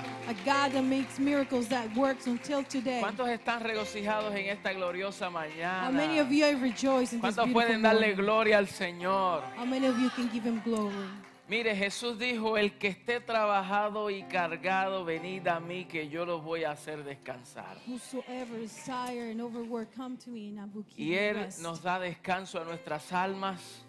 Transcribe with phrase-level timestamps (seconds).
[0.00, 0.30] trabaja.
[0.30, 3.00] A God that makes miracles that works until today.
[3.00, 6.70] ¿Cuántos están regocijados en esta gloriosa How many of mañana?
[6.70, 8.16] you this ¿Cuántos pueden darle morning?
[8.16, 9.42] gloria al Señor?
[9.56, 10.92] How many of you can give him glory?
[11.48, 16.42] Mire, Jesús dijo, el que esté trabajado y cargado, venid a mí que yo los
[16.42, 17.76] voy a hacer descansar.
[20.96, 23.84] Y Él nos da descanso a nuestras almas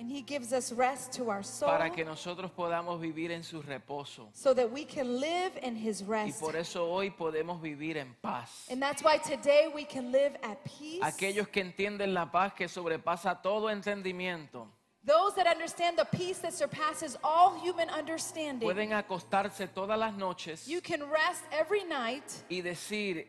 [0.00, 3.60] And he gives us rest to our soul para que nosotros podamos vivir en su
[3.60, 4.30] reposo.
[4.32, 6.40] so that we can live in his Y rest.
[6.40, 8.66] por eso hoy podemos vivir en paz.
[8.70, 11.02] And that's why today we can live at peace.
[11.02, 14.66] Aquellos que entienden la paz que sobrepasa todo entendimiento,
[15.04, 18.66] Those that understand the peace that surpasses all human understanding.
[18.66, 23.28] pueden acostarse todas las noches You can rest every night y decir,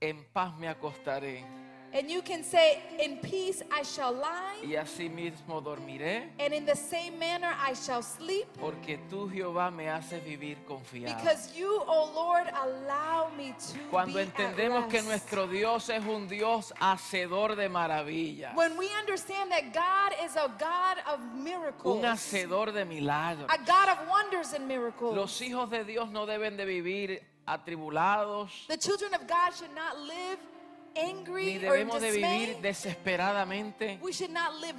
[0.00, 1.44] en paz me acostaré
[1.92, 6.66] and you can say, In peace I shall lie, y así mismo dormiré, and in
[6.66, 8.46] the same manner I shall sleep.
[8.60, 11.16] porque tú Jehová me haces vivir confiado.
[11.16, 16.04] Because you, O Lord, allow me to Cuando be entendemos at que nuestro Dios es
[16.04, 21.96] un Dios hacedor de maravillas, When we understand that God is a God of miracles,
[21.96, 26.26] un hacedor de milagros, a God of wonders and miracles, los hijos de Dios no
[26.26, 30.38] deben de vivir atribulados, the children of God should not live
[30.96, 34.74] angry ni debemos de vivir desesperadamente, We should not live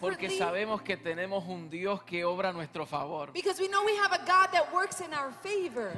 [0.00, 3.32] porque desperately sabemos que tenemos un Dios que obra a nuestro favor.
[3.32, 5.92] because we know we have a God that works in our favor.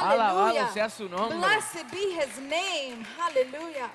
[0.00, 0.68] Alabado Hallelujah.
[0.72, 1.36] sea su nombre.
[1.36, 3.04] Blessed be his name.
[3.18, 3.90] Hallelujah.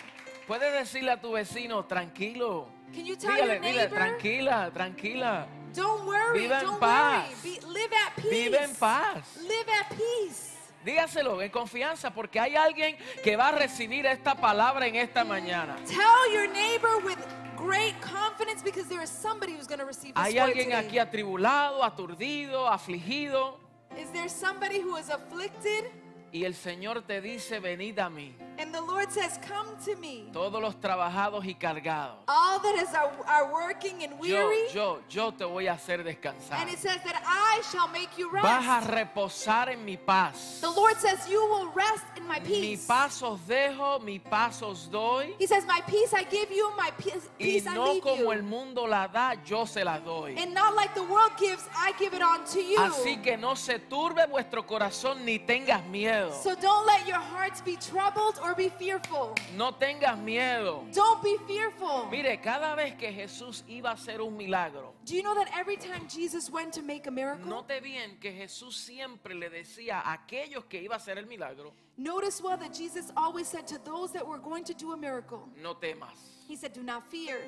[0.47, 2.67] Puedes decirle a tu vecino, tranquilo.
[2.93, 5.47] Can you tell Dígale, your dile, neighbor, tranquila, tranquila.
[5.75, 7.30] don't worry, Viva en don't paz.
[7.43, 7.59] worry.
[7.59, 8.30] Be, live at peace.
[8.31, 9.37] Vive en paz.
[9.41, 10.48] Live at peace.
[10.85, 15.75] Dígaselo en confianza porque hay alguien que va a recibir esta palabra en esta mañana.
[15.86, 17.17] Tell your neighbor with
[17.58, 20.86] great confidence because there is somebody who's going to receive this Hay word alguien today.
[20.88, 23.59] aquí atribulado, aturdido, afligido
[23.97, 25.91] Is there somebody who is afflicted?
[26.31, 30.25] Y el Señor te dice, venid a mí, And the Lord says, Come to me.
[30.33, 32.17] todos los trabajados y cargados.
[32.27, 34.67] All that is are, are working and Yo, weary.
[34.73, 36.59] yo, yo te voy a hacer descansar.
[36.59, 38.43] And it says that I shall make you rest.
[38.43, 40.59] Vas a reposar en mi paz.
[40.59, 42.86] The Lord says, You will rest in my Mi peace.
[42.86, 45.33] paz os dejo, mi paz os doy.
[45.39, 48.32] He says, My peace I give you, my peace, Y I no leave como you.
[48.33, 50.36] el mundo la da, yo se la doy.
[50.37, 52.77] And not like the world gives, I give it on to you.
[52.77, 56.18] Así que no se turbe vuestro corazón ni tengas miedo.
[56.41, 59.35] So don't let your hearts be troubled or be fearful.
[59.57, 60.83] No tengas miedo.
[60.93, 62.07] Don't be fearful.
[62.11, 65.77] Mire, cada vez que Jesús iba a hacer un milagro, Do you know that every
[65.77, 67.49] time Jesus went to make a miracle?
[67.49, 71.71] note bien que Jesús siempre le decía a aquellos que iba a hacer el milagro,
[71.97, 75.47] Notice well that Jesus always said to those that were going to do a miracle,
[75.61, 76.15] no temas.
[76.47, 77.39] He said, Do not fear.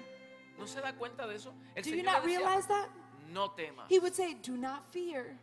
[0.60, 1.54] ¿No se da cuenta de eso?
[1.76, 2.88] El Do you not decía, realize that?
[3.34, 3.86] no temas.
[3.90, 5.38] He would say, Do not fear.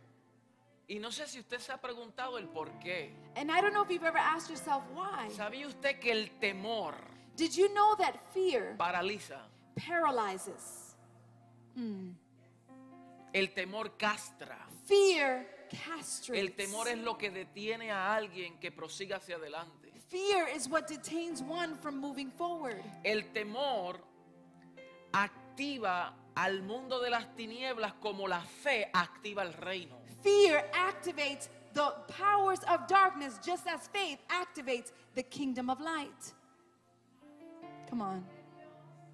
[0.89, 3.13] Y no sé si usted se ha preguntado el por qué.
[3.35, 5.29] And I don't know if you've ever asked yourself why.
[5.29, 6.95] ¿Sabía usted que el temor
[7.37, 9.47] Did you know that fear paraliza?
[9.75, 10.95] paralyzes?
[13.31, 14.67] El temor castra.
[14.85, 16.29] Fear castrates.
[16.31, 19.93] El temor es lo que detiene a alguien que prosiga hacia adelante.
[20.09, 22.81] Fear is what detains one from moving forward.
[23.03, 24.03] El temor
[25.13, 29.98] activa al mundo de las tinieblas como la fe activa el reino.
[30.21, 36.33] Fear activates the powers of darkness just as faith activates the kingdom of light.
[37.89, 38.25] Come on.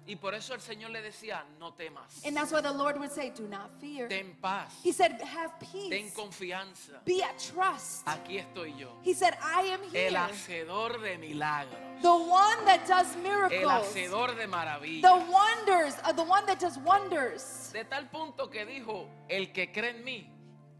[0.08, 3.10] Y por eso el Señor le decía, no temas, And that's why the Lord would
[3.10, 4.06] say, Do not fear.
[4.06, 6.14] ten paz, He said, Have ten peace.
[6.14, 7.04] confianza.
[7.04, 8.06] Be at trust.
[8.06, 10.10] Aquí estoy yo, He said, I am el here.
[10.12, 13.68] hacedor de milagros, The one that does el miracles.
[13.92, 15.02] hacedor de maravillas.
[15.02, 17.70] The wonders, uh, the one that does wonders.
[17.72, 20.28] De tal punto que dijo, el que cree en mí,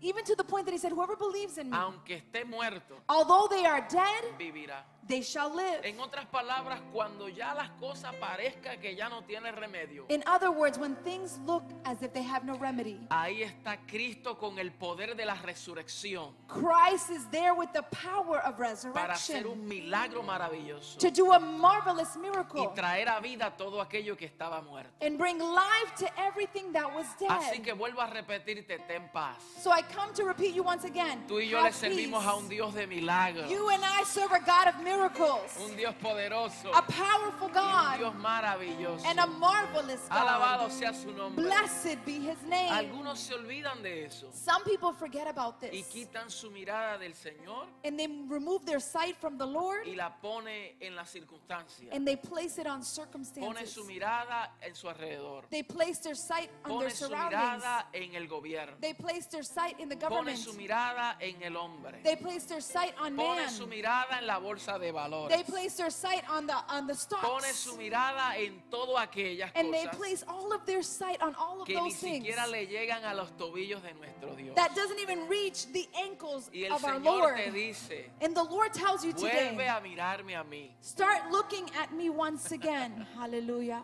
[0.02, 3.48] Even to the point that he said, Whoever believes in me, aunque esté muerto, although
[3.48, 4.82] they are dead, vivirá.
[5.08, 5.80] They shall live.
[5.84, 10.50] En otras palabras, cuando ya las cosas parezca que ya no tiene remedio, In other
[10.50, 14.70] words, when things look as if they have no remedy, ahí está Cristo con el
[14.72, 19.68] poder de la resurrección Christ is there with the power of para hacer resurrection un
[19.68, 24.60] milagro maravilloso to do a marvelous y miracle traer a vida todo aquello que estaba
[24.62, 24.90] muerto.
[25.00, 27.78] and bring life to everything that was Así que dead.
[27.78, 29.36] vuelvo a repetirte, ten paz.
[29.58, 31.24] So I come to repeat you once again.
[31.28, 34.40] Tú y yo le servimos a un Dios de milagros, You and I serve a
[34.40, 39.04] God of miracles, un Dios poderoso a powerful y un Dios God, maravilloso.
[39.06, 40.72] and a marvelous Alabado God.
[40.72, 41.44] sea su nombre.
[41.44, 42.70] Blessed be his name.
[42.70, 47.14] Algunos se olvidan de eso Some people forget about y this quitan su mirada del
[47.14, 51.90] Señor and they remove their sight from the Lord y la pone en las circunstancias.
[51.92, 53.72] and they place it on Pone circumstances.
[53.72, 55.44] su mirada en su alrededor.
[55.50, 57.62] They place their sight on their Pone su surroundings.
[57.62, 58.76] mirada en el gobierno.
[58.80, 60.38] They place their sight in the pone government.
[60.38, 62.00] su mirada en el hombre.
[62.02, 63.50] They place their sight on Pone man.
[63.50, 65.46] su mirada en la bolsa de They valores.
[65.46, 67.56] place their sight on the on the Pone stocks.
[67.56, 71.60] su mirada en todas aquellas And they cosas place all of their sight on all
[71.62, 74.54] of que ni those things siquiera le llegan a los tobillos de nuestro Dios.
[74.56, 77.36] that doesn't even reach the ankles Y el of our Señor Lord.
[77.36, 80.70] te dice, And the Lord tells you vuelve today, a mirarme a mí.
[80.80, 83.06] start looking at me once again.
[83.16, 83.82] Hallelujah.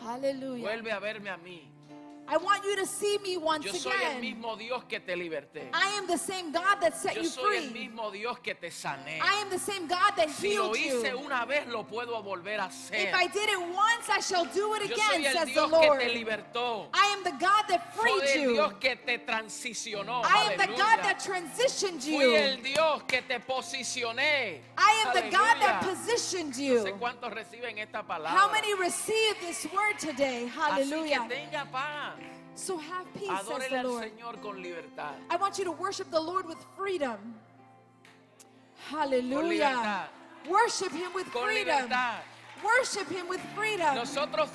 [0.00, 0.62] Hallelujah.
[0.64, 1.68] Vuelve a verme a mí.
[2.26, 4.20] I want you to see me once Yo soy el again.
[4.22, 5.68] mismo Dios que te liberté.
[5.74, 7.88] I am the same God that set Yo you soy el free.
[7.88, 9.20] mismo Dios que te sané.
[9.20, 11.18] I am the same God that Si lo healed hice you.
[11.18, 13.08] una vez, lo puedo volver a hacer.
[13.08, 15.52] If I did it once, I shall do it Yo soy again, el says the
[15.52, 16.00] Dios que Lord.
[16.00, 16.88] te libertó.
[16.94, 18.52] I am the God that Soy freed el you.
[18.54, 20.22] Dios que te transicionó.
[20.24, 21.02] I am the God Aleluya.
[21.02, 22.34] that transitioned Fui you.
[22.36, 24.60] el Dios que te posicioné.
[24.78, 25.94] I am the God that Aleluya.
[25.94, 26.84] positioned No you.
[26.84, 28.30] sé cuántos reciben esta palabra.
[28.40, 30.44] How many receive this word today?
[30.48, 31.26] Así que Hallelujah.
[31.28, 32.13] tenga paz.
[32.56, 34.04] So have peace, says the al Lord.
[34.04, 35.14] Señor con libertad.
[35.28, 37.34] I want you to worship the Lord with freedom.
[38.90, 39.42] Con Hallelujah.
[39.42, 40.08] libertad.
[40.48, 41.74] Worship Him with Con freedom.
[41.76, 42.22] libertad.
[42.64, 43.94] Worship Him with freedom.
[43.96, 44.50] Nosotros,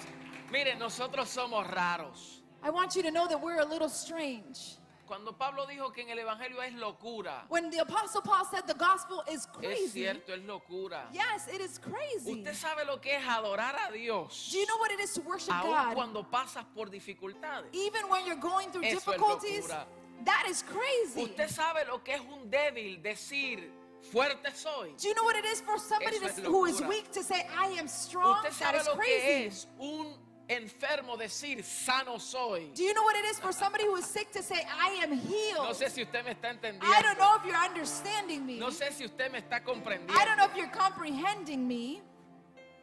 [0.51, 2.40] miren, nosotros somos raros.
[2.63, 4.75] I want you to know that we're a little strange.
[5.09, 8.75] Cuando Pablo dijo que en el Evangelio es locura, When the Apostle Paul said the
[8.75, 11.09] gospel is es crazy, cierto, es locura.
[11.11, 12.31] yes, it is crazy.
[12.31, 15.21] Usted sabe lo que es adorar a Dios, Do you know what it is to
[15.21, 15.94] worship aun God?
[15.95, 17.73] cuando pasas por dificultades.
[17.73, 19.85] Even when you're going through Eso es difficulties, locura.
[20.25, 21.23] that is crazy.
[21.23, 23.71] Usted sabe lo que es un débil decir
[24.12, 24.94] fuerte soy.
[24.95, 27.23] Do you know what it is for somebody Eso to- es who is weak to
[27.23, 28.35] say, I am strong?
[28.45, 29.45] Usted That sabe is lo que crazy.
[29.47, 30.15] es un
[30.50, 32.72] enfermo decir sano soy.
[32.74, 35.12] Do you know what it is for somebody who is sick to say, I am
[35.13, 35.63] healed?
[35.68, 36.84] No sé si usted me está entendiendo.
[36.84, 38.60] I don't know if you're understanding me.
[38.60, 40.10] No sé si usted me está comprendiendo.
[40.12, 42.01] I don't know if you're comprehending me.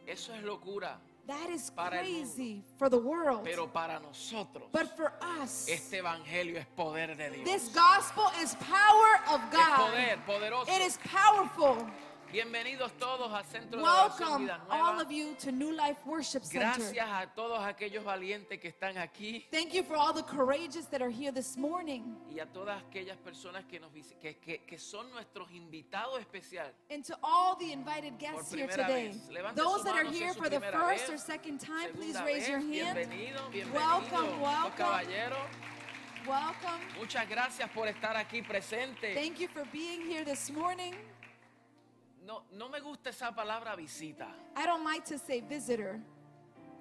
[0.07, 0.95] Eso es locura.
[1.27, 3.43] That is crazy for the world.
[3.43, 5.11] Pero para nosotros, But for
[5.41, 7.43] us, este evangelio es poder de Dios.
[7.43, 9.89] this gospel is power of Es God.
[9.91, 10.69] poder, poderoso.
[10.69, 11.85] It is powerful.
[12.31, 15.01] Bienvenidos todos al Centro de Oración Welcome Vida all Nueva.
[15.03, 16.59] of you to New Life Worship Center.
[16.77, 21.01] Gracias a todos aquellos valientes que están aquí Thank you for all the courageous that
[21.01, 22.03] are here this morning.
[22.29, 23.91] y a todas aquellas personas que, nos,
[24.21, 26.73] que, que- que son nuestros invitados especiales.
[26.91, 29.13] And to all the invited guests here today.
[29.55, 32.59] Those that are here for the first vez, or second time, please Segunda raise your
[32.59, 32.97] vez, hand.
[32.97, 35.07] Bienvenido, bienvenido, Welcome, welcome.
[36.27, 36.81] Welcome.
[36.99, 39.13] Muchas gracias por estar aquí presente.
[39.15, 40.93] Thank you for being here this morning.
[42.27, 44.27] No, no me gusta esa palabra visita.
[44.53, 45.97] I don't like to say visitor.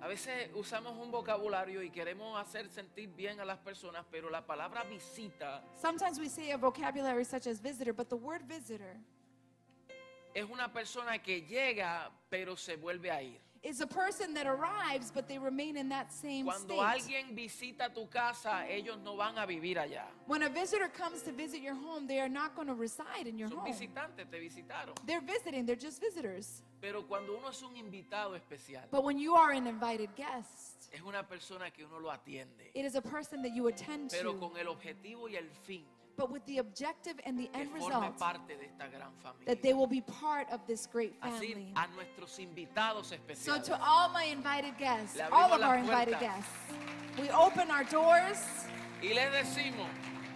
[0.02, 4.44] A veces usamos un vocabulario y queremos hacer sentir bien a las personas, pero la
[4.44, 8.96] palabra visita Sometimes we say a vocabulary such as visitor, but the word visitor
[10.34, 13.40] es una persona que llega pero se vuelve a ir.
[13.66, 17.00] Is a person that arrives, but they remain in that same Cuando state.
[17.00, 20.04] alguien visita tu casa, ellos no van a vivir allá.
[20.26, 23.36] When a visitor comes to visit your home, they are not going to reside in
[23.38, 23.66] your Son home.
[23.72, 24.94] visitantes, te visitaron.
[25.04, 26.62] They're visiting, they're just visitors.
[26.80, 31.00] Pero cuando uno es un invitado especial, But when you are an invited guest, es
[31.02, 34.38] una persona que uno lo atiende, it is a person that you attend pero to,
[34.38, 35.84] con el objetivo y el fin
[36.16, 39.10] but with the objective and the end result parte de esta gran
[39.46, 41.74] that they will be part of this great Así family.
[43.34, 46.50] So to all my invited guests, all of our invited guests,
[47.20, 48.66] we open our doors
[49.02, 49.88] Y les decimos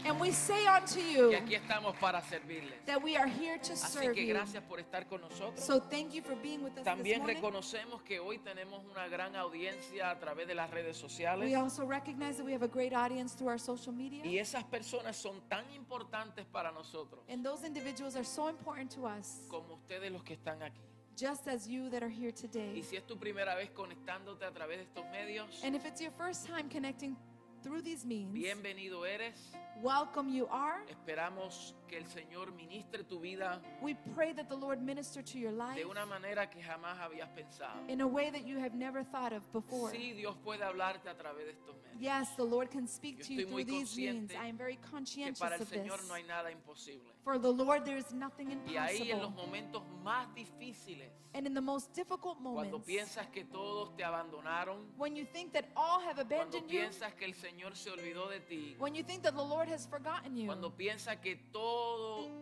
[0.05, 2.73] and we say unto you aquí estamos para servirles.
[2.87, 4.35] that we are here to Así serve que you.
[4.35, 5.61] gracias por estar con nosotros.
[5.65, 7.37] So thank you for being with us this También morning.
[7.37, 11.49] reconocemos que hoy tenemos una gran audiencia a través de las redes sociales.
[11.49, 14.25] We also recognize that we have a great audience through our social media.
[14.25, 19.07] Y esas personas son tan importantes para nosotros And those individuals are so important to
[19.07, 20.81] us, como ustedes los que están aquí.
[21.17, 22.83] just as you that are here Y today.
[22.83, 26.13] si es tu primera vez conectándote a través de estos medios, And if it's your
[26.13, 27.15] first time connecting
[27.63, 29.35] through these means, bienvenido eres.
[29.83, 30.83] welcome you are.
[30.89, 35.51] Esperamos que el Señor ministre tu vida We pray that the Lord minister to your
[35.53, 37.81] life de una manera que jamás habías pensado.
[37.89, 39.91] in a way that you have never thought of before.
[39.91, 42.01] Sí, Dios puede hablarte a través de estos medios.
[42.01, 44.31] Yes, the Lord can speak Yo to you estoy muy through these means.
[44.33, 45.79] consciente I am very Que conscientious para el of this.
[45.81, 47.11] Señor no hay nada imposible.
[47.25, 49.47] For the Lord, there is nothing Y ahí en los impossible.
[49.47, 54.79] momentos más difíciles, And in the most difficult cuando moments, piensas que todos te abandonaron,
[54.97, 58.29] when you think that all have cuando abandoned you, piensas que el Señor se olvidó
[58.29, 61.80] de ti, when you think that the Lord has forgotten you, cuando piensas que todo,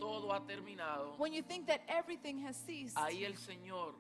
[0.00, 3.95] todo ha terminado, when you think that everything has ceased, ahí el Señor,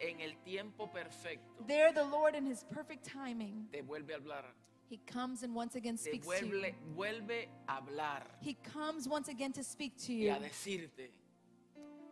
[0.00, 4.44] en el tiempo perfecto, there the Lord in his perfect timing, te vuelve a hablar.
[4.88, 6.52] he comes and once again Te speaks to you.
[6.52, 11.10] vuelve, vuelve a hablar He comes once again to speak to you, a decirte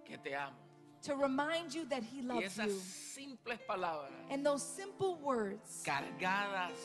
[0.04, 0.56] que te amo.
[1.02, 2.70] to remind you that he Y loves you.
[2.70, 6.76] simples palabras And those simple words cargadas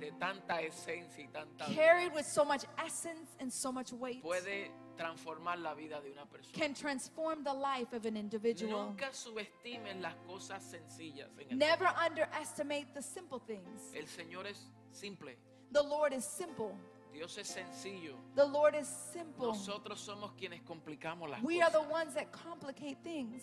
[0.00, 4.70] de tanta esencia y tanta carried with so much essence and so much weight, puede
[5.00, 6.52] transformar la vida de una persona.
[6.58, 8.86] can transform the life of an individual.
[8.88, 13.92] Nunca subestimen las cosas sencillas en el Never underestimate the simple things.
[13.94, 15.36] El Señor es simple,
[15.72, 16.74] The Lord is simple.
[17.12, 18.16] Dios es sencillo.
[18.34, 19.46] The Lord is simple.
[19.48, 21.92] Nosotros somos quienes complicamos las We are the cosas.
[21.92, 23.42] ones that complicate things.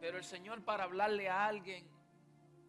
[0.00, 1.84] Pero el Señor para hablarle a alguien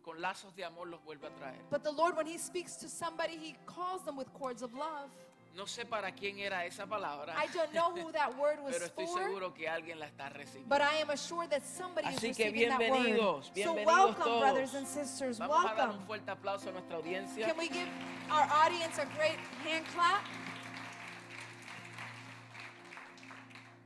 [0.03, 1.61] con lazos de amor los vuelve a traer.
[1.71, 5.09] But the Lord, when He speaks to somebody, He calls them with cords of love.
[5.55, 8.85] No sé para quién era esa palabra, I don't know who that word was pero
[8.87, 10.67] estoy seguro que alguien la está recibiendo.
[10.67, 12.89] but I am assured that somebody is Así que receiving that word.
[13.05, 14.41] bienvenidos, So bienvenidos welcome, todos.
[14.41, 15.37] brothers and sisters.
[15.37, 15.99] Vamos a dar Welcome.
[15.99, 17.45] un fuerte aplauso a nuestra audiencia.
[17.45, 17.87] Can we give
[18.31, 20.23] our audience a great hand clap?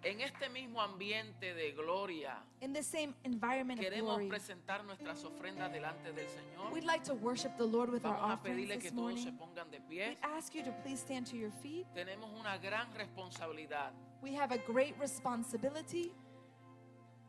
[0.09, 5.21] En este mismo ambiente de gloria, In the same environment of queremos glory, presentar nuestras
[5.25, 6.71] ofrendas delante del Señor.
[6.71, 9.19] we'd like to worship the Lord with our Vamos a offerings pedirle que this todos
[9.21, 9.37] se morning.
[9.37, 10.17] pongan de We pie.
[10.21, 11.85] ask you to please stand to your feet.
[11.93, 13.91] Tenemos una gran responsabilidad.
[14.21, 16.13] We have a great responsibility.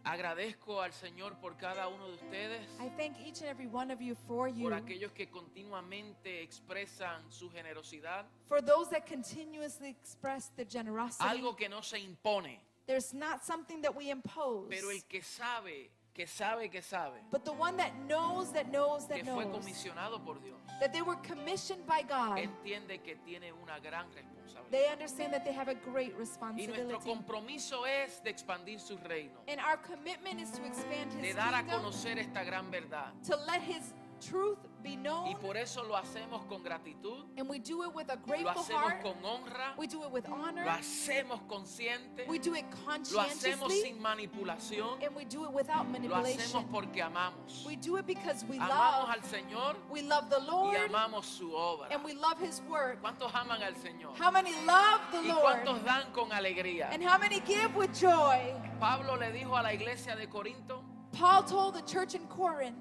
[0.04, 4.00] Agradezco al Señor por cada uno de ustedes, I thank each and every one of
[4.00, 10.50] you for you, por aquellos que continuamente expresan su generosidad, for those that continuously express
[10.56, 11.28] the generosity.
[11.28, 12.58] algo que no se impone,
[12.88, 17.44] There's not something that we impose, pero el que sabe, que sabe, que sabe, but
[17.44, 21.16] the one that knows that knows that que fue comisionado por Dios, that they were
[21.22, 22.38] commissioned by God.
[22.38, 24.70] entiende que tiene una gran responsabilidad.
[24.70, 27.04] They understand that they have a great Y nuestro responsibility.
[27.08, 31.52] compromiso es de expandir su reino, And our commitment is to expand de His dar
[31.54, 33.12] a kingdom, conocer esta gran verdad.
[33.24, 35.36] to let His truth be Y known.
[35.40, 38.82] por eso lo hacemos con gratitud, And we do it with a lo grateful hacemos
[38.82, 39.02] heart.
[39.02, 40.64] con honra, We do it with lo honor.
[40.66, 42.64] hacemos consciente, We do it
[43.12, 46.64] lo hacemos sin manipulación, And we do it without lo hacemos manipulation.
[46.70, 47.64] porque amamos.
[47.66, 49.10] We do it because we Amamos love.
[49.10, 51.88] al Señor We love the y Lord amamos su obra.
[51.90, 53.00] and we love His work.
[53.02, 54.14] ¿Cuántos aman al Señor?
[54.16, 55.42] How many love the ¿Y Lord?
[55.64, 56.88] cuántos dan con alegría?
[56.92, 58.54] And how many give with joy?
[58.80, 60.82] Pablo le dijo a la iglesia de Corinto
[61.12, 62.76] Paul told the church in Corinth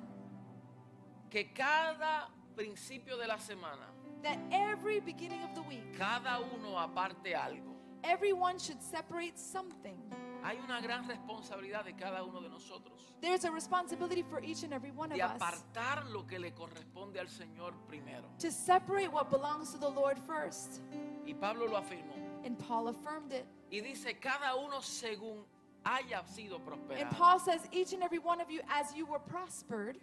[1.38, 3.86] que cada principio de la semana,
[4.24, 7.76] that every beginning of the week, cada uno aparte algo.
[8.04, 9.98] everyone should separate something.
[10.44, 14.74] Hay una gran responsabilidad de cada uno de nosotros There's a responsibility for each and
[14.74, 18.26] every one of de us apartar lo que le corresponde al Señor primero.
[18.40, 20.82] to separate what belongs to the Lord first.
[21.26, 22.16] Y Pablo lo afirmó.
[22.46, 23.46] And Paul affirmed it.
[23.72, 25.44] Y dice, cada uno según
[25.86, 27.10] haya sido And prosperado.
[27.12, 29.98] Paul says, each and every one of you, as you were prospered,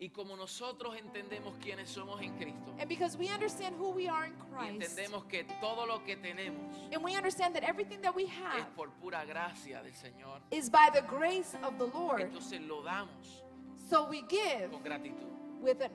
[0.00, 4.26] Y como nosotros entendemos quiénes somos en Cristo, and because we understand who we are
[4.26, 8.14] in y Christ, entendemos que todo lo que tenemos and we understand that everything that
[8.14, 12.20] we es have por pura gracia del Señor, is by the grace of the Lord.
[12.20, 13.42] entonces lo damos
[13.88, 15.28] So we give con gratitud.
[15.62, 15.90] with an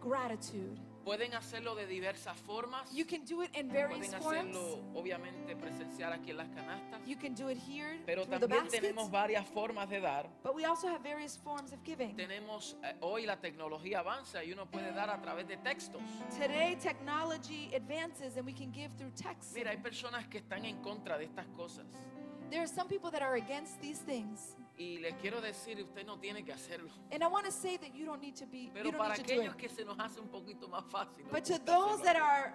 [0.00, 0.78] gratitude.
[1.04, 2.90] Pueden hacerlo de diversas formas.
[2.92, 4.56] You can do it in various Pueden forms.
[4.56, 7.00] hacerlo obviamente presencial aquí en las canastas.
[7.06, 8.82] You can do it here Pero through the también baskets.
[8.82, 10.28] tenemos varias formas de dar.
[10.42, 12.14] But we also have various forms of giving.
[12.14, 16.02] Tenemos eh, hoy la tecnología avanza y uno puede dar a través de textos.
[16.38, 19.54] Today, technology advances and we can give through text.
[19.54, 21.86] Mira, hay personas que están en contra de estas cosas.
[22.50, 24.56] There are some people that are against these things.
[24.78, 26.90] Y les quiero decir, usted no tiene que hacerlo.
[27.10, 29.16] And I want to say that you don't need to be, you Pero don't para
[29.16, 29.58] need to do aquellos it.
[29.60, 31.24] que se nos hace un poquito más fácil.
[31.32, 32.54] But to those that are,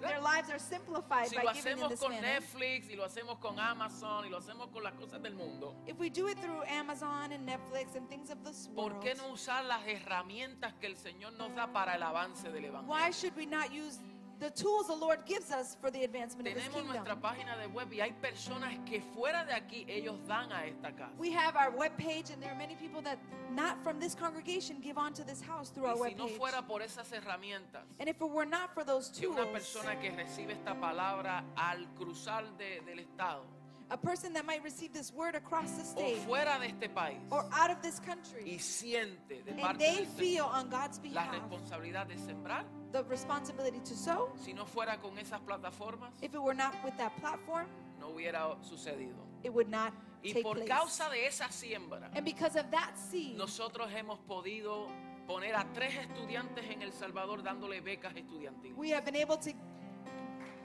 [0.00, 2.40] their lives are simplified si by lo giving in hacemos this con manner.
[2.40, 5.98] Netflix y lo hacemos con Amazon y lo hacemos con las cosas del mundo, If
[6.00, 9.28] we do it through Amazon and Netflix and things of this ¿por world, qué no
[9.32, 12.88] usar las herramientas que el Señor nos da para el avance del Evangelio?
[12.88, 14.00] why should we not use
[14.42, 17.20] the tools the Lord gives us for the advancement of His Tenemos nuestra kingdom?
[17.20, 21.12] página de web y hay personas que fuera de aquí ellos dan a esta casa.
[21.16, 23.18] We have our webpage, and there are many people that
[23.54, 26.36] not from this congregation give onto this house through our Y si no webpage.
[26.38, 29.98] fuera por esas herramientas, And if it were not for those que tools, una persona
[30.00, 33.44] que recibe esta palabra al cruzar de- del estado
[33.90, 37.18] a person that might receive this word across the o state fuera de este país
[37.30, 40.70] or out of this y country, siente de and parte they del feel Señor on
[40.70, 45.40] God's la behalf responsabilidad de sembrar, the responsibility to sow, si no fuera con esas
[45.40, 47.66] plataformas, if it were not with that platform,
[48.00, 49.26] no hubiera sucedido.
[49.42, 49.92] it would not
[50.24, 50.68] Y take por place.
[50.68, 54.86] causa de esa siembra, And because of that seed, nosotros hemos podido
[55.26, 58.76] poner a tres estudiantes en El Salvador dándole becas estudiantiles.
[58.76, 59.52] we have been able to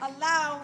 [0.01, 0.61] allow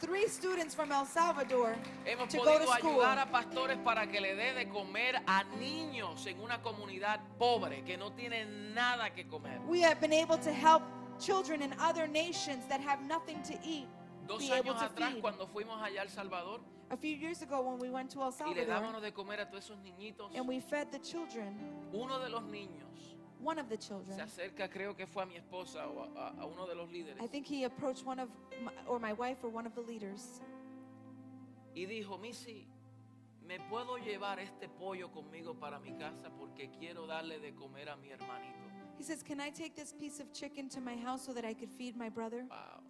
[0.00, 3.00] three students from El Salvador Hemos to go to podido school.
[3.02, 7.82] ayudar a pastores para que le dé de comer a niños en una comunidad pobre
[7.84, 9.60] que no tienen nada que comer.
[9.66, 10.82] We have been able to help
[11.18, 13.86] children in other nations that have nothing to eat
[14.26, 15.20] Dos be able años to atrás, feed.
[15.22, 16.60] cuando fuimos allá a El Salvador
[16.92, 19.40] A few years ago, when we went to El y le Salvador dábamos de comer
[19.40, 21.54] a todos esos niñitos, and we fed the children,
[21.92, 23.09] uno de los niños
[23.42, 24.20] one of the Se children.
[24.20, 27.22] acerca, creo que fue a mi esposa o a, a- uno de los líderes.
[27.22, 28.28] I think he approached one of
[28.62, 30.40] my, or my wife or one of the leaders.
[31.74, 32.66] Y dijo, Missy,
[33.46, 37.96] ¿me puedo llevar este pollo conmigo para mi casa porque quiero darle de comer a
[37.96, 38.58] mi hermanito?
[38.98, 41.54] He says, Can I take this piece of chicken to my house so that I
[41.54, 42.44] could feed my brother?
[42.50, 42.82] Wow.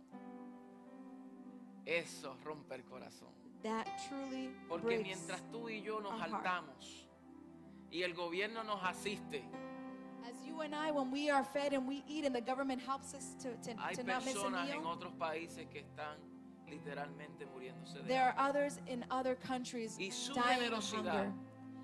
[1.86, 3.28] Eso rompe el corazón.
[3.62, 5.02] That truly Porque breaks.
[5.02, 6.30] mientras tú y yo nos heart.
[6.30, 7.08] saltamos
[7.90, 9.42] y el gobierno nos asiste,
[10.28, 13.14] As you and I, when we are fed and we eat and the government helps
[13.14, 16.18] us to, to, hay to not miss a personas en meal, otros países que están
[16.68, 18.60] literalmente muriéndose de there are hambre.
[18.62, 21.32] others in other countries Y su dying of generosidad, hunger.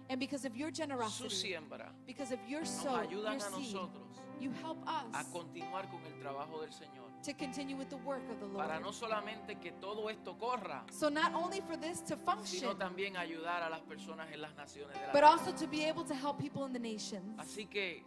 [0.09, 3.41] And because of your Su generosity, siembra because of your nos soul, ayudan your a
[3.41, 4.07] seed, nosotros
[4.39, 7.11] you help a us continuar con el trabajo del Señor.
[7.25, 8.83] to continue with the work of the Para Lord.
[8.83, 13.17] no solamente que todo esto corra, So not only for this to sino function, también
[13.17, 15.29] ayudar a las personas en las naciones de la but tierra.
[15.31, 17.37] also to be able to help people in the nations.
[17.41, 18.05] Así que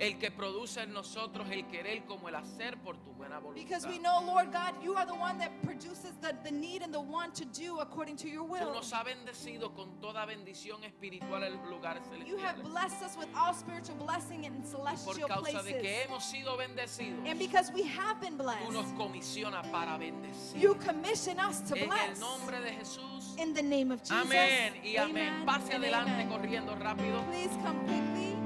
[0.01, 3.61] el que produce en nosotros el querer como el hacer por tu buena voluntad.
[3.63, 6.91] Because we know, Lord God, you are the one that produces the, the need and
[6.91, 8.73] the want to do according to your Tú will.
[8.73, 12.71] nos has bendecido con toda bendición espiritual en lugares You have celestiales.
[12.71, 16.05] blessed us with all spiritual blessing in Por celestial causa de que places.
[16.07, 20.59] hemos sido bendecidos, And because we have been tú nos blessed, comisionas para bendecir.
[20.59, 22.19] you commission us to En el bless.
[22.19, 23.35] nombre de Jesús.
[23.37, 24.17] In the name of Jesus.
[24.17, 25.27] Amén y amén.
[25.33, 26.27] Amen Pase adelante amen.
[26.29, 27.23] corriendo rápido.
[27.27, 28.40] Please come quickly.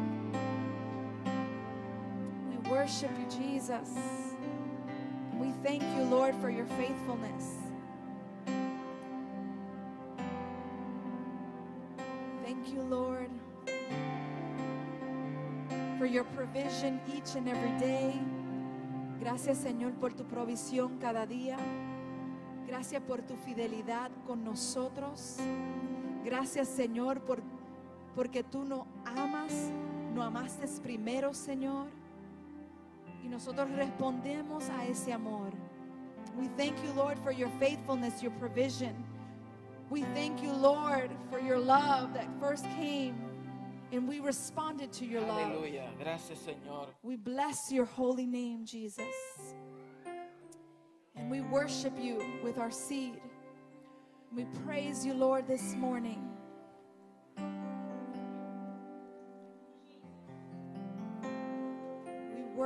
[2.75, 3.87] Worship you, Jesus.
[5.39, 7.53] We thank you, Lord, for your faithfulness.
[12.43, 13.29] Thank you, Lord,
[15.97, 18.19] for your provision each and every day.
[19.21, 21.55] Gracias, Señor, por tu provisión cada día.
[22.67, 25.37] Gracias por tu fidelidad con nosotros.
[26.25, 27.41] Gracias, Señor, por,
[28.15, 29.71] porque tú nos amas,
[30.13, 32.04] nos amaste primero, Señor.
[33.25, 35.51] Y nosotros respondemos a ese amor.
[36.37, 38.93] We thank you, Lord, for your faithfulness, your provision.
[39.89, 43.15] We thank you, Lord, for your love that first came
[43.91, 45.53] and we responded to your love.
[45.99, 46.87] Gracias, Señor.
[47.01, 49.15] We bless your holy name, Jesus.
[51.15, 53.19] And we worship you with our seed.
[54.35, 56.34] We praise you, Lord, this morning.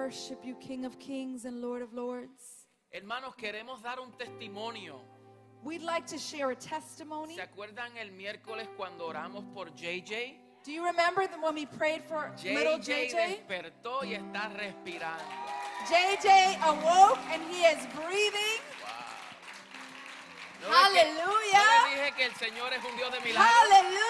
[0.10, 2.66] Worship you, King of Kings and Lord of Lords.
[2.92, 5.02] Hermanos, queremos dar un testimonio.
[5.64, 7.36] We'd like to share a testimony.
[7.36, 10.64] ¿Se acuerdan el miércoles cuando oramos por JJ?
[10.66, 13.48] Do you remember when we prayed for little JJ JJ?
[13.48, 15.24] despertó y está respirando.
[15.88, 18.62] JJ awoke and he is breathing.
[20.64, 21.14] ¿No ves que-.
[21.24, 23.48] ¿No dije que el Señor es un Dios de milagros?
[23.48, 24.09] Hallelujah!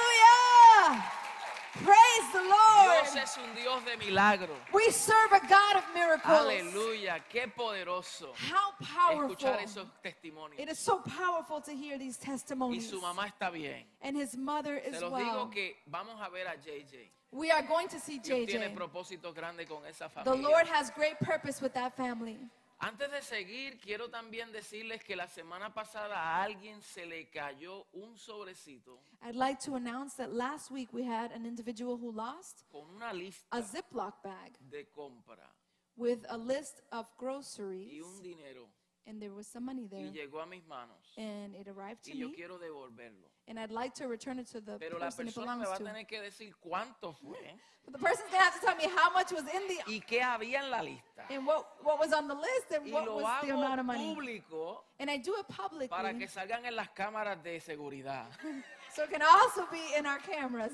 [1.84, 3.04] Praise the Lord.
[3.04, 4.58] Dios es un Dios de milagros.
[4.74, 6.48] We serve a God of miracles.
[6.74, 9.36] Aleluya, qué poderoso How powerful.
[9.36, 10.60] escuchar esos testimonios.
[10.60, 12.90] It is so powerful to hear these Y testimonies.
[12.90, 13.84] su mamá está bien.
[14.02, 15.24] And his mother Se los well.
[15.24, 17.12] digo que vamos a ver a JJ.
[17.32, 18.76] We are going to see Dios tiene JJ.
[18.76, 22.38] propósitos grandes con esa The Lord has great purpose with that family.
[22.82, 27.86] Antes de seguir, quiero también decirles que la semana pasada a alguien se le cayó
[27.92, 32.64] un sobrecito I'd like to announce that last week we had an individual who lost
[32.72, 35.54] con una lista a Ziploc bag de compra
[35.98, 38.70] with a list of y groceries, un dinero.
[39.06, 41.14] And there was some money y there, llegó a mis manos.
[41.18, 43.30] And it arrived to y yo me, quiero devolverlo.
[43.50, 45.74] And I'd like to return it to the Pero la person it persona me va
[45.74, 45.84] a to.
[45.84, 47.38] tener que decir cuánto fue
[47.86, 50.22] But the person's gonna have to tell me how much was in the y qué
[50.22, 51.26] había en la lista.
[51.32, 53.80] and what what was on the list and Y what lo was the amount hago
[53.80, 54.16] of money.
[54.16, 58.28] público And I do it publicly, para que salgan en las cámaras de seguridad.
[58.94, 60.74] so it can also be in our cameras.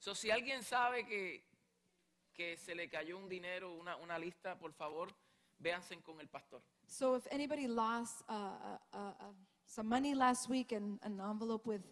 [0.00, 1.42] So, si alguien sabe que,
[2.34, 5.08] que se le cayó un dinero, una, una lista, por favor,
[5.58, 6.62] véanse con el pastor.
[6.86, 9.32] So if anybody lost uh, uh, uh, uh,
[9.68, 11.82] some money last week and an envelope with,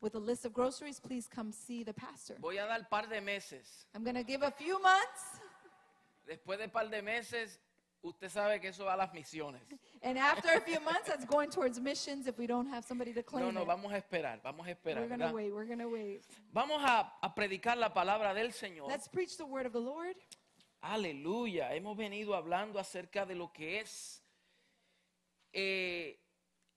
[0.00, 2.34] with a list of groceries, please come see the pastor.
[2.40, 3.86] Voy a dar par de meses.
[3.94, 5.40] I'm going to give a few months,
[6.26, 7.58] Después de par de meses,
[8.02, 9.60] usted sabe que eso va a las misiones.
[10.02, 13.22] and after a few months, that's going towards missions if we don't have somebody to
[13.22, 13.66] claim No, no, it.
[13.66, 15.00] vamos a esperar, vamos a esperar.
[15.02, 15.34] We're going to ¿verdad?
[15.34, 15.52] wait.
[15.54, 16.22] We're going to wait.
[16.52, 18.88] Vamos a, a predicar la palabra del Señor.
[18.88, 20.16] Let's preach the word of the Lord.
[20.82, 21.74] Aleluya.
[21.74, 24.22] Hemos venido hablando acerca de lo que es
[25.52, 26.20] eh,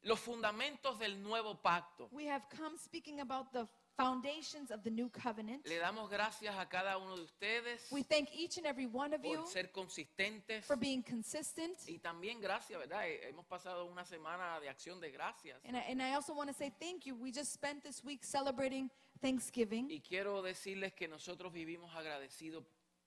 [0.03, 2.09] los fundamentos del nuevo pacto.
[2.11, 5.65] We have come speaking about the foundations of the new covenant.
[5.67, 9.23] Le damos gracias a cada uno de ustedes We thank each and every one of
[9.23, 11.77] you por ser consistentes for being consistent.
[11.87, 13.07] y también gracias, ¿verdad?
[13.07, 16.49] Eh, Hemos pasado una semana de acción de gracias And I, and I also want
[16.49, 17.15] to say thank you.
[17.15, 18.89] We just spent this week celebrating
[19.21, 19.87] Thanksgiving.
[19.91, 22.63] y quiero decirles que nosotros vivimos agradecidos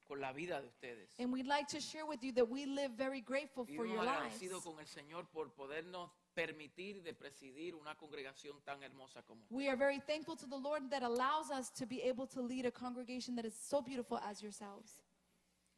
[0.06, 1.10] con la vida de ustedes.
[1.18, 4.10] And we'd like to share with you that we live very grateful for your lives.
[4.36, 9.46] agradecidos con el Señor por podernos permitir de presidir una congregación tan hermosa como.
[9.50, 12.66] We are very thankful to the Lord that allows us to be able to lead
[12.66, 15.02] a congregation that is so beautiful as yourselves.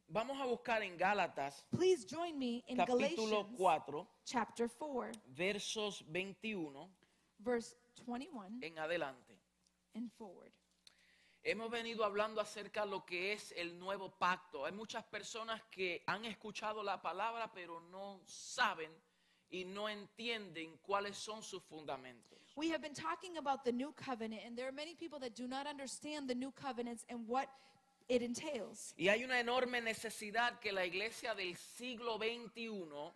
[0.09, 6.05] Vamos a buscar en Gálatas Please join me in capítulo Galatians 4, chapter 4, versos
[6.09, 6.89] 21
[7.41, 7.75] verse
[8.07, 9.37] 21 en adelante.
[9.95, 10.53] and forward.
[11.43, 14.65] Hemos venido hablando acerca de lo que es el nuevo pacto.
[14.65, 18.91] Hay muchas personas que han escuchado la palabra pero no saben
[19.51, 22.39] y no entienden cuáles son sus fundamentos.
[22.57, 25.47] We have been talking about the new covenant, and there are many people that do
[25.47, 27.49] not understand the new covenants and what
[28.09, 28.95] it entails.
[28.99, 33.13] Y hay una enorme necesidad que la iglesia del siglo XXI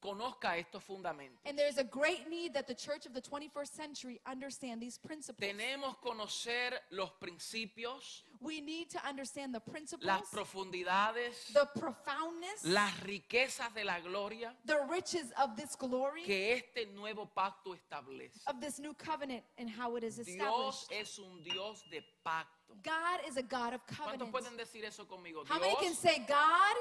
[0.00, 1.40] conozca estos fundamentos.
[1.44, 5.38] And there's a great need that the church of the 21st century understand these principles.
[5.38, 12.92] Tenemos conocer los principios, We need to understand the principles, las profundidades, the profoundness, las
[13.04, 18.40] riquezas de la gloria the riches of this glory, que este nuevo pacto establece.
[18.46, 20.92] of this new covenant, and how it is Dios established.
[20.92, 22.74] es un Dios de pacto.
[22.82, 24.32] God is a God of ¿Cuántos covenant.
[24.32, 25.44] pueden decir eso conmigo?
[25.46, 26.76] How many can Dios say God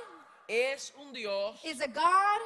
[0.47, 2.39] es un Dios is a God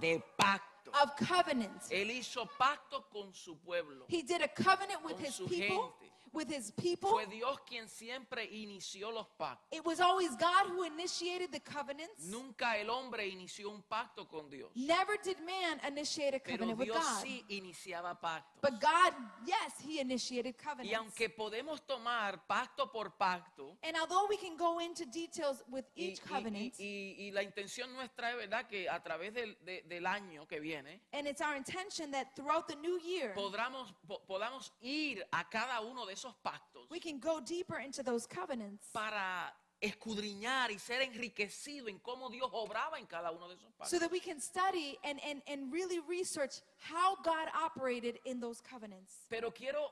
[0.00, 0.92] de pacto.
[1.02, 1.82] of covenant?
[1.90, 4.04] Él hizo pacto con su pueblo.
[4.08, 6.12] He did a covenant with Con his su people, gente.
[6.32, 7.10] With his people.
[7.10, 9.66] Fue Dios quien siempre inició los pactos.
[9.70, 12.24] It was always God who initiated the covenants.
[12.26, 14.70] Nunca el hombre inició un pacto con Dios.
[14.74, 17.22] Never did man initiate a Pero covenant with Dios God.
[17.24, 18.60] sí iniciaba pactos.
[18.62, 19.14] But God,
[19.46, 20.94] yes, he initiated Y covenants.
[20.98, 26.04] aunque podemos tomar pacto por pacto, And although we can go into details with y,
[26.10, 26.84] each y- covenant, y-
[27.18, 30.60] y- y la intención nuestra es verdad que a través del, de- del año que
[30.60, 35.48] viene and it's our intention that throughout the new year, podamos, po- podamos ir a
[35.48, 39.52] cada uno de esos pactos we can go deeper into those covenants para
[39.82, 44.00] escudriñar y ser enriquecido en cómo Dios obraba en cada uno de esos so pactos.
[44.00, 49.24] that we can study and, and, and really research how God operated in those covenants.
[49.30, 49.90] Pero quiero,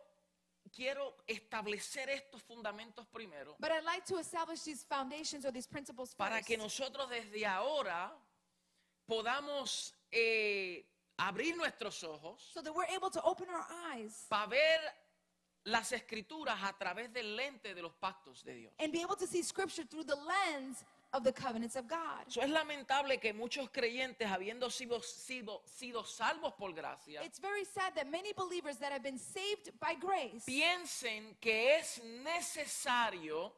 [0.71, 6.13] quiero establecer estos fundamentos primero But I'd like to establish these foundations or these principles
[6.15, 6.47] para first.
[6.49, 8.13] que nosotros desde ahora
[9.07, 10.85] podamos eh,
[11.17, 14.79] abrir nuestros ojos so that we're able to open our eyes para ver
[15.71, 18.73] las escrituras a través del lente de los pactos de Dios.
[18.79, 22.27] and be able to see scripture through the lens of the covenants of God.
[22.27, 27.65] Eso es lamentable que muchos creyentes, habiendo sido, sido, sido salvos por gracia, It's very
[27.65, 33.53] sad that many believers that have been saved by grace piensen que es necesario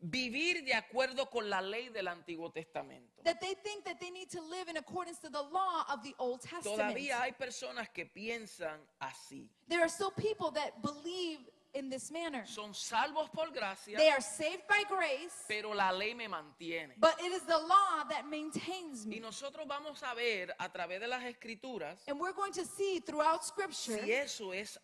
[0.00, 3.22] vivir de acuerdo con la ley del Antiguo Testamento.
[3.24, 6.14] that they think that they need to live in accordance to the law of the
[6.18, 6.78] Old Testament.
[6.78, 9.48] Todavía hay personas que piensan así.
[9.68, 11.38] There are still people that believe
[11.74, 12.44] in this manner.
[12.46, 16.94] Son salvos por gracia, They are saved by grace, pero la ley me mantiene.
[16.98, 19.20] but it is the law that maintains Y me.
[19.20, 23.44] nosotros vamos a ver a través de las escrituras And we're going to see throughout
[23.44, 24.78] scripture si eso es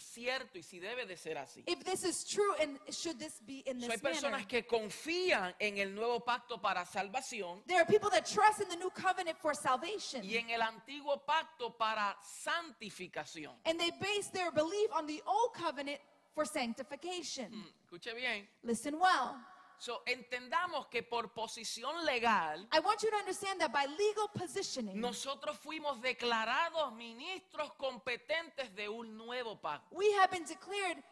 [0.00, 1.62] cierto y si debe de ser así.
[1.66, 4.14] if this is true and should this be in So, hay this manner.
[4.14, 8.68] personas que confían en el nuevo pacto para salvación There are people that trust in
[8.68, 10.22] the new covenant for salvation.
[10.24, 13.54] y en el antiguo pacto para santificación.
[13.64, 16.00] And they base their belief on the old covenant
[16.34, 17.50] for sanctification.
[17.50, 18.46] Mm, Escuche bien.
[18.62, 19.36] Listen well.
[19.80, 25.00] So, entendamos que por posición legal I want you to understand that by legal positioning,
[25.00, 29.94] nosotros fuimos declarados ministros competentes de un nuevo pacto.
[29.96, 31.02] we have been declared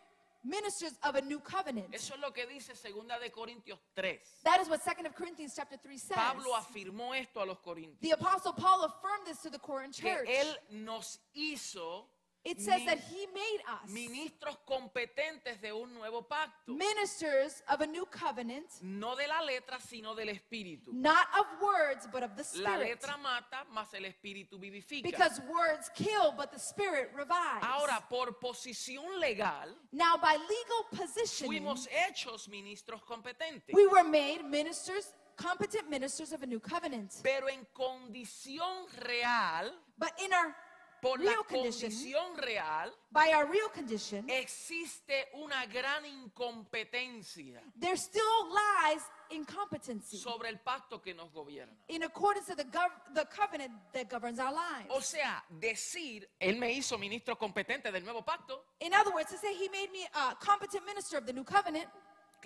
[0.47, 1.93] ministers of a new covenant.
[1.93, 4.21] Eso es lo que dice 2 de Corintios 3.
[4.45, 6.17] That is what 2 Corinthians chapter 3 says.
[6.17, 8.01] Pablo afirmó esto a los corintios.
[8.01, 10.29] The apostle Paul affirmed this to the Corinth Que church.
[10.29, 12.07] él nos hizo
[12.49, 16.73] It says that He made us ministros competentes de un nuevo pacto.
[16.73, 20.93] ministers of a new covenant, No de la letra, sino del espíritu.
[20.93, 23.01] not of words, but of the La Spirit.
[23.03, 25.03] letra mata, más el espíritu vivifica.
[25.03, 27.65] Because words kill, but the Spirit revives.
[27.65, 33.75] Ahora, por posición legal, Now, by legal positioning, fuimos hechos ministros competentes.
[33.75, 37.13] we were made ministers, competent ministers of a new covenant.
[37.25, 40.55] Pero en condición real, But in our
[41.01, 47.97] por la real condition, condición real, by our real condition, existe una gran incompetencia there
[47.97, 51.73] still lies incompetency sobre el pacto que nos gobierna.
[51.89, 54.89] in accordance to the, gov- the covenant that governs our lives.
[54.91, 59.37] O sea, decir, Él me hizo ministro competente del nuevo pacto, In other words, to
[59.39, 61.87] say he made me a competent minister of the new covenant,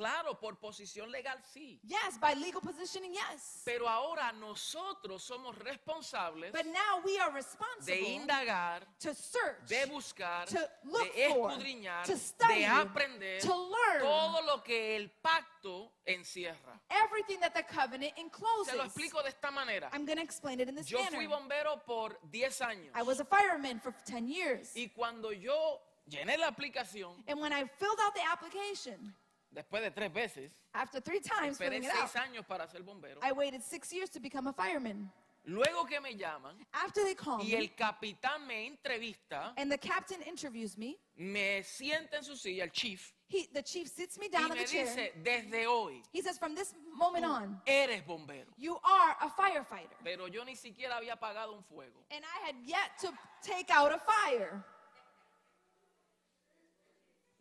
[0.01, 1.79] claro, por posición legal sí.
[1.85, 3.61] yes, by legal positioning, yes.
[3.67, 9.85] Pero ahora nosotros somos responsables But now we are de responsible indagar, to search, de
[9.87, 14.97] buscar, to look de for, escudriñar, to study, de aprender to learn todo lo que
[14.97, 16.81] el pacto encierra.
[16.91, 18.71] everything that the covenant encloses.
[18.73, 19.91] Se lo explico de esta manera.
[19.93, 21.29] I'm going to explain it in this Yo fui manner.
[21.29, 24.73] bombero por 10 años I was a fireman for 10 years.
[24.75, 29.15] y cuando yo llené la aplicación, And when I filled out the application,
[29.51, 32.83] después de tres veces, after three times esperé filling it out, seis años para ser
[32.83, 33.21] bombero.
[33.23, 35.11] I waited six years to become a fireman.
[35.47, 39.79] Luego que me llaman After they call y me, el capitán me entrevista, and the
[39.79, 44.27] captain interviews me, me sienta en su silla, el chief, he, the chief sits me
[44.27, 44.85] y down in me the chair.
[44.85, 48.49] dice, desde hoy He says, from this moment on, eres bombero.
[48.59, 49.97] you are a firefighter.
[50.05, 52.05] Pero yo ni siquiera había apagado un fuego.
[52.11, 53.09] And I had yet to
[53.43, 54.63] take out a fire.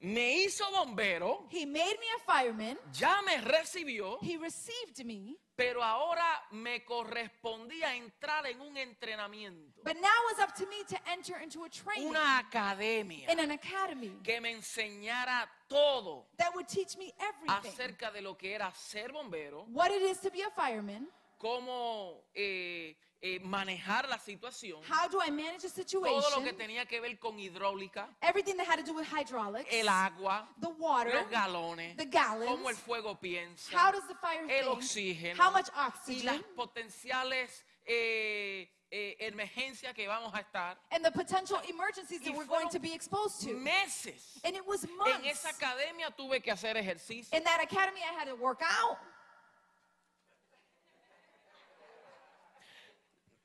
[0.01, 2.77] Me hizo bombero, He made me a fireman.
[2.93, 5.35] ya me recibió, He received me.
[5.57, 10.97] pero ahora me correspondía entrar en un entrenamiento, But now it's up to me to
[11.11, 16.67] enter into a training una academia in an academy que me enseñara todo that would
[16.67, 17.69] teach me everything.
[17.69, 21.09] acerca de lo que era ser bombero, What it is to be a fireman.
[21.39, 26.21] Cómo eh, eh, manejar la situación, How do I manage a situation?
[26.21, 29.67] todo lo que tenía que ver con hidráulica, Everything that had to do with hydraulics.
[29.71, 31.13] el agua, the water.
[31.15, 32.49] los galones, the gallons.
[32.51, 34.77] cómo el fuego piensa, How does the fire el think?
[34.77, 35.67] oxígeno How much
[36.07, 36.43] y las oxygen?
[36.55, 42.69] potenciales eh, eh, emergencias que vamos a estar And the potential emergencies that we're going
[42.69, 43.53] to be exposed to.
[43.55, 44.39] meses.
[44.43, 45.25] And it was En months.
[45.25, 47.35] esa academia tuve que hacer ejercicio.
[47.37, 48.97] In that academy, I had to work out.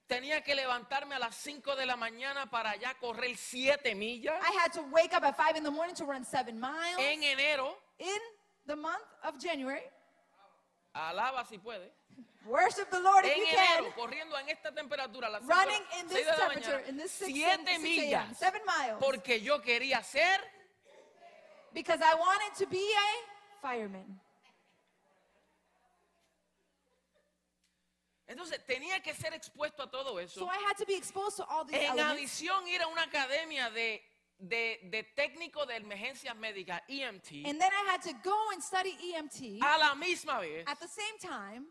[0.07, 4.39] Tenía que levantarme a las 5 de la mañana para ya correr 7 millas.
[4.43, 6.99] I had to wake up at 5 in the morning to run seven miles.
[6.99, 8.19] En enero, in
[8.67, 9.83] the month of January,
[10.95, 11.91] alaba si puede.
[12.47, 13.93] worship the Lord if En you enero, can.
[13.97, 16.77] corriendo en esta temperatura, a las 5 de Running in 6 this de la temperature,
[16.77, 18.37] mañana, in this 6 7 6 a.m., millas.
[18.39, 18.97] 7 miles.
[19.01, 20.39] Porque yo quería ser
[21.73, 24.21] Because I wanted to be a fireman.
[28.35, 30.41] Entonces tenía que ser expuesto a todo eso.
[30.41, 32.13] So I had to be exposed to all these En elements.
[32.33, 34.03] adición, ir a una academia de,
[34.39, 38.97] de, de técnico de emergencias médicas, EMT, And then I had to go and study
[39.15, 41.67] EMT a la misma vez, at the same time,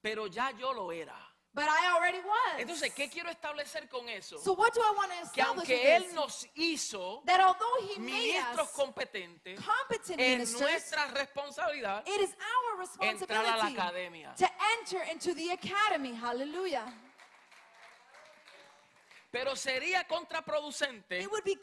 [0.00, 1.14] pero ya yo lo era.
[1.54, 2.60] But I already was.
[2.60, 4.38] Entonces, ¿qué quiero establecer con eso?
[4.38, 7.86] so what do I want to Que establish aunque with Él nos hizo that although
[7.94, 13.76] he made ministros competentes, competent es nuestra responsabilidad it is our entrar a la responsibility
[13.78, 14.34] academia.
[14.36, 14.46] to
[14.78, 16.12] enter into the academy.
[16.14, 16.92] Hallelujah.
[19.34, 21.56] Pero sería contraproducente It would be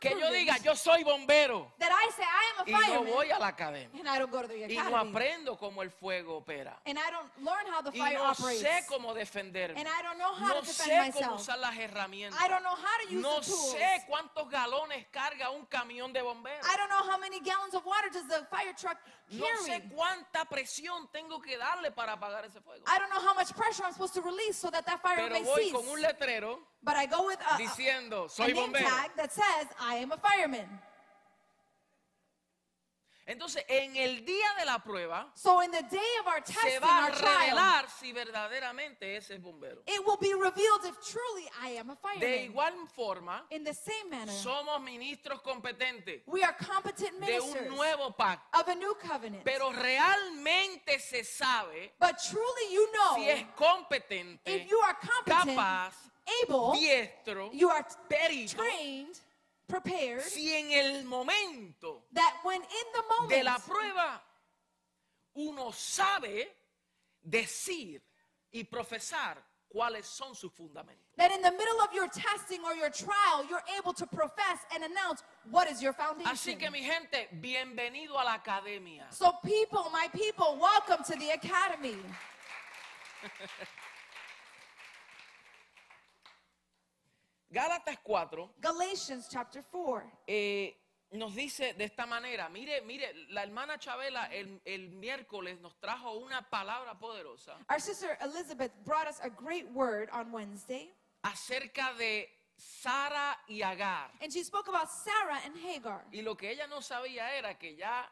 [0.00, 3.14] que yo diga, yo soy bombero that I say I am y a no fireman
[3.14, 5.82] voy a la academia and I don't go to the y no academy aprendo cómo
[5.82, 6.76] el fuego opera.
[6.84, 9.78] and I don't learn how the Y fire no operates sé cómo defenderme.
[9.78, 11.40] and I don't know how No to sé defend cómo myself.
[11.40, 12.40] usar las herramientas.
[12.42, 13.74] I don't know how to use No the tools.
[13.74, 16.66] sé cuántos galones carga un camión de bomberos.
[16.66, 18.98] I don't know how many gallons of water does the fire truck
[19.30, 22.82] No sé cuánta presión tengo que darle para apagar ese fuego.
[22.88, 25.30] I don't know how much pressure I'm supposed to release so that that fire Pero
[25.30, 25.72] may voy cease.
[25.72, 28.84] con un letrero But I go with a, a, diciendo, a soy name bombero.
[28.88, 30.68] tag that says I am a fireman.
[33.26, 36.80] Entonces, en el día de la prueba, So in the day of our se testing,
[36.82, 39.80] va a our trial, revelar si verdaderamente ese es bombero.
[39.86, 42.44] it will be revealed if truly I am a De fireman.
[42.52, 48.10] igual forma, In the same manner, somos ministros competentes we are competent de un nuevo
[48.14, 48.60] pacto.
[48.60, 49.42] of a new covenant.
[49.42, 55.56] Pero realmente se sabe but truly you know si es competente, if you are competent,
[55.56, 55.94] capaz,
[56.42, 59.18] able, diestro, you are perito, trained,
[59.66, 64.20] prepared, si en el momento that when in the moment de la prueba
[65.36, 66.48] uno sabe
[67.22, 68.02] decir
[68.52, 69.42] y profesar
[69.74, 71.04] cuáles son sus fundamentos.
[71.16, 74.84] That in the middle of your testing or your trial, you're able to profess and
[74.84, 76.32] announce what is your foundation.
[76.32, 79.06] Así que mi gente, bienvenido a la academia.
[79.10, 81.96] So, people, my people, welcome to the academy.
[87.54, 90.02] Gálatas 4 Galatians chapter 4.
[90.26, 90.76] eh,
[91.12, 96.14] nos dice de esta manera, mire, mire, la hermana Chabela el, el miércoles nos trajo
[96.18, 102.28] una palabra poderosa Our sister Elizabeth brought us a great word on Wednesday, acerca de
[102.56, 104.10] Sara y Agar.
[104.20, 106.04] and she spoke about Sarah and Hagar.
[106.12, 108.10] Y lo que ella no sabía era que ya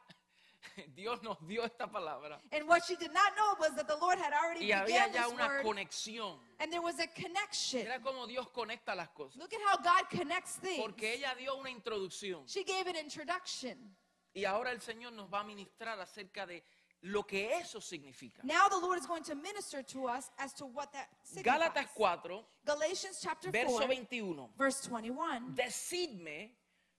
[0.94, 4.18] Dios nos dio esta palabra And what she did not know was that the Lord
[4.18, 6.38] had already y había ya this una word, conexión.
[6.60, 7.86] and there was a connection.
[7.86, 9.36] Era como Dios conecta las cosas.
[9.36, 10.80] Look at how God connects things.
[10.80, 13.96] Porque ella dio una introducción She gave an introduction.
[14.34, 16.62] y ahora el Señor nos va a ministrar acerca de
[17.02, 18.42] lo que eso significa.
[18.44, 21.60] Now the Lord is going to minister to us as to what that signifies.
[21.74, 24.48] Gálatas 4, Galatians chapter 4, verso 21.
[24.56, 25.54] verse 21.
[25.54, 26.52] Decidme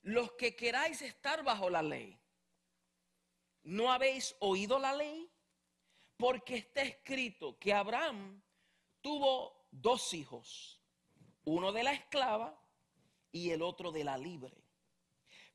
[0.03, 2.19] los que queráis estar bajo la ley.
[3.63, 5.29] ¿No habéis oído la ley?
[6.17, 8.41] Porque está escrito que Abraham
[9.01, 10.79] tuvo dos hijos,
[11.45, 12.57] uno de la esclava
[13.31, 14.55] y el otro de la libre.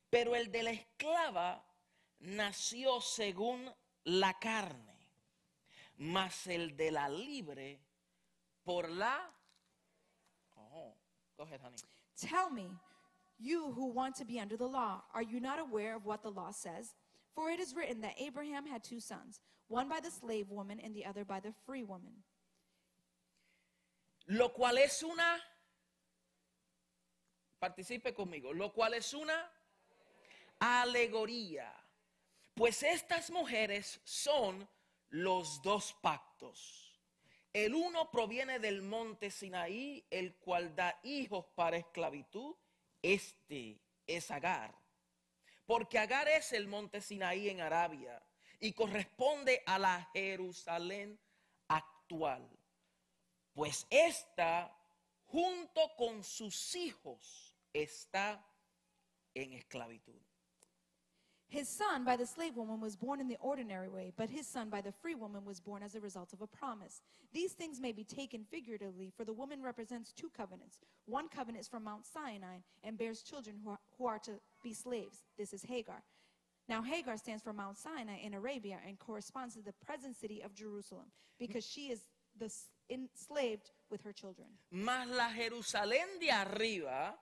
[0.09, 1.63] Pero el de la esclava
[2.19, 3.71] nació según
[4.03, 4.97] la carne,
[5.97, 7.79] mas el de la libre
[8.63, 9.31] por la...
[10.55, 10.95] Oh,
[11.37, 11.77] go ahead, honey.
[12.15, 12.69] Tell me,
[13.37, 16.31] you who want to be under the law, are you not aware of what the
[16.31, 16.95] law says?
[17.35, 20.95] For it is written that Abraham had two sons, one by the slave woman and
[20.95, 22.23] the other by the free woman.
[24.27, 25.39] Lo cual es una,
[27.59, 29.49] participe conmigo, lo cual es una
[30.59, 31.71] alegoría.
[32.53, 34.67] Pues estas mujeres son
[35.09, 36.89] los dos pactos.
[37.53, 42.55] El uno proviene del monte Sinaí, el cual da hijos para esclavitud.
[43.01, 44.75] Este es Agar.
[45.69, 48.19] Porque Agar es el monte Sinaí en Arabia
[48.59, 51.19] y corresponde a la Jerusalén
[51.67, 52.49] actual.
[53.53, 54.75] Pues esta,
[55.27, 58.43] junto con sus hijos, está
[59.35, 60.19] en esclavitud.
[61.49, 64.69] His son by the slave woman was born in the ordinary way, but his son
[64.69, 67.01] by the free woman was born as a result of a promise.
[67.33, 70.77] These things may be taken figuratively, for the woman represents two covenants.
[71.05, 74.33] One covenant is from Mount Sinai and bears children who are, who are to
[74.63, 75.23] be slaves.
[75.39, 76.03] This is Hagar.
[76.67, 80.53] Now, Hagar stands for Mount Sinai in Arabia and corresponds to the present city of
[80.53, 81.07] Jerusalem
[81.39, 82.01] because she is
[82.37, 82.51] the
[82.91, 84.47] enslaved with her children.
[84.71, 87.15] Mas la Jerusalén de arriba,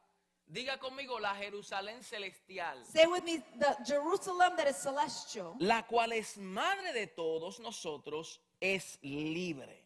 [0.47, 6.13] diga conmigo la Jerusalén celestial, Say with me, the Jerusalem that is celestial, la cual
[6.13, 9.83] es madre de todos nosotros, es libre.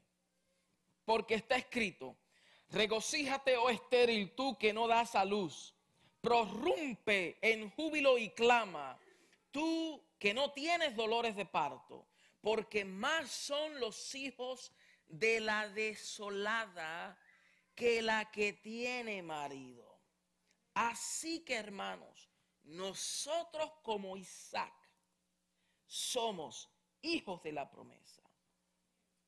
[1.06, 2.15] Porque está escrito,
[2.69, 5.74] regocíjate, oh estéril, tú que no das a luz,
[6.21, 8.97] prorrumpe en júbilo y clama,
[9.52, 12.06] tú que no tienes dolores de parto,
[12.41, 14.71] porque más son los hijos
[15.08, 17.17] de la desolada
[17.76, 19.90] que la que tiene marido.
[20.75, 22.29] Así que hermanos,
[22.63, 24.73] nosotros como Isaac
[25.86, 26.69] somos
[27.01, 28.21] hijos de la promesa.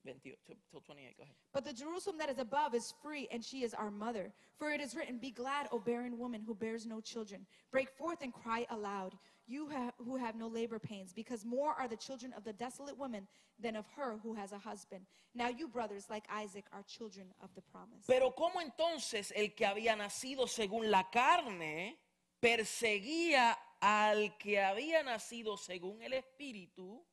[0.04, 0.38] 28
[0.70, 1.36] till 28, go ahead.
[1.54, 4.34] But the Jerusalem that is above is free, and she is our mother.
[4.58, 7.46] For it is written, Be glad, O barren woman who bears no children.
[7.72, 9.14] Break forth and cry aloud,
[9.48, 12.98] you ha- who have no labor pains, because more are the children of the desolate
[12.98, 13.28] woman
[13.60, 15.06] than of her who has a husband.
[15.34, 18.06] Now you, brothers, like Isaac, are children of the promise.
[18.08, 22.00] Pero ¿cómo entonces el que había nacido según la carne
[22.40, 27.06] perseguía al que había nacido según el espíritu?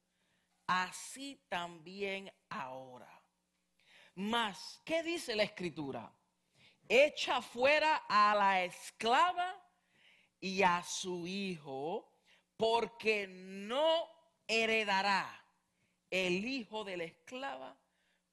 [0.67, 3.11] Así también ahora.
[4.15, 6.13] Mas, ¿qué dice la escritura?
[6.89, 9.55] Echa fuera a la esclava
[10.41, 12.10] y a su hijo,
[12.61, 14.07] porque no
[14.47, 15.43] heredará
[16.11, 17.75] el hijo de la esclava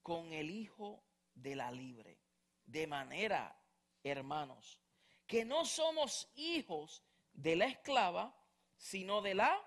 [0.03, 1.01] con el hijo
[1.33, 2.19] de la libre.
[2.65, 3.57] De manera,
[4.03, 4.81] hermanos,
[5.25, 8.35] que no somos hijos de la esclava,
[8.75, 9.57] sino de la...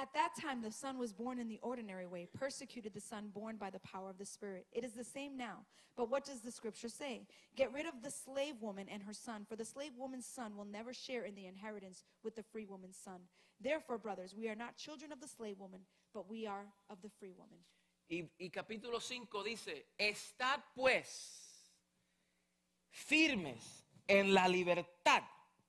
[0.00, 3.56] At that time, the Son was born in the ordinary way, persecuted the Son born
[3.56, 4.64] by the power of the Spirit.
[4.70, 5.64] It is the same now.
[5.96, 7.22] But what does the scripture say?
[7.56, 10.64] Get rid of the slave woman and her son, for the slave woman's son will
[10.64, 13.22] never share in the inheritance with the free woman's son.
[13.60, 15.80] Therefore, brothers, we are not children of the slave woman,
[16.14, 17.58] but we are of the free woman.
[18.08, 21.72] Y, y capítulo 5 dice, estad pues
[22.90, 25.24] firmes en la libertad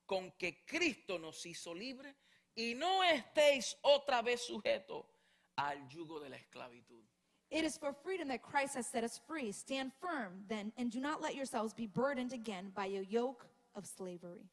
[0.06, 2.16] con que Cristo nos hizo libre
[2.56, 5.06] y no estéis otra vez sujetos
[5.58, 7.04] al yugo de la esclavitud.
[7.52, 9.52] It is for freedom that Christ has set us free.
[9.52, 13.88] Stand firm then, and do not let yourselves be burdened again by a yoke of
[13.88, 14.52] slavery.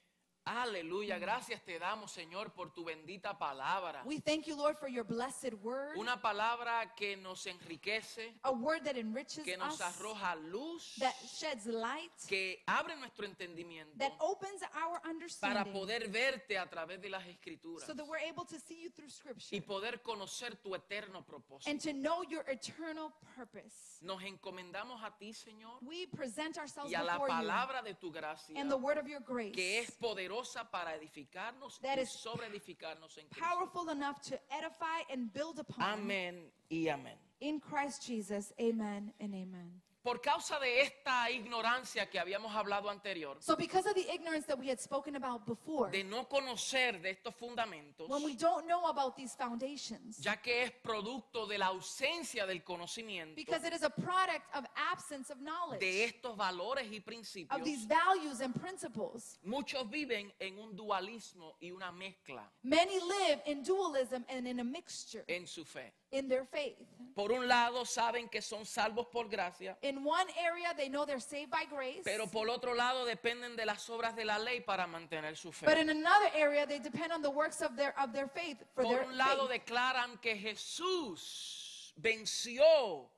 [0.49, 4.03] Aleluya, gracias te damos, Señor, por tu bendita palabra.
[4.05, 8.85] We thank you, Lord, for your blessed word, Una palabra que nos enriquece, a word
[8.85, 14.13] that enriches que nos us, arroja luz, that sheds light, que abre nuestro entendimiento that
[14.21, 18.45] opens our para understanding poder verte a través de las escrituras so that we're able
[18.45, 21.69] to see you through Scripture y poder conocer tu eterno propósito.
[21.69, 23.99] and to know your eternal purpose.
[24.01, 27.95] Nos encomendamos a ti, Señor, We present ourselves y a la before you palabra de
[27.95, 30.36] tu gracia, and the word of your grace, que es poderosa
[30.71, 35.85] para edificarnos That y is sobre edificarnos en powerful enough to edify and build upon.
[35.85, 37.17] Amén y amén.
[37.41, 39.81] In Christ Jesus, amen and amen.
[40.07, 44.57] Por causa de esta ignorancia que habíamos hablado anterior, So, because of the ignorance that
[44.57, 48.87] we had spoken about before, de no conocer de estos fundamentos, when we don't know
[48.87, 53.83] about these foundations, ya que es producto de la ausencia del conocimiento because it is
[53.83, 58.55] a product of absence of knowledge, de estos valores y of principios, these values and
[58.55, 64.61] principles, muchos viven en un dualismo y una mezcla many live in dualism and in
[64.61, 65.93] a mixture en su fe.
[66.17, 66.77] In their faith.
[67.15, 71.19] Por un lado, saben que son salvos por gracia, In one area, they know they're
[71.19, 74.87] saved by grace, pero por otro lado dependen de las obras de la ley para
[74.87, 75.65] mantener su fe.
[75.65, 78.85] but in another area, they depend on the works of their of their faith for
[78.85, 79.65] Por their un lado faith.
[79.65, 83.09] declaran que Jesús venció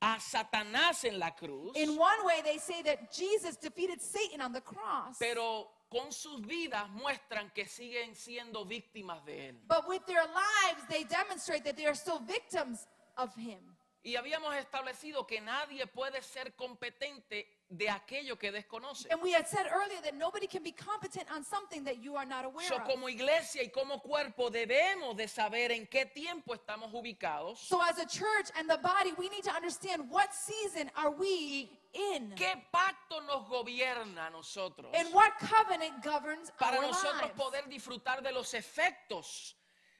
[0.00, 4.52] a Satanás en la cruz, In one way, they say that Jesus defeated Satan on
[4.52, 5.16] the cross.
[5.18, 9.60] pero con sus vidas muestran que siguen siendo víctimas de él.
[9.68, 13.60] But with their lives, they demonstrate that they are still victims of him.
[14.02, 19.08] Y habíamos establecido que nadie puede ser competente de aquello que desconoce.
[19.10, 22.26] And we had said earlier that nobody can be competent on something that you are
[22.26, 22.84] not aware So, of.
[22.84, 27.98] como iglesia y como cuerpo debemos de saber en qué tiempo estamos ubicados, So as
[27.98, 32.34] a church and the body, we need to understand what season are we in?
[32.34, 37.36] qué pacto nos gobierna a nosotros And what covenant governs para our nosotros lives?
[37.36, 39.56] poder disfrutar de los efectos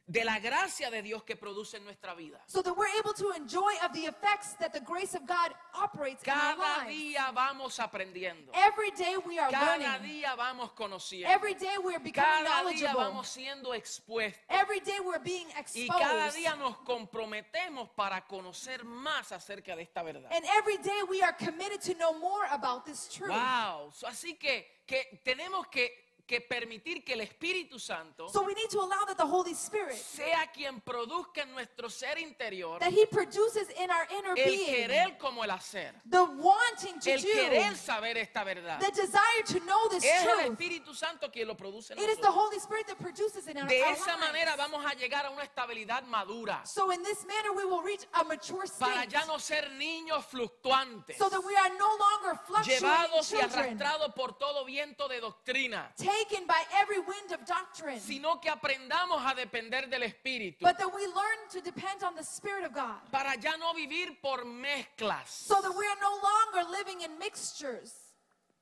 [0.07, 2.39] de la gracia de Dios que produce en nuestra vida.
[2.47, 6.23] So that we're able to enjoy of the effects that the grace of God operates
[6.25, 6.91] in our Cada lives.
[6.95, 8.53] día vamos aprendiendo.
[8.53, 10.03] Every day we are Cada learning.
[10.21, 11.27] día vamos conociendo.
[11.33, 14.43] Every day we're becoming Cada día vamos siendo expuestos.
[14.51, 16.37] Every day we're being Y cada exposed.
[16.37, 20.31] día nos comprometemos para conocer más acerca de esta verdad.
[20.33, 23.31] And every day we are committed to know more about this truth.
[23.31, 23.91] Wow.
[23.95, 28.71] So, Así que, que tenemos que, que permitir que el Espíritu Santo So we need
[28.71, 33.07] to allow that the Holy Spirit, sea quien produzca en nuestro ser interior that He
[33.07, 35.93] produces in our inner el being, querer como el hacer.
[36.09, 38.81] the wanting to El do, querer saber esta verdad.
[38.81, 40.53] the desire to know this Es el truth.
[40.59, 42.35] Espíritu Santo quien lo produce en It is the nosotros.
[42.35, 44.21] Holy Spirit that produces in our, De our esa lives.
[44.21, 48.07] manera vamos a llegar a una estabilidad madura So in this manner we will reach
[48.15, 52.41] a mature para state, ya no ser niños fluctuantes, so that we are no longer
[52.47, 56.14] fluctuating llevados y children, arrastrados por todo viento de doctrina, taken
[56.47, 61.07] by every wind of doctrine, sino que aprendamos a depender del Espíritu but that we
[61.07, 65.27] learn to depend on the Spirit of God, para ya no vivir por mezclas.
[65.29, 68.01] so that we are no longer living in mixtures.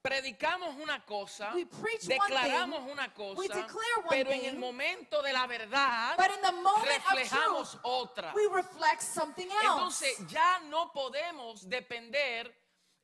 [0.04, 4.40] Predicamos una cosa, We preach one declaramos thing, una we cosa, declare one pero en
[4.40, 8.32] thing, el momento de la verdad But in the moment of reflejamos truth, otra.
[8.34, 10.02] we reflect something else.
[10.02, 12.52] Entonces ya no podemos depender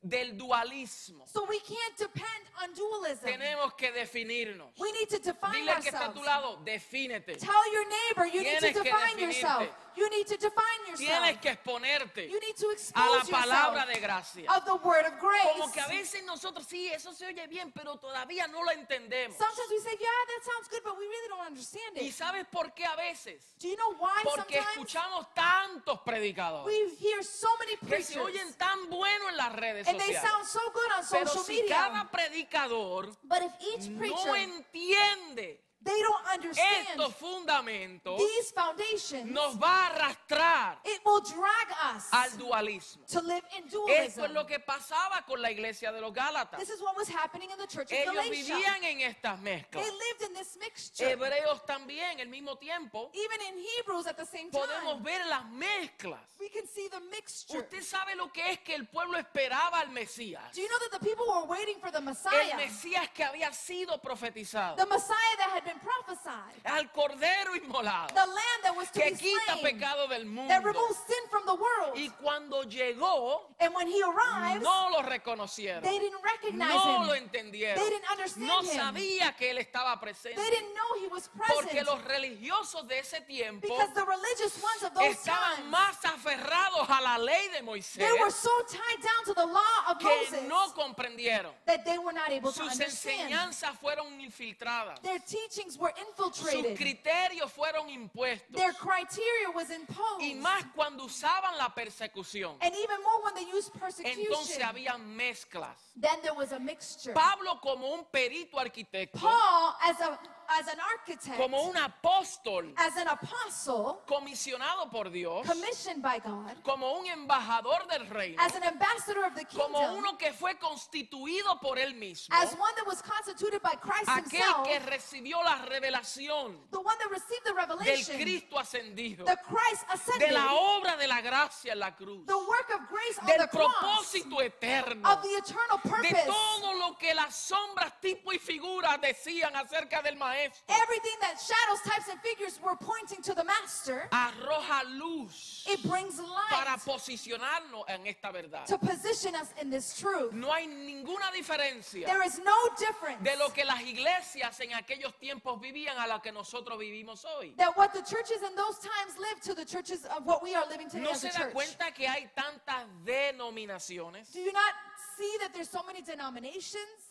[0.01, 1.27] del dualismo.
[1.27, 3.27] So we can't depend on dualism.
[3.27, 4.71] Tenemos que definirnos.
[4.79, 7.37] We need to define Dile al que está a tu lado, defínete.
[7.37, 9.69] Tell your neighbor you need to define yourself.
[9.99, 10.99] You need to define yourself.
[11.25, 14.53] Tienes que exponerte You need to a la expose palabra yourself de gracia.
[14.57, 15.43] of the word of grace.
[15.59, 19.37] Como que a veces nosotros sí, eso se oye bien, pero todavía no lo entendemos.
[19.37, 22.15] Sometimes we say, yeah, that sounds good, but we really don't understand ¿Y it.
[22.15, 23.43] sabes por qué a veces?
[23.59, 28.15] Do you know why Porque sometimes escuchamos tantos predicadores we hear so many que se
[28.15, 30.31] preachers oyen tan buenos en las redes and they sociales.
[30.31, 34.37] sound so good on Pero social si media, cada predicador but if each no preacher,
[34.37, 41.95] entiende they don't understand estos fundamentos, these foundations, nos va a arrastrar it will drag
[41.95, 43.07] us al dualismo.
[43.07, 44.25] to live in Esto dualism.
[44.25, 46.59] es lo que pasaba con la iglesia de los Gálatas.
[46.59, 48.31] This is what was happening in the church of Ellos Galatia.
[48.57, 49.83] vivían en estas mezclas.
[49.85, 51.09] They lived in this mixture.
[51.11, 55.45] Hebreos también, al mismo tiempo, Even in Hebrews at the same time, podemos ver las
[55.53, 56.21] mezclas.
[56.41, 57.59] we can see the mixture.
[57.59, 60.53] Usted sabe lo que es que el pueblo esperaba al Mesías.
[60.53, 62.57] Do you know that the people were waiting for the El Messiah?
[62.57, 64.77] Mesías que había sido profetizado.
[64.77, 66.55] The Messiah that had been prophesied.
[66.65, 70.49] al cordero inmolado The lamb that was to que be quita slain, pecado del mundo.
[70.49, 71.95] that removes sin from the world.
[71.97, 75.83] Y cuando llegó, And when he arrives, no lo reconocieron.
[75.83, 77.07] they didn't recognize No him.
[77.09, 77.77] lo entendieron.
[77.77, 78.79] They didn't understand No him.
[78.79, 80.41] sabía que él estaba They presente.
[80.51, 81.87] didn't know he was Porque present.
[81.87, 86.89] los religiosos de ese tiempo Because the religious ones of those estaban times, más aferrados
[86.89, 90.09] a la ley de Moisés they were so tied down to the law of que
[90.09, 91.53] Moses no comprendieron.
[91.67, 93.31] that they were not able to Sus understand.
[93.31, 95.01] enseñanzas fueron infiltradas.
[95.03, 95.19] Their
[95.59, 96.77] teachings were Sus infiltrated.
[96.79, 98.55] criterios fueron impuestos.
[98.55, 100.21] Their criteria was imposed.
[100.21, 102.57] Y más cuando usaban la persecución.
[102.61, 104.63] And even more when they used Entonces persecution.
[104.63, 105.77] había mezclas.
[105.97, 107.13] Then there was a mixture.
[107.13, 110.19] Pablo como un perito arquitecto, Paul, as, a,
[110.49, 116.63] as an architect, como un apóstol as an apostle, comisionado por Dios, commissioned by God,
[116.63, 120.55] como un embajador del reino, as an ambassador of the como kingdom, uno que fue
[120.59, 125.43] constituido por él mismo, as one that was constituted by Christ aquel himself, que recibió
[125.45, 130.33] la revelación the one that received the del revelation, Cristo ascendido, the Christ de ascended,
[130.33, 133.49] la obra de la gracia en la cruz, the work of grace on del the
[133.49, 138.39] cross, propósito eterno, of the eternal de purpose, todo lo que las sombras, tipo y
[138.39, 140.38] figuras decían acerca del maestro.
[140.69, 146.17] Everything that shadows, types, and figures were pointing to the Master, Arroja luz it brings
[146.51, 148.67] para light posicionarnos en esta verdad.
[148.67, 150.33] to position us in this truth.
[150.33, 155.13] No hay ninguna diferencia There is no difference de lo que las iglesias en aquellos
[155.21, 157.53] tiempos vivían a la que nosotros vivimos hoy.
[157.57, 160.67] that what the churches in those times lived to the churches of what we are
[160.69, 161.53] living today ¿No as se a da church.
[161.55, 164.75] cuenta que hay tantas denominaciones, Do you not
[165.17, 167.08] see that there's so many denominations?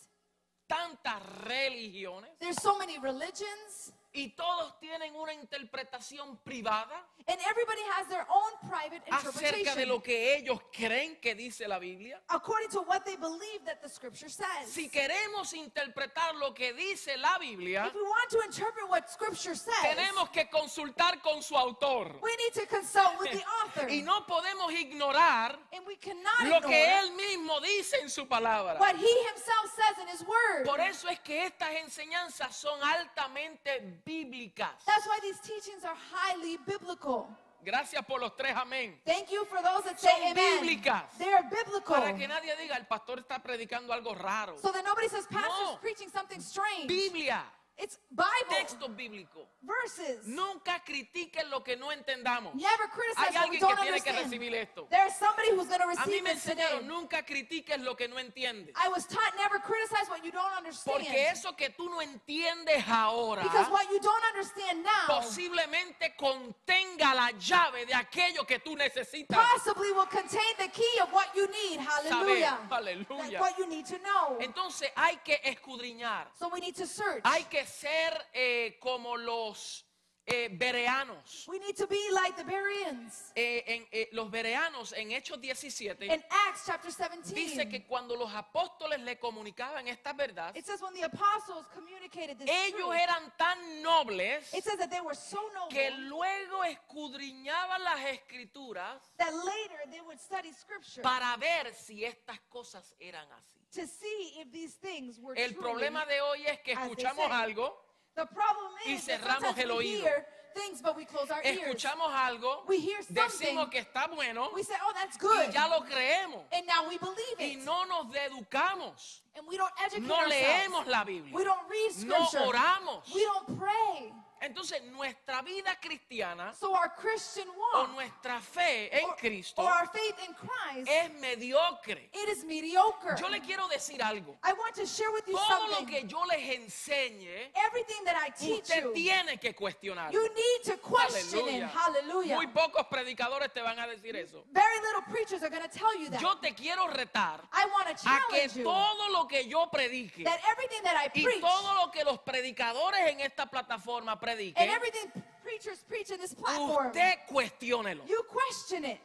[0.68, 2.30] Tantas religiones.
[2.38, 8.70] There's so many religions, y todos tienen una interpretación privada and everybody has their own
[8.70, 12.20] private acerca de interpretation lo que ellos creen que dice la Biblia?
[12.30, 14.66] according to what they believe that the scripture says.
[14.66, 19.54] Si queremos interpretar lo que dice la Biblia, If we want to interpret what scripture
[19.54, 22.18] says, tenemos que consultar con su autor.
[22.22, 23.88] we need to consult with the author.
[23.98, 28.26] Y no podemos ignorar and we cannot lo ignore que él mismo dice en su
[28.26, 28.78] palabra.
[28.78, 30.64] what he himself says in his word.
[30.64, 34.84] Por eso es que estas enseñanzas son altamente bíblicas.
[34.86, 37.28] That's why these teachings are highly biblical.
[37.64, 38.98] Gracias por los tres amén.
[39.04, 40.60] Thank you for those that say Son amen.
[40.62, 41.18] bíblicas.
[41.18, 41.96] They are biblical.
[41.96, 44.56] Para que nadie diga, el pastor está predicando algo raro.
[44.58, 45.78] So that nobody says pastor's No.
[45.80, 46.86] preaching something strange.
[46.86, 47.42] Biblia,
[47.80, 49.46] It's Bible texto bíblico.
[49.62, 50.26] verses.
[50.26, 52.54] Nunca critiquen lo que no entendamos.
[52.54, 54.32] Never criticize Hay what we alguien que don't tiene que understand.
[54.32, 54.86] recibir esto.
[54.90, 56.62] There's somebody who's going to A mí receive me this today.
[56.64, 58.74] enseñaron, nunca critiques lo que no entiendes.
[58.74, 60.98] I was taught never criticize what you don't understand.
[60.98, 67.14] Porque eso que tú no entiendes ahora because what you don't understand now posiblemente contenga
[67.14, 69.36] la llave de aquello que tú necesitas.
[69.36, 71.78] possibly will contain the key of what you need.
[71.78, 72.58] Hallelujah.
[72.68, 72.76] Saber.
[72.76, 73.18] Aleluya.
[73.18, 74.38] Like what you need to know.
[74.40, 76.26] Entonces hay que escudriñar.
[76.38, 77.20] so we need to search.
[77.24, 79.84] Hay que ser eh, como los
[80.30, 81.46] eh, bereanos.
[81.48, 83.32] we need to be like the Bereans.
[83.34, 88.14] Eh, en, eh, los bereanos en Hechos 17 In Acts chapter 17, dice que cuando
[88.14, 92.94] los apóstoles le comunicaban esta verdad, it says when the apostles communicated this ellos truth,
[92.94, 99.00] eran tan nobles it says that they were so noble que luego escudriñaban las escrituras
[99.16, 103.57] that later they would study scripture para ver si estas cosas eran así.
[103.72, 107.72] To see if these things were El problema de hoy es que escuchamos algo,
[108.14, 110.02] The problem y cerramos el we oído.
[110.04, 111.58] hear things but we close our ears.
[111.60, 115.48] escuchamos algo, We hear decimos que está bueno We say, oh, that's good.
[115.48, 116.42] y ya lo creemos.
[116.52, 117.64] And now we believe Y it.
[117.64, 120.34] no nos educamos, and we don't educate no ourselves.
[120.68, 123.14] leemos la Biblia, We don't read no oramos.
[123.14, 124.12] We don't pray.
[124.40, 129.70] Entonces nuestra vida cristiana So our Christian o walk nuestra fe en or, Cristo or
[129.72, 132.10] our faith in Christ, es mediocre.
[132.12, 133.16] it is mediocre.
[133.18, 134.38] Yo le quiero decir algo.
[134.44, 138.30] I want to share with you Todo lo que yo les enseñe, Everything that I
[138.30, 140.12] teach usted you, tiene que cuestionar.
[140.12, 141.62] you need to question it.
[141.64, 142.36] Hallelujah.
[142.36, 144.44] Muy pocos predicadores te van a decir eso.
[144.52, 146.20] Very little preachers are going to tell you that.
[146.20, 149.68] Yo te quiero retar I want to a que challenge you todo lo que yo
[149.70, 154.18] predique that everything that I y preach todo lo que los predicadores en esta plataforma
[154.28, 158.06] and prediquen, everything preachers preach in this platform, usted cuestiónelo.
[158.08, 159.00] you question it.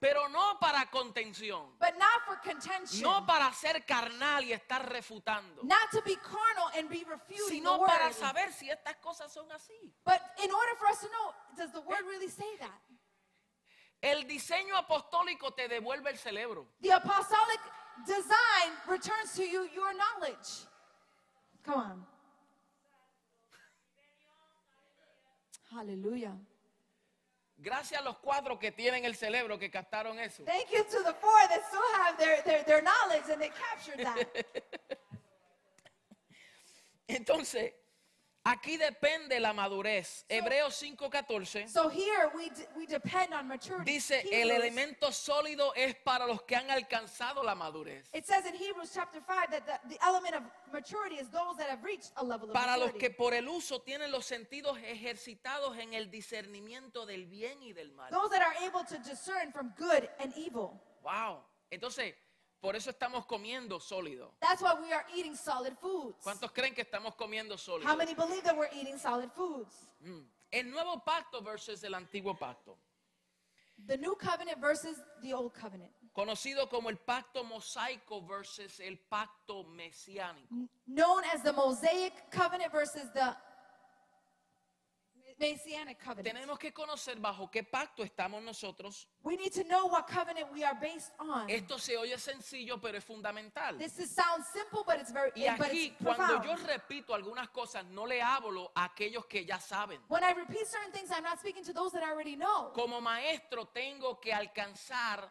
[0.00, 3.00] Pero no para contención, But not for contention.
[3.02, 7.70] no para ser carnal y estar refutando, not to be carnal and be refuting the
[7.70, 7.88] sino word.
[7.88, 9.94] para saber si estas cosas son así.
[10.04, 12.80] But in order for us to know, does the word really say that?
[14.02, 16.66] El diseño apostólico te devuelve el cerebro.
[16.82, 17.60] The apostolic
[18.04, 20.66] design returns to you your knowledge.
[21.64, 22.06] Come on.
[25.70, 26.36] Hallelujah.
[27.56, 30.44] Gracias a los cuatro que tienen el cerebro que captaron eso.
[30.44, 34.04] Thank you to the four that still have their, their, their knowledge and they captured
[34.04, 34.28] that.
[37.08, 37.72] Entonces,
[38.44, 40.24] aquí depende la madurez.
[40.28, 43.92] Hebreos 5:14 So here we, d- we depend on maturity.
[43.92, 48.08] dice, el Hebrews- elemento sólido es para los que han alcanzado la madurez.
[48.12, 50.42] It says in Hebrews chapter 5 that the, the element of
[50.72, 53.80] maturity is those that have reached a level of Para los que por el uso
[53.80, 58.10] tienen los sentidos ejercitados en el discernimiento del bien y del mal.
[58.10, 60.80] Those that are able to discern from good and evil.
[61.02, 61.44] Wow.
[61.70, 62.14] Entonces,
[62.64, 64.32] por eso estamos comiendo sólido.
[64.40, 66.24] That's why we are eating solid foods.
[66.24, 67.86] ¿Cuántos creen que estamos comiendo sólido?
[67.86, 69.86] How many believe that we're eating solid foods?
[70.00, 70.24] Mm.
[70.50, 72.78] El nuevo pacto versus el antiguo pacto,
[73.86, 75.92] The new covenant versus the old covenant.
[76.14, 80.48] conocido como el pacto mosaico versus el pacto mesiánico.
[80.86, 83.36] Known as the Mosaic covenant versus the
[85.38, 86.24] Messianic covenant.
[86.26, 89.08] Tenemos que conocer bajo qué pacto estamos nosotros.
[89.22, 91.48] We need to know what covenant we are based on.
[91.50, 93.76] Esto se oye sencillo, pero es fundamental.
[93.78, 96.44] This is, sounds simple, but it's very Y but aquí, it's cuando profound.
[96.60, 100.00] yo repito algunas cosas, no le hablo a aquellos que ya saben.
[100.08, 102.72] When I repeat certain things, I'm not speaking to those that already know.
[102.72, 105.30] Como maestro tengo que alcanzar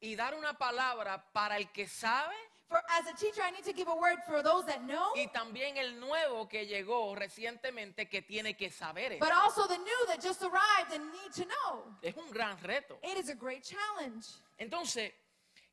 [0.00, 2.34] y dar una palabra para el que sabe
[2.68, 5.28] For as a teacher, I need to give a word for those that know, y
[5.32, 9.20] también el nuevo que llegó recientemente que tiene que saber eso.
[9.20, 11.84] but also the new that just arrived and need to know.
[12.02, 12.98] Es un gran reto.
[13.04, 14.26] It is a great challenge.
[14.58, 15.12] Entonces,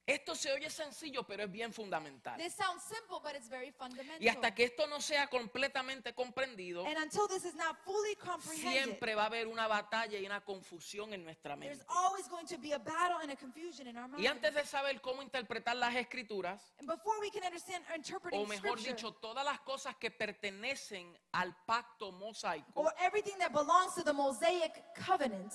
[0.06, 2.38] esto se oye sencillo, pero es bien fundamental.
[2.38, 4.22] This sounds simple, but it's very fundamental.
[4.22, 8.72] Y hasta que esto no sea completamente comprendido, And until this is not fully comprehended,
[8.84, 11.86] siempre va a haber una batalla y una confusión en nuestra there's mente.
[11.88, 14.28] always going to be a battle and a confusion in our Y mind.
[14.28, 18.78] antes de saber cómo interpretar las escrituras, And before we can understand interpreting o mejor
[18.80, 24.04] scripture, dicho, todas las cosas que pertenecen al pacto mosaico, or everything that belongs to
[24.04, 25.54] the Mosaic covenant,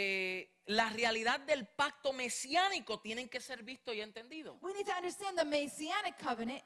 [0.00, 4.58] eh, la realidad del pacto mesiánico tienen que ser visto y entendido.
[4.62, 6.62] we need to understand the Messianic covenant,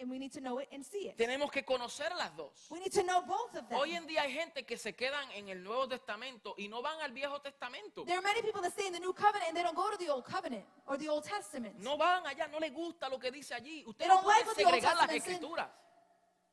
[0.00, 1.16] and we need to know it and see it.
[1.16, 2.66] Tenemos que conocer las dos.
[2.70, 3.78] We need to know both of them.
[3.78, 7.00] Hoy en día hay gente que se quedan en el Nuevo Testamento y no van
[7.00, 8.04] al Viejo Testamento.
[8.04, 9.96] There are many people that stay in the New Covenant and they don't go to
[9.96, 11.74] the Old Covenant or the Old Testament.
[11.80, 13.82] No van allá, no les gusta lo que dice allí.
[13.86, 15.32] Usted They no don't puede like what the Old segregar las Testament said.
[15.32, 15.68] escrituras.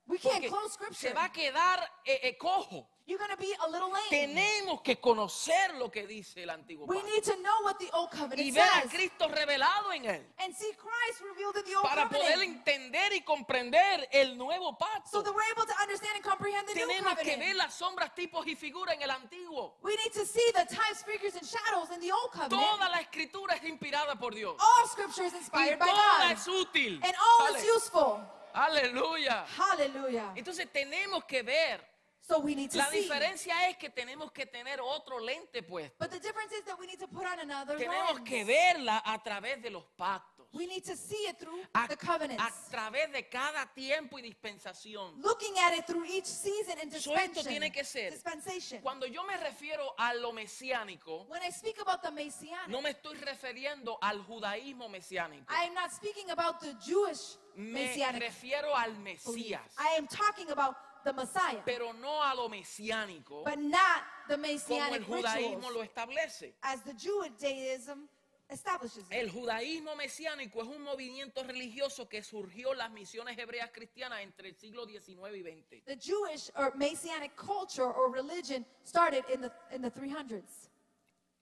[0.07, 1.09] We can't close scripture.
[1.09, 2.87] se va a quedar eh, eh, cojo.
[3.07, 4.09] You're going to be a little lame.
[4.09, 7.87] Tenemos que conocer lo que dice el antiguo We pacto need to know what the
[7.93, 11.65] Old y Covenant ver a says Cristo revelado en él and see Christ revealed in
[11.65, 12.57] the Old para poder Covenant.
[12.67, 15.23] entender y comprender el nuevo So pacto.
[15.23, 18.45] that we're able to understand and comprehend the New Tenemos que ver las sombras, tipos
[18.47, 19.77] y figuras en el antiguo.
[19.83, 22.59] We need to see the types, figures, and shadows in the Old Covenant.
[22.59, 24.55] Toda la escritura es inspirada por Dios.
[24.59, 26.31] All scripture is Y inspired by toda God.
[26.31, 26.99] es útil.
[27.03, 28.19] And all is useful.
[28.55, 29.45] Aleluya.
[29.57, 30.33] Hallelujah.
[30.35, 31.93] Entonces tenemos que ver.
[32.27, 33.01] So we need to La see.
[33.01, 35.95] diferencia es que tenemos que tener otro lente puesto.
[35.99, 38.27] But the difference is that we need to put on another Tenemos lens.
[38.27, 40.47] que verla a través de los pactos.
[40.51, 42.41] We need to see it through A, the covenants.
[42.41, 45.21] a través de cada tiempo y dispensación.
[45.21, 47.47] Looking at it through each season and So esto dispensation.
[47.51, 48.81] tiene que ser- dispensation.
[48.81, 52.89] Cuando yo me refiero a lo mesiánico, When I speak about the Messianic, no me
[52.91, 55.45] estoy refiriendo al judaísmo mesiánico.
[55.53, 59.23] I am not speaking about the Jewish Me Messianic refiero al belief.
[59.25, 64.35] Mesías, I am talking about the Messiah, pero no a lo mesiánico but not the
[64.35, 66.53] como Messianic el judaísmo rituals lo establece.
[66.63, 68.09] as the Judaism
[68.49, 69.13] establishes it.
[69.13, 74.49] El judaísmo mesiánico es un movimiento religioso que surgió en las misiones hebreas cristianas entre
[74.49, 75.85] el siglo XIX y XX.
[75.85, 80.69] The Jewish or Messianic culture or religion started in the in the 300s,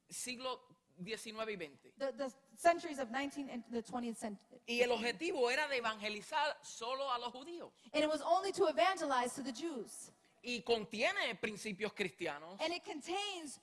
[0.09, 0.59] Siglo
[1.03, 1.93] XIX y XX.
[1.97, 4.59] the, the centuries of 19th and the 20th century.
[4.67, 7.71] Y el objetivo era de evangelizar solo a los judíos.
[7.93, 10.11] And it was only to evangelize to the Jews.
[10.43, 12.59] Y contiene principios cristianos.
[12.61, 13.59] And it contains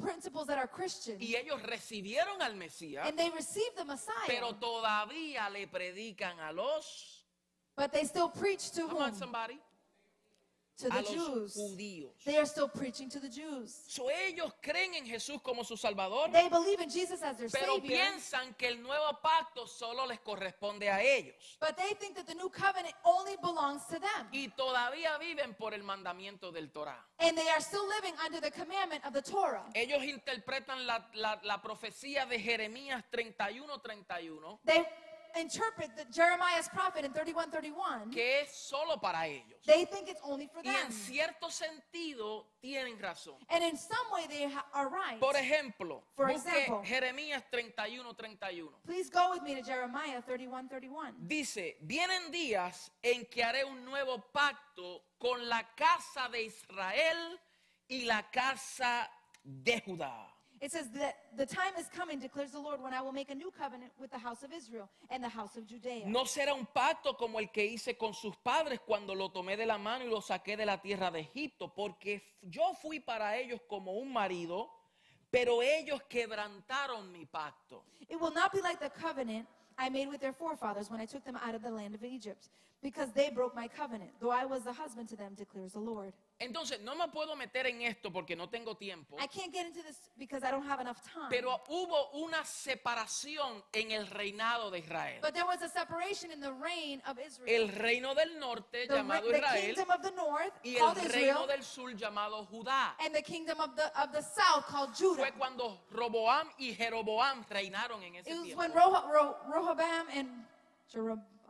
[0.00, 1.16] principles that are Christian.
[1.20, 4.26] Y ellos recibieron al Mesías, And they received the Messiah.
[4.26, 7.24] pero todavía le predican a los...
[7.76, 9.02] But they still preach to Come whom?
[9.02, 9.58] on, somebody.
[10.78, 11.54] To A the los Jews.
[11.56, 12.12] judíos.
[12.24, 13.74] They are still preaching to the Jews.
[13.88, 17.74] So, ellos creen en Jesús como su Salvador, They believe in Jesus as their pero
[17.76, 17.88] Savior.
[17.98, 21.34] piensan que el nuevo pacto solo les corresponde a ellos.
[21.60, 24.28] But they think that the new covenant only belongs to them.
[24.30, 27.04] Y todavía viven por el mandamiento del Torah.
[27.18, 29.64] And they are still living under the commandment of the Torah.
[29.74, 34.86] Ellos interpretan la, la- la profecía de Jeremías 31-31, They
[35.36, 38.10] interpret the Jeremiah's prophet in 31:31.
[38.12, 39.58] que es solo para ellos.
[39.66, 40.92] They think it's only for Y en them.
[40.92, 43.36] cierto sentido tienen razón.
[43.48, 45.20] And in some way they are right.
[45.20, 46.82] Por ejemplo, For example.
[46.84, 48.70] Jeremías 31-31.
[48.86, 51.14] Please go with me to Jeremiah 31:31.
[51.28, 57.38] Dice, vienen días en que haré un nuevo pacto con la casa de Israel
[57.88, 59.10] y la casa
[59.42, 60.27] de Judá.
[60.60, 63.34] It says that the time is coming, declares the Lord, when I will make a
[63.34, 66.06] new covenant with the house of Israel and the house of Judea.
[66.06, 69.66] No será un pacto como el que hice con sus padres cuando lo tomé de
[69.66, 73.60] la mano y lo saqué de la tierra de Egipto, porque yo fui para ellos
[73.68, 74.68] como un marido,
[75.30, 77.84] pero ellos quebrantaron mi pacto.
[78.08, 79.46] It will not be like the covenant
[79.78, 82.48] I made with their forefathers when I took them out of the land of Egypt,
[82.82, 86.12] because they broke my covenant, though I was the husband to them, declares the Lord.
[86.40, 89.82] Entonces, no me puedo meter en esto porque no tengo tiempo, I can't get into
[89.82, 91.28] this because I don't have enough time.
[91.30, 95.18] pero hubo una separación en el reinado de Israel.
[95.20, 97.48] but there was a separation in the reign of Israel.
[97.48, 100.96] El reino del norte the, llamado the Israel kingdom of the north y el called
[101.12, 102.92] reino Israel, del sur llamado Judá.
[103.04, 105.22] and the kingdom of the of the south called Judah.
[105.24, 108.60] Fue cuando Roboam y Jeroboam reinaron en ese It was tiempo.
[108.62, 109.36] when Roh- Ro-
[109.72, 110.28] And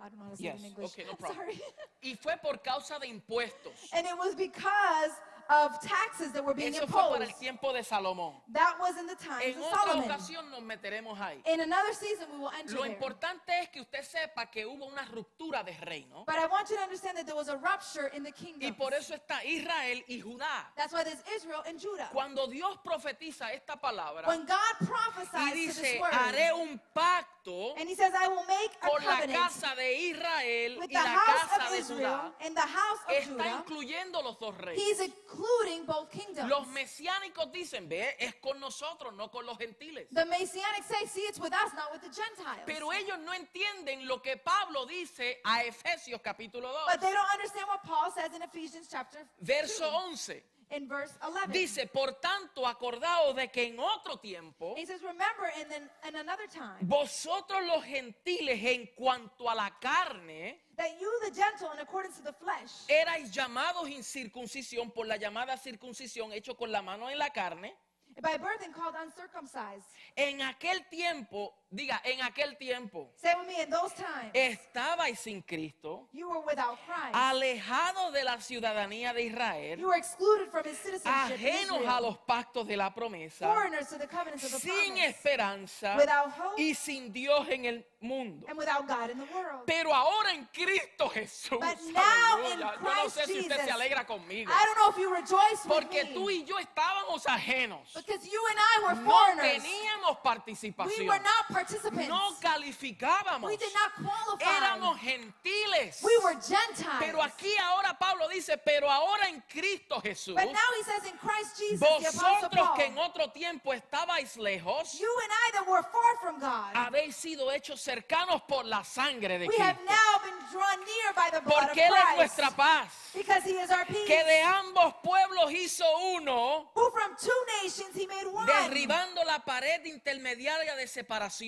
[0.00, 0.92] I don't know how to say it in English.
[0.92, 1.36] okay, no problem.
[1.38, 1.60] Sorry.
[2.02, 3.72] Y fue por causa de impuestos.
[3.92, 5.10] and it was because
[5.50, 7.40] of taxes that were being Eso fue para el imposed.
[7.40, 8.34] tiempo de Salomón.
[8.52, 10.04] That was in the times En of otra Solomon.
[10.10, 11.40] ocasión nos meteremos ahí.
[11.46, 12.92] In another season, we will enter Lo there.
[12.92, 16.24] importante es que usted sepa que hubo una ruptura de reino.
[16.26, 18.74] But I want you to understand that there was a rupture in the Y kingdom.
[18.74, 20.66] por eso está Israel y Judá.
[20.76, 22.10] That's why there's Israel and Judah.
[22.12, 27.37] Cuando Dios profetiza esta palabra When God y prophesies to this word, haré un pacto
[27.78, 30.94] and He says, I will make a con la covenant casa de Israel with y
[30.94, 34.22] the la house casa of de Israel Judá, and the house of está Judah, incluyendo
[34.22, 34.82] los dos reinos.
[34.82, 36.48] He's including both kingdoms.
[36.48, 40.08] Los mesiánicos dicen, ve, es con nosotros, no con los gentiles.
[40.12, 42.64] The Messianic say, see, it's with us, not with the Gentiles.
[42.66, 47.32] Pero ellos no entienden lo que Pablo dice a Efesios capítulo 2, But they don't
[47.32, 50.42] understand what Paul says in Ephesians chapter verso 2, 11.
[50.70, 51.52] In verse 11.
[51.52, 56.16] Dice, por tanto, acordaos de que en otro tiempo, He says, remember, in, then in
[56.16, 61.80] another time, vosotros los gentiles en cuanto a la carne, that you, the gentle, in
[61.80, 67.08] accordance to the flesh, erais llamados incircuncisión por la llamada circuncisión hecho con la mano
[67.10, 67.74] en la carne.
[68.20, 69.86] by birth and called uncircumcised.
[70.16, 75.42] En aquel tiempo, diga, en aquel tiempo, Say with me, in those times, estabais sin
[75.42, 77.14] Cristo, you were without Christ.
[77.14, 82.00] alejados de la ciudadanía de Israel, You were excluded from his citizenship in ajenos a
[82.00, 86.30] los pactos de la promesa, foreigners to the covenants of the sin promise, esperanza without
[86.32, 88.46] hope y sin Dios en el mundo.
[88.48, 89.66] and without God in the world.
[89.66, 92.78] Pero ahora en Cristo Jesús, But now in aleluya.
[92.82, 95.72] yo no sé si usted se alegra conmigo, I don't know if you rejoice with
[95.74, 99.62] porque me, tú y yo estábamos ajenos, because you and I were no foreigners.
[99.62, 102.08] teníamos We participación, were not participants.
[102.08, 104.44] no calificábamos, we did not qualify.
[104.58, 106.00] éramos gentiles.
[106.02, 107.00] we were Gentiles.
[107.00, 111.18] Pero aquí ahora Pablo dice, pero ahora en Cristo Jesús, but now he says in
[111.18, 115.82] Christ Jesus, vosotros Paul, que en otro tiempo estabais lejos, you and I that were
[115.82, 120.38] far from God, habéis sido hechos cercanos por la sangre de we have now been
[120.52, 122.88] drawn near by the blood of Porque Él es nuestra paz.
[123.14, 124.06] because he is our peace.
[124.06, 125.84] Que de ambos pueblos hizo
[126.14, 131.47] uno, who from two nations he made one, derribando la pared intermediaria de separación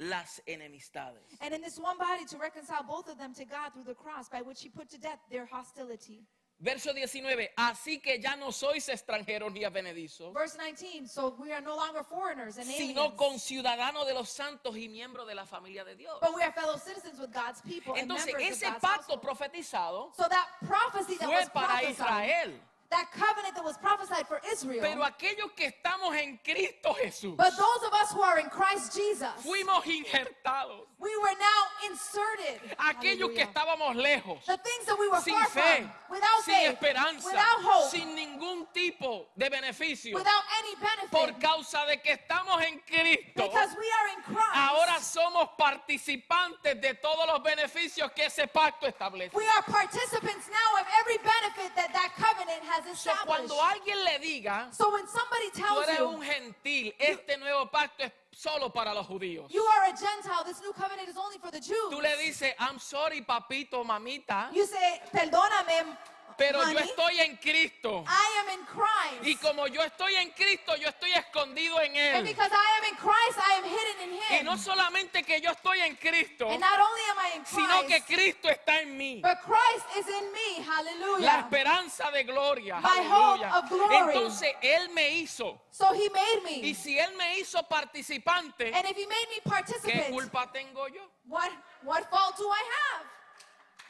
[0.00, 1.22] las enemistades.
[1.40, 4.28] And in this one body to reconcile both of them to God through the cross,
[4.28, 6.24] by which he put to death their hostility.
[6.62, 11.62] Verso 19, así que ya no sois extranjeros ni advenedizos, Verse 19, so we are
[11.62, 15.84] no longer foreigners and sino aliens, conciudadanos de los santos y miembros de la familia
[15.86, 16.18] de Dios.
[16.20, 19.14] but we are fellow citizens with God's people and Entonces, members ese of God's pacto
[19.16, 19.22] household.
[19.22, 22.52] profetizado So that prophecy that fue was para prophesied, Israel.
[22.90, 27.50] That covenant that was prophesied for Israel, Pero aquellos que estamos en Cristo Jesús, but
[27.56, 30.86] those of us who are in Christ Jesus, fuimos injertados.
[30.98, 32.60] we were now inserted.
[32.78, 36.54] Aquellos que estábamos lejos, the things that we were sin far fe, from, without sin
[36.54, 41.96] faith, esperanza, without hope, sin ningún tipo de beneficio, without any benefit, por causa de
[41.98, 43.32] que estamos en Cristo.
[43.34, 44.54] because we are in Christ.
[44.54, 49.32] Ahora somos participantes de todos los beneficios que ese pacto establece.
[49.34, 53.26] we are participants now of every benefit that that covenant has So, established.
[53.26, 57.70] cuando alguien le diga, so when somebody tú tells eres you, un gentil, este nuevo
[57.70, 59.50] pacto es solo para los judíos.
[59.50, 61.90] you are a Gentile, this new covenant is only for the Jews.
[61.90, 65.96] Tú le dices, I'm sorry, papito, mamita, you say, perdóname,
[66.36, 68.04] Pero honey, yo estoy en Cristo.
[68.06, 69.26] I am in Christ.
[69.26, 72.24] Y como yo estoy en Cristo, yo estoy escondido en and Él.
[72.24, 74.44] because I am in Christ, I am hidden in Y Him.
[74.46, 78.00] no solamente que yo estoy en Cristo, and not only am I in sino que
[78.02, 79.20] Christ, Cristo está en mí.
[79.22, 80.64] but Christ is in me.
[80.64, 81.38] La Hallelujah.
[81.40, 82.80] esperanza de gloria.
[82.80, 84.14] My hope of glory.
[84.14, 85.60] Entonces Él me hizo.
[85.70, 86.74] So He made Y me.
[86.74, 91.02] si Él me hizo participante, And if He made me ¿qué participant, culpa tengo yo?
[91.28, 91.50] what,
[91.82, 93.06] what fault do I have?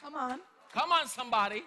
[0.03, 0.41] Come on.
[0.73, 1.65] Come on, somebody.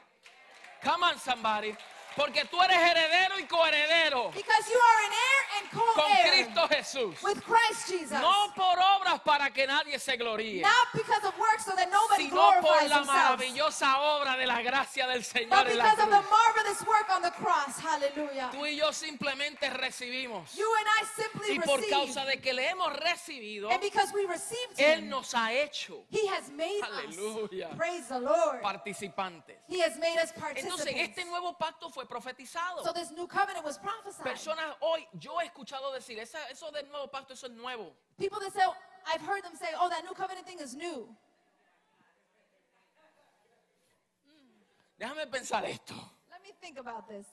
[0.83, 1.75] Come on, somebody.
[2.15, 6.67] Porque tú eres heredero y coheredero Because you are an heir and con co-heir Cristo
[6.69, 7.23] Jesús.
[7.23, 8.11] with Christ Jesus.
[8.21, 12.29] No por obras para que nadie se gloríe, Not because of works so that nobody
[12.29, 16.09] sino por la maravillosa obra de la gracia del But Señor en la because of
[16.09, 17.79] the marvelous work on the cross.
[17.79, 18.49] Hallelujah.
[18.51, 20.53] Tú y yo simplemente recibimos.
[20.55, 21.89] You and I simply Y por receive.
[21.91, 26.27] causa de que le hemos recibido, And because we received Él nos ha hecho He
[26.27, 27.69] has made Aleluya.
[27.69, 27.77] us.
[27.77, 28.61] Praise the Lord.
[28.61, 29.57] participantes.
[29.67, 32.83] He has made us Entonces, este nuevo pacto fue profetizado.
[32.83, 34.25] So this new covenant was prophesied.
[34.25, 37.93] Personas hoy, yo he escuchado decir, "Esa- eso del nuevo pacto, eso es nuevo.
[38.17, 38.63] People that say,
[39.07, 41.07] I've heard them say, oh, that new covenant thing is new.
[44.99, 45.93] Déjame pensar esto.
[46.31, 47.25] Let me think about this.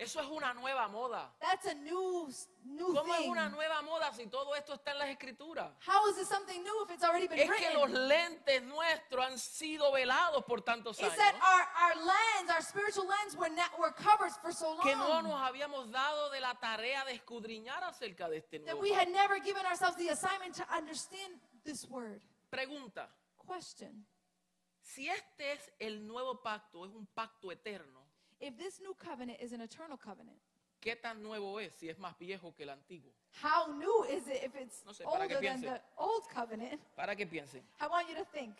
[0.00, 1.30] Eso es una nueva moda.
[1.40, 2.26] That's a new,
[2.64, 3.30] new ¿Cómo es thing.
[3.30, 5.70] una nueva moda si todo esto está en las escrituras?
[5.86, 9.38] How is this something new if it's already been Es que los lentes nuestros han
[9.38, 13.78] sido velados por tantos It's años that our, our lens, our spiritual lens, were, not,
[13.78, 18.26] were covered for so que no nos habíamos dado de la tarea de escudriñar acerca
[18.30, 19.12] de este that nuevo we had pacto.
[19.12, 22.22] never given ourselves the assignment to understand this word.
[22.50, 23.06] Pregunta,
[23.46, 24.06] Question.
[24.80, 27.99] si este es el nuevo pacto, es un pacto eterno,
[28.40, 30.38] If this new covenant is an eternal covenant,
[30.80, 33.12] ¿qué tan nuevo es si es más viejo que el antiguo?
[33.42, 36.80] how new is it if it's No sé, para que older than the old covenant?
[36.96, 37.62] Para que piensen.
[37.80, 38.54] I want you to think.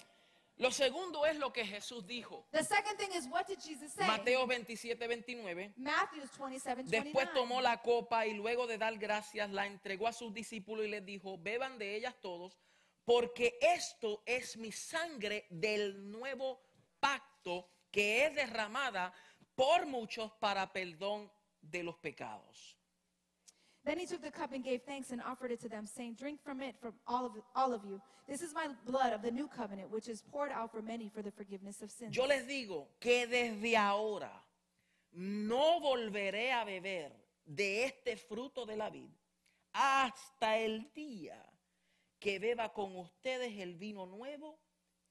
[0.58, 2.44] Lo segundo es lo que Jesús dijo.
[2.52, 4.06] The second thing is what did Jesus say?
[4.06, 5.72] Mateo 27, 29.
[5.78, 7.04] Matthew 27, 29.
[7.04, 10.88] Después tomó la copa y luego de dar gracias la entregó a sus discípulos y
[10.88, 12.58] les dijo, beban de ellas todos,
[13.06, 16.60] porque esto es mi sangre del nuevo
[17.00, 19.14] pacto que es derramada
[19.60, 21.30] por muchos para perdón
[21.60, 22.76] de los pecados.
[23.84, 26.40] Then he took the cup and gave thanks and offered it to them, saying, Drink
[26.42, 28.00] from it, from all of, all of you.
[28.26, 31.22] This is my blood of the new covenant, which is poured out for many for
[31.22, 32.14] the forgiveness of sins.
[32.14, 34.30] Yo les digo que desde ahora
[35.12, 37.12] no volveré a beber
[37.44, 39.10] de este fruto de la vid
[39.72, 41.42] hasta el día
[42.18, 44.58] que beba con ustedes el vino nuevo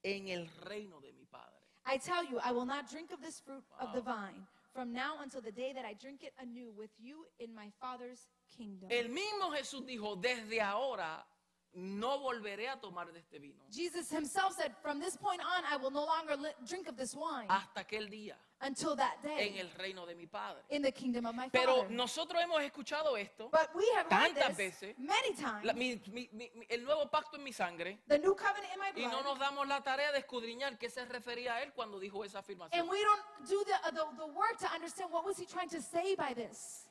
[0.02, 1.19] en el reino de mi.
[1.86, 5.16] I tell you, I will not drink of this fruit of the vine from now
[5.22, 8.88] until the day that I drink it anew with you in my Father's kingdom.
[8.90, 11.24] El mismo Jesús dijo, desde ahora
[11.74, 13.62] no volveré a tomar de este vino.
[13.70, 17.48] Jesus himself said, From this point on, I will no longer drink of this wine.
[17.48, 20.62] Hasta aquel día until that en day el reino de mi Padre.
[20.70, 21.90] in the kingdom of my Pero Father.
[21.90, 24.98] nosotros hemos escuchado esto, But we have heard tantas this veces.
[24.98, 25.64] many times.
[25.64, 28.78] la- mi- mi- mi- mi- el nuevo pacto en mi sangre, the new covenant in
[28.80, 29.24] my y no blood.
[29.24, 32.78] nos damos la tarea de escudriñar qué se refería a él cuando dijo esa afirmación.
[32.80, 35.68] And we don't do the, uh, the, the work to understand what was he trying
[35.70, 36.86] to say by this.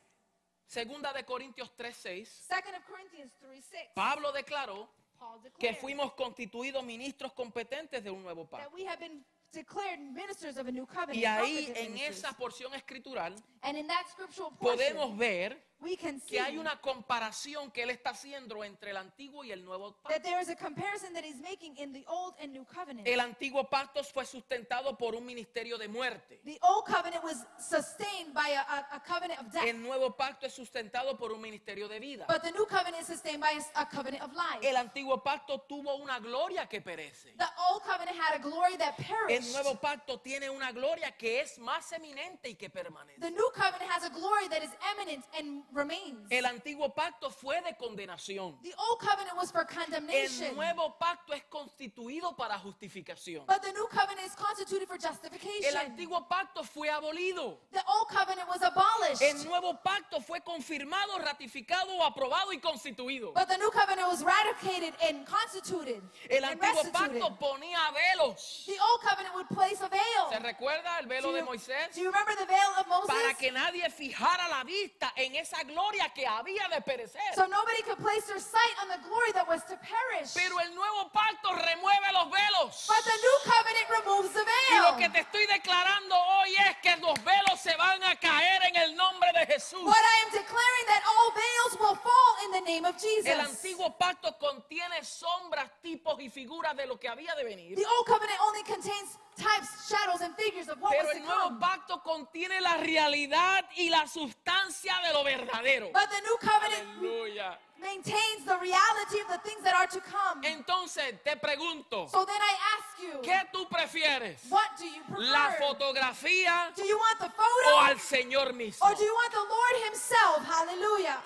[0.66, 3.90] Segunda de Corintios 3:6, Second of Corinthians 3 6.
[3.94, 8.70] Pablo declaró Paul que fuimos constituidos ministros competentes de un nuevo that pacto.
[8.74, 11.16] we have been declared ministers of a new covenant.
[11.16, 16.20] Y ahí en esa porción escritural and in that scriptural portion, podemos ver we can
[16.20, 19.92] see que hay una comparación que él está haciendo entre el antiguo y el nuevo
[19.92, 20.22] that pacto.
[20.22, 23.06] there is a comparison that he's making in the old and new covenant.
[23.06, 26.40] El antiguo pacto fue sustentado por un ministerio de muerte.
[26.44, 30.46] the old covenant was sustained by a, a, a covenant of death, El nuevo pacto
[30.46, 32.26] es sustentado por un ministerio de vida.
[32.28, 34.60] but the new covenant is sustained by a, s- a covenant of life.
[34.62, 37.34] El antiguo pacto tuvo una gloria que perece.
[37.38, 39.52] the old covenant had a glory that El perished.
[39.52, 43.20] nuevo pacto tiene una gloria que es más eminente y que permanece.
[43.20, 46.26] The new covenant has a glory that is eminent and remains.
[46.30, 48.58] El antiguo pacto fue de condenación.
[48.62, 50.48] the old covenant was for condemnation.
[50.48, 53.46] El nuevo pacto es constituido para justificación.
[53.46, 55.64] but the new covenant is constituted for justification.
[55.64, 57.58] El antiguo pacto fue abolido.
[57.72, 59.22] the old covenant was abolished.
[59.22, 63.32] El nuevo pacto fue confirmado, ratificado, aprobado y constituido.
[63.34, 67.20] but the new covenant was ratificated and constituted El and antiguo restituted.
[67.20, 68.64] pacto ponía velos.
[68.66, 70.28] The old covenant would place a veil.
[70.30, 71.94] ¿Se recuerda el do, velo de you, Moisés?
[71.94, 73.08] do you remember the veil of Moses?
[73.08, 77.20] Para que nadie fijara la vista en esa gloria que había de perecer.
[77.34, 80.32] so nobody could place their sight on the glory that was to perish.
[80.34, 82.86] Pero el nuevo pacto remueve los velos.
[82.88, 84.82] but the new covenant removes the Y veil.
[84.90, 88.76] lo que te estoy declarando hoy es que los velos se van a caer en
[88.76, 89.84] el nombre de Jesús.
[89.84, 93.26] What I am declaring that all veils will fall in the name of Jesus.
[93.26, 97.76] El antiguo pacto contiene sombras, tipos y figuras de lo que había de venir.
[97.76, 102.02] The old covenant only contains types, shadows, and figures of what Pero el nuevo pacto
[102.02, 105.90] contiene la realidad y la sustancia de lo verdadero.
[105.92, 107.56] But the new covenant Aleluya.
[107.80, 110.42] maintains the reality of the things that are to come.
[110.44, 114.38] Entonces te pregunto, So then I ask you, ¿qué tú prefieres?
[114.50, 115.66] what do you ¿La prefer?
[115.66, 118.84] fotografía Do you want the o photo al Señor mismo?
[118.86, 120.44] or do you want the Lord Himself?
[120.44, 121.18] Hallelujah.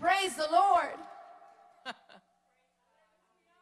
[0.00, 0.94] Praise the Lord.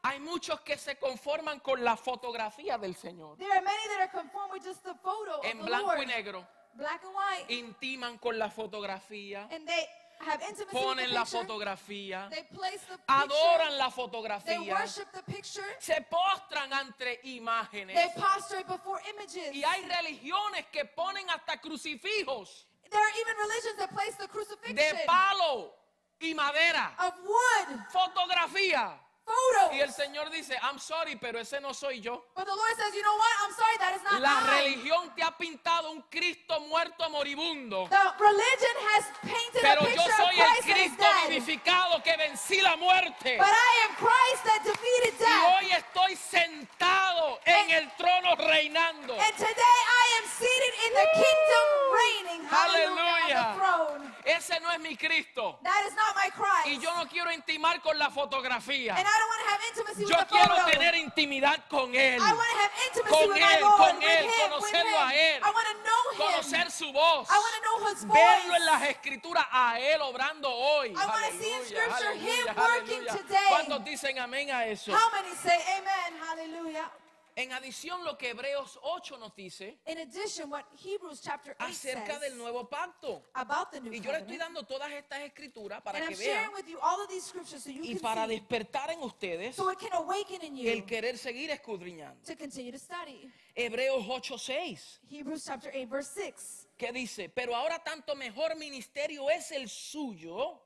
[0.09, 3.37] Hay muchos que se conforman con la fotografía del Señor.
[3.39, 6.07] There are many that are conformed with just the photo En of the blanco y
[6.07, 6.47] negro.
[6.75, 7.47] Black and white.
[7.53, 9.49] Intiman con la fotografía.
[9.51, 9.87] and they
[10.21, 11.39] have intimacy with the Ponen la picture.
[11.39, 12.29] fotografía.
[12.31, 13.05] They place the picture.
[13.09, 14.75] Adoran la They fotografía.
[14.75, 15.67] worship the picture.
[15.81, 17.97] Se postran ante imágenes.
[18.15, 19.53] Prostrate before images.
[19.55, 24.77] Y hay religiones que ponen hasta crucifijos There are even religions that place the crucifixion
[24.77, 25.75] de palo
[26.21, 26.95] y madera.
[27.01, 29.01] of wood, Fotografía.
[29.27, 29.74] Photos.
[29.77, 32.24] Y el Señor dice, I'm sorry, pero ese no soy yo.
[32.35, 33.33] But the Lord says, you know what?
[33.45, 34.62] I'm sorry, that is not La I.
[34.62, 37.89] religión te ha pintado un Cristo muerto moribundo.
[37.91, 42.61] The religion has painted Pero a yo picture soy el Christ Cristo vivificado que vencí
[42.62, 43.37] la muerte.
[43.37, 45.53] But I am Christ that defeated Y death.
[45.59, 49.14] hoy estoy sentado en el trono reinando.
[49.18, 52.49] And today I am seated in the kingdom reigning.
[52.49, 52.87] Hallelujah.
[52.87, 53.37] Aleluya.
[53.37, 54.14] On the throne.
[54.24, 55.59] Ese no es mi Cristo.
[55.62, 56.66] That is not my Christ.
[56.66, 58.97] Y yo no quiero intimar con la fotografía.
[58.99, 62.18] and I don't want to have intimacy Yo quiero tener intimidad con Él.
[62.20, 65.39] I want to have intimacy Con with Él, con Él, conocerlo a Él.
[65.39, 66.32] I want to know him.
[66.34, 67.28] Conocer su voz.
[67.30, 68.18] I want to know his voice.
[68.18, 70.91] Verlo en las escrituras a Él obrando hoy.
[70.91, 73.12] I wanna see in Aleluya, scripture aleluya, him working aleluya.
[73.22, 73.49] today.
[73.51, 74.93] ¿Cuántos dicen amén a eso?
[74.93, 76.20] How many say amen?
[76.26, 76.91] Hallelujah.
[77.39, 82.12] En adición, lo que Hebreos 8 nos dice In addition, what Hebrews chapter 8 acerca
[82.18, 83.22] says del nuevo pacto.
[83.34, 86.18] about the new Y yo le estoy dando todas estas escrituras para and que I'm
[86.18, 88.91] vean sharing with you all of these scriptures so you y can para see, despertar
[88.91, 92.16] en ustedes so it can awaken in you el querer seguir escudriñando.
[92.24, 93.30] to continue to study.
[93.55, 96.68] Hebreos 8:6, Hebrews chapter 8 verse 6.
[96.78, 100.62] que dice, pero ahora tanto mejor ministerio es el suyo,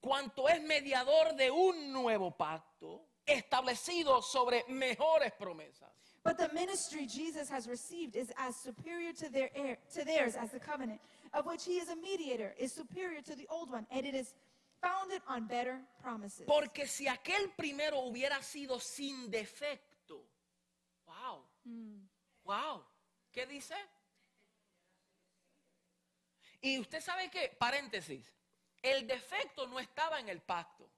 [0.00, 2.75] cuanto es mediador de un nuevo pacto,
[3.26, 5.90] establecido sobre mejores promesas.
[6.22, 10.50] But the ministry Jesus has received is as superior to their heir, to theirs as
[10.50, 11.00] the covenant,
[11.32, 14.34] of which he is a mediator, is superior to the old one, and it is
[14.80, 16.46] founded on better promises.
[16.46, 20.24] Porque si aquel primero hubiera sido sin defecto,
[21.06, 21.42] wow,
[22.44, 22.82] wow,
[23.32, 23.74] ¿qué dice?
[26.60, 28.32] Y usted sabe que, paréntesis,
[28.82, 30.88] el defecto no estaba en el pacto,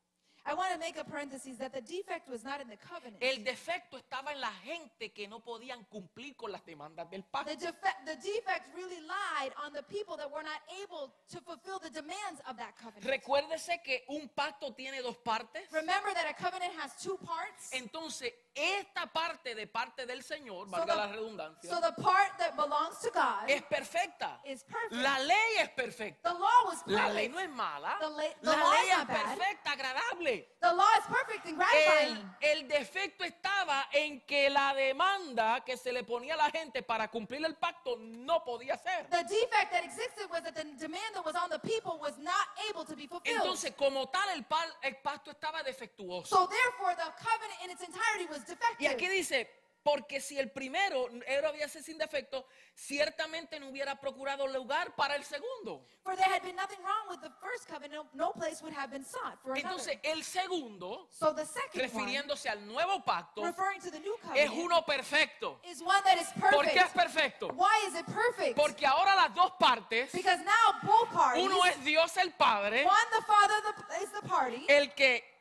[0.49, 3.21] I want to make a parenthesis that the defect was not in the covenant.
[3.21, 8.17] el defecto estaba en la gente que no podían cumplir con las demandas del The,
[8.17, 12.57] defect really lied on the people that were not able to fulfill the demands of
[12.57, 13.05] that covenant.
[13.05, 15.71] Recuérdese que un pacto tiene dos partes.
[15.71, 17.71] Remember that a covenant has two parts.
[17.73, 22.37] Entonces, esta parte de parte del Señor, So valga the- la redundancia, So the part
[22.39, 24.41] that belongs to God es perfecta.
[24.45, 24.93] is perfect.
[25.03, 26.29] La ley es perfecta.
[26.33, 27.35] the law was La ley perfect.
[27.35, 27.97] no es mala.
[28.01, 30.49] The la- the La law ley is es perfecta, agradable.
[30.61, 32.37] The law is perfect and El, gratifying.
[32.41, 37.09] el defecto estaba en que la demanda que se le ponía a la gente para
[37.09, 39.07] cumplir el pacto no podía ser.
[39.11, 42.49] The defect that existed was that the demand that was on the people was not
[42.69, 43.37] able to be fulfilled.
[43.43, 46.27] Entonces, como tal, el, pa- el pacto estaba defectuoso.
[46.35, 48.39] so therefore, the covenant in its entirety was.
[48.79, 49.49] Y aquí dice,
[49.83, 55.25] porque si el primero era sido sin defecto, ciertamente no hubiera procurado lugar para el
[55.25, 55.87] segundo.
[56.03, 58.91] For there had been nothing wrong with the first covenant, no, no place would have
[58.91, 59.61] been sought for another.
[59.61, 64.15] Entonces, el segundo, so the second refiriéndose al nuevo pacto, one, referring to the new
[64.15, 65.61] es covenant, uno perfecto.
[65.65, 66.55] is one that is perfect.
[66.55, 67.49] ¿Por qué es perfecto?
[67.55, 68.57] Why is it perfect?
[68.57, 73.11] Porque ahora las dos partes, because now both parties, uno es Dios el Padre, one
[73.11, 75.38] the Father the, is the party, el que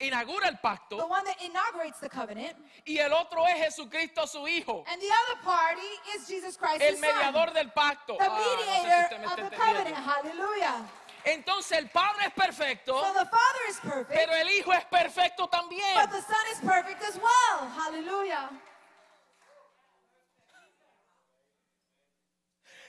[0.00, 4.46] inaugura el the pacto, one that inaugurates the covenant, y el otro es Jesucristo su
[4.48, 5.86] Hijo, and the other party
[6.16, 8.16] is Jesus Christ, el his Son, mediador del pacto.
[8.18, 9.96] the Ah, no sé si mediator of the covenant.
[9.96, 10.86] Hallelujah.
[11.22, 15.48] Entonces el Padre es perfecto, So the Father is perfect, pero el Hijo es perfecto
[15.48, 15.94] también.
[15.94, 17.68] but the Son is perfect as well.
[17.68, 18.48] Hallelujah.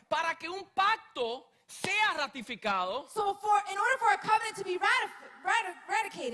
[0.07, 4.77] Para que un pacto sea ratificado, So for in order for a covenant to be
[4.77, 5.11] ratif-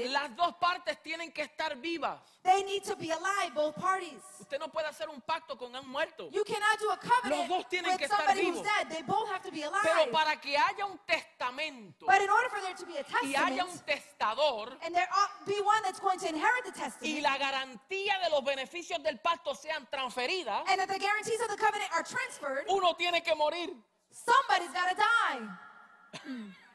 [0.09, 2.19] las dos partes tienen que estar vivas.
[2.43, 4.23] they need to be alive, both parties.
[4.39, 6.29] Usted no puede hacer un pacto con un muerto.
[6.31, 8.63] You cannot do a covenant Los dos tienen with que estar somebody who's vivos.
[8.63, 8.89] dead.
[8.89, 9.83] They both have to be alive.
[9.83, 13.33] Pero para que haya un testamento but in order for there to be a y
[13.35, 16.83] haya testament, un testador and there ought be one that's going to inherit the y
[16.83, 21.49] testament, la garantía de los beneficios del pacto sean transferidas, and that the guarantees of
[21.49, 23.75] the covenant are transferred, uno tiene que morir.
[24.11, 26.53] somebody's got to die.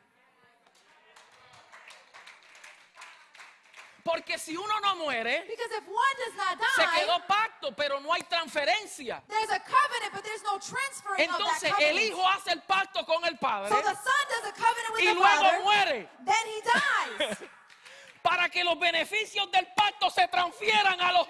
[4.04, 8.00] Porque si uno no muere, Because if one does not se die, quedó pacto, pero
[8.00, 9.22] no hay transferencia.
[9.28, 13.04] there's a covenant, but there's no transferring of that Entonces el hijo hace el pacto
[13.06, 16.08] con el padre So the son does a covenant with y the luego father, muere
[16.26, 16.60] then he
[17.28, 17.38] dies.
[18.22, 21.26] para que los beneficios del pacto se transfieran a los...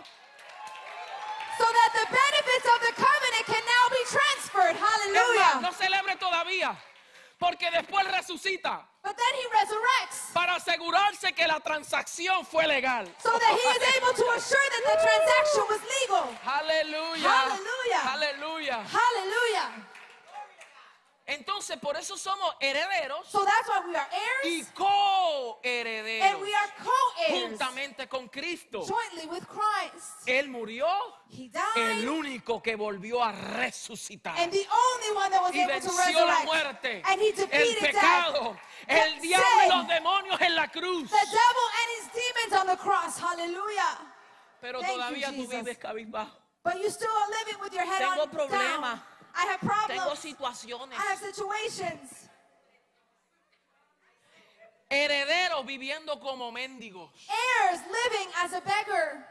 [1.59, 4.77] so that the benefits of the covenant can now be transferred.
[4.77, 5.61] Hallelujah.
[5.61, 6.75] no celebre todavía,
[7.43, 13.05] porque después resucita But then he resurrects para asegurarse que la transacción fue legal.
[13.19, 16.25] so that he is able to assure that the transaction was legal.
[16.47, 17.31] Aleluya.
[17.43, 18.01] Aleluya.
[18.15, 18.79] Aleluya.
[18.87, 19.92] Hallelujah.
[21.35, 24.07] Entonces, por eso somos herederos So that's why we are
[24.45, 28.85] y heirs coherederos and we are co-heirs juntamente con Cristo.
[28.85, 30.27] jointly with Christ.
[30.27, 30.87] Él murió,
[31.31, 31.45] He
[31.77, 34.37] el died único que volvió a resucitar.
[34.39, 36.45] and the only one that was Y able to venció la resurrect.
[36.45, 38.57] muerte, And he el defeated death, pecado,
[38.89, 41.11] el diablo y los demonios en la cruz.
[41.11, 43.19] the devil and his demons on the cross.
[43.19, 43.99] Hallelujah.
[44.61, 46.39] Pero Thank you, todavía tú vives cabizbajo.
[46.65, 48.81] But you still are living with your head Tengo on problemas.
[48.81, 49.03] down.
[49.35, 50.19] I have Tengo problems.
[50.21, 50.99] situaciones.
[50.99, 52.29] I have situations.
[54.91, 57.11] Herederos viviendo como mendigos.
[57.29, 59.29] Heirs living as a beggar.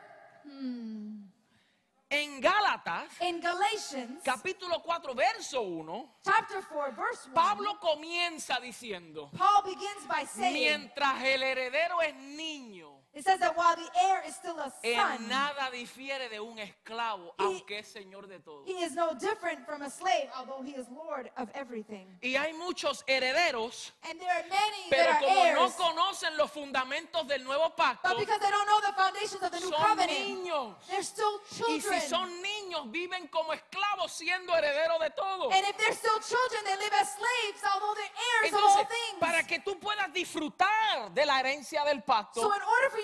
[2.09, 9.29] En Gálatas, In Galatians capítulo 4, verso 1, chapter 4, verse 1, Pablo comienza diciendo,
[9.37, 14.23] Paul begins by saying, mientras el heredero es niño, it says that while the heir
[14.25, 18.39] is still a en son, nada difiere de un esclavo, He- aunque es señor de
[18.39, 18.63] todo.
[18.65, 22.07] he is no different from a slave, although he is Lord of everything.
[22.21, 26.37] Y hay muchos herederos, And there are many pero that are como no heirs, conocen
[26.37, 29.69] los fundamentos del nuevo pacto, but because they don't know the foundations of the new
[29.71, 30.75] son covenant, niños.
[30.87, 32.01] they're still Y si children.
[32.01, 35.49] son niños, viven como esclavos siendo herederos de todo.
[35.51, 38.85] and if they're still children, they live as slaves, although they're heirs of Entonces, all
[38.85, 39.19] things.
[39.19, 43.00] para que tú puedas disfrutar de la herencia del pacto, So in order for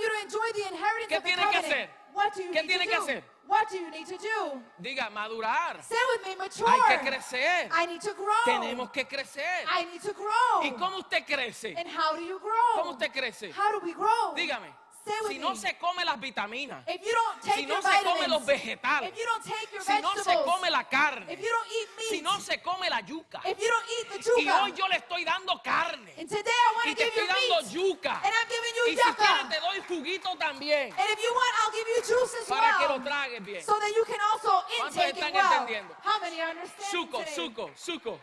[1.08, 1.90] ¿Qué tiene que hacer?
[2.14, 3.02] what do you ¿Qué tiene que do?
[3.04, 3.24] hacer?
[3.48, 4.62] What do you need to do?
[4.78, 5.82] diga, madurar.
[5.82, 6.68] Say with me, mature.
[6.68, 7.70] Hay que crecer.
[7.72, 8.44] I need to grow.
[8.46, 9.66] Tenemos que crecer.
[9.68, 10.64] I need to grow.
[10.64, 11.76] ¿Y cómo usted crece?
[11.78, 12.76] And how do you grow?
[12.76, 13.54] ¿Cómo usted crece?
[13.54, 14.34] How do we grow?
[14.36, 14.74] Dígame.
[15.28, 18.46] Si no se come las vitaminas, if you don't take si no se come los
[18.46, 21.68] vegetales, if you don't take your si no se come la carne, if you don't
[21.68, 24.74] eat meat, si no se come la yuca, if you don't eat the y hoy
[24.74, 28.22] yo le estoy dando carne, y te estoy dando yuca,
[28.86, 30.94] y si quieres te doy juguito también,
[32.48, 33.64] para que lo tragues bien.
[33.64, 35.96] so that you can also ¿Cuántos están entendiendo?
[36.92, 38.20] Suco, suco, suco.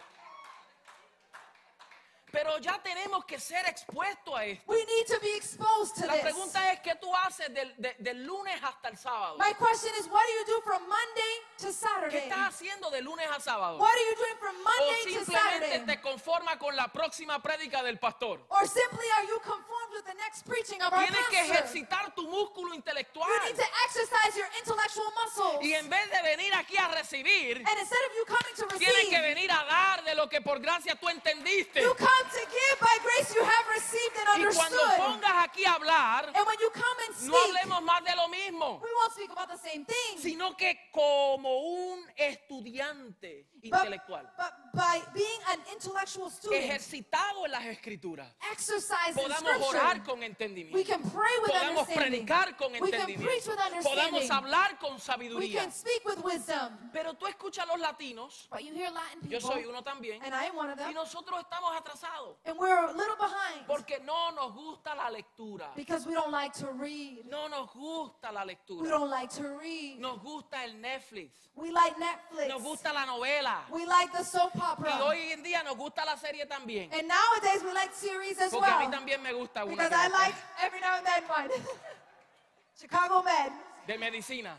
[2.34, 4.64] Pero ya tenemos que ser expuestos a esto.
[4.66, 6.22] We need to be exposed to La this.
[6.22, 9.38] pregunta es, ¿qué tú haces del, de- del lunes hasta el sábado?
[9.38, 12.18] My question is, what do you do from Monday to ¿Qué Saturday?
[12.28, 13.78] estás haciendo de lunes a sábado?
[13.78, 15.86] What are you doing from ¿O Monday to simplemente Saturday?
[15.86, 18.40] te conformas con la próxima prédica del pastor?
[18.48, 21.54] Or simply are you conformed with the next preaching of our Tienes que pastor?
[21.56, 23.28] ejercitar tu músculo intelectual.
[23.28, 25.62] You need to exercise your intellectual muscles.
[25.62, 29.08] Y en vez de venir aquí a recibir, And instead of you coming to tienes
[29.08, 31.80] que receive, venir a dar de lo que por gracia tú entendiste.
[31.80, 34.98] you come to give by grace you have received and Y cuando understood.
[34.98, 38.28] pongas aquí a hablar, And when you come and no speak, hablemos más de lo
[38.28, 40.18] mismo, we won't speak about the same thing.
[40.18, 47.52] sino que como un estudiante But, intelectual, but by being an intellectual student, ejercitado en
[47.52, 52.26] las escrituras, exercise in podamos scripture, orar con we entendimiento, can pray with podamos understanding.
[52.26, 53.84] predicar con We can preach entendimiento, with understanding.
[53.84, 55.60] podamos hablar con We sabiduría.
[55.62, 56.90] can speak with wisdom.
[56.92, 60.22] Pero tú escuchas a los latinos, But you hear Latin people, yo soy uno también,
[60.22, 61.74] and I am one of y them, nosotros estamos
[62.14, 65.66] atrasados and we're a little behind porque no nos gusta la lectura.
[65.76, 67.24] because we don't like to read.
[67.28, 68.88] No nos gusta la We lectura.
[68.90, 69.98] don't like to read.
[70.00, 71.30] Nos gusta el Netflix.
[71.56, 72.48] We like Netflix.
[72.48, 73.62] Nos gusta la novela.
[73.70, 74.98] We like the soap Y opera.
[75.04, 76.92] hoy en día nos gusta la serie también.
[76.92, 78.90] And nowadays we like series as Porque a mí well.
[78.92, 81.50] también me gusta una Because I like every now and then one.
[82.80, 83.52] Chicago Med.
[83.86, 84.56] de medicina.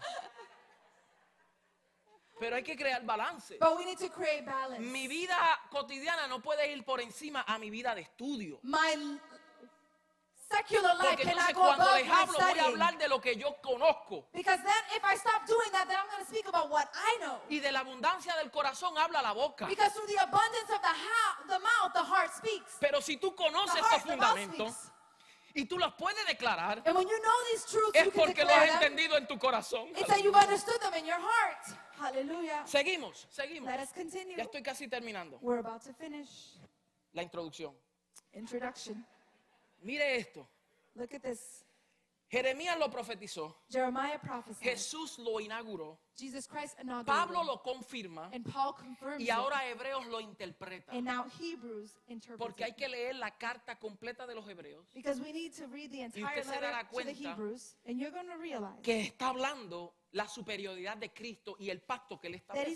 [2.39, 3.57] Pero hay que crear balance.
[3.59, 4.79] But we need to create balance.
[4.79, 5.37] Mi vida
[5.71, 8.59] cotidiana no puede ir por encima a mi vida de estudio.
[8.63, 9.19] My
[10.49, 13.21] secular life Porque entonces go cuando above les my hablo voy a hablar de lo
[13.21, 14.27] que yo conozco.
[14.33, 17.17] Because then if I stop doing that, then I'm going to speak about what I
[17.21, 17.41] know.
[17.49, 19.65] Y de la abundancia del corazón habla la boca.
[19.67, 22.77] Because through the abundance of the, ha- the mouth, the heart speaks.
[22.79, 24.91] Pero si tú conoces estos fundamentos.
[25.55, 28.43] Y tú los puedes declarar, And when you know these truths, es you can porque
[28.43, 28.93] lo has them.
[28.93, 29.87] entendido en tu corazón.
[29.95, 31.77] It's that you've understood them in your heart.
[31.97, 32.63] Hallelujah.
[32.67, 33.67] Seguimos, seguimos.
[33.71, 34.35] Let us continue.
[34.37, 36.57] Ya estoy casi terminando We're about to finish.
[37.13, 37.73] la introducción.
[38.33, 39.05] Introduction.
[39.81, 40.47] Mire esto.
[40.95, 41.64] Look at this.
[42.27, 43.55] Jeremías lo profetizó.
[43.69, 44.63] Jeremiah prophesied.
[44.63, 45.99] Jesús lo inauguró.
[46.17, 47.05] Jesus Christ inaugurated.
[47.05, 48.29] Pablo lo confirma.
[48.33, 50.91] and Paul confirms Y ahora Hebreos lo interpreta.
[50.91, 51.25] And now
[52.37, 54.85] Porque hay que leer la carta completa de los Hebreos.
[54.93, 58.27] Because we need to read the entire usted se dará cuenta Hebrews, and you're going
[58.27, 62.67] to realize Que está hablando la superioridad de Cristo y el pacto que él that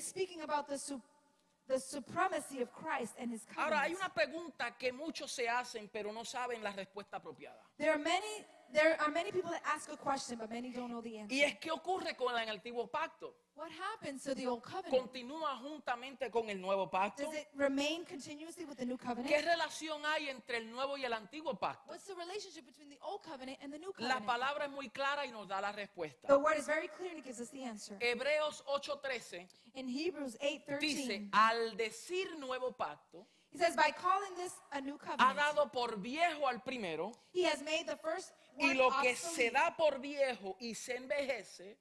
[1.70, 5.48] the, su- the supremacy of Christ and his Ahora, hay una pregunta que muchos se
[5.48, 7.62] hacen, pero no saben la respuesta apropiada.
[7.78, 11.02] There are many there are many people that ask a question, but many don't know
[11.02, 11.36] the answer.
[11.36, 13.34] Y es qué ocurre con el antiguo pacto.
[13.60, 15.12] What happens to the old covenant?
[15.12, 17.24] Continúa juntamente con el nuevo pacto.
[17.24, 19.28] Does it remain continuously with the new covenant?
[19.28, 21.92] ¿Qué relación hay entre el nuevo y el antiguo pacto?
[21.92, 24.26] What's the relationship between the old covenant and the new La covenant?
[24.26, 26.26] palabra es muy clara y nos da la respuesta.
[26.30, 27.98] The word is very clear and it gives us the answer.
[28.00, 34.54] Hebreos 8:13 In Hebrews dice, 8:13, al decir nuevo pacto, he says, "By calling this
[34.72, 38.70] a new ha covenant, dado por viejo al primero, he has made the first y
[38.70, 41.78] one lo que se da por viejo y se envejece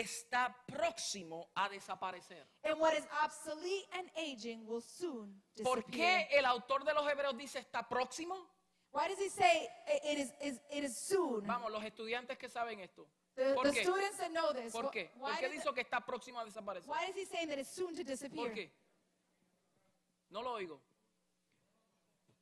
[0.00, 2.46] está próximo a desaparecer.
[2.62, 7.06] and what is obsolete and aging will soon ¿Por disappear." qué el autor de los
[7.10, 8.34] Hebreos dice está próximo?
[8.92, 9.68] Why does he say
[10.04, 11.44] it- is, is it is soon?
[11.46, 13.08] Vamos, los estudiantes que saben esto.
[13.34, 13.82] The, ¿Por the qué?
[13.82, 15.10] students that know this, ¿Por qué?
[15.16, 16.88] why, ¿Por qué dice que está próximo a desaparecer?
[16.88, 18.46] why is he saying that it's soon to disappear?
[18.46, 18.70] ¿Por qué?
[20.30, 20.80] No lo oigo.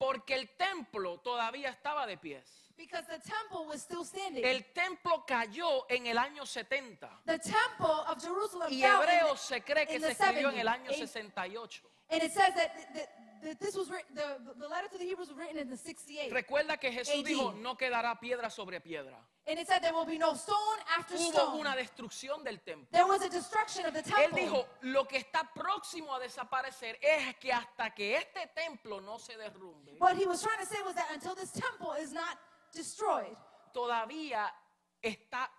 [0.02, 2.72] Porque el templo todavía estaba de pies.
[2.76, 4.44] Because the temple was still standing.
[4.44, 7.08] El templo cayó en el año 70.
[7.24, 10.90] the temple of Jerusalem Y Hebreos se cree que se escribió en 70, el año
[10.90, 11.82] eight- 68.
[12.10, 15.58] And it says that, this was written, the, the letter to the Hebrews was written
[15.58, 16.32] in the 68.
[16.32, 17.24] Recuerda que Jesús AD.
[17.24, 19.18] dijo, no quedará piedra sobre piedra.
[19.52, 21.60] And it said there will be no stone after Hubo stone.
[21.60, 22.88] una destrucción del templo.
[22.90, 24.24] There was a destruction of the temple.
[24.24, 29.18] Él dijo, lo que está próximo a desaparecer es que hasta que este templo no
[29.18, 32.38] se derrumbe, What he was trying to say was that until this temple is not
[32.72, 33.36] destroyed,
[33.74, 34.50] todavía
[35.02, 35.50] está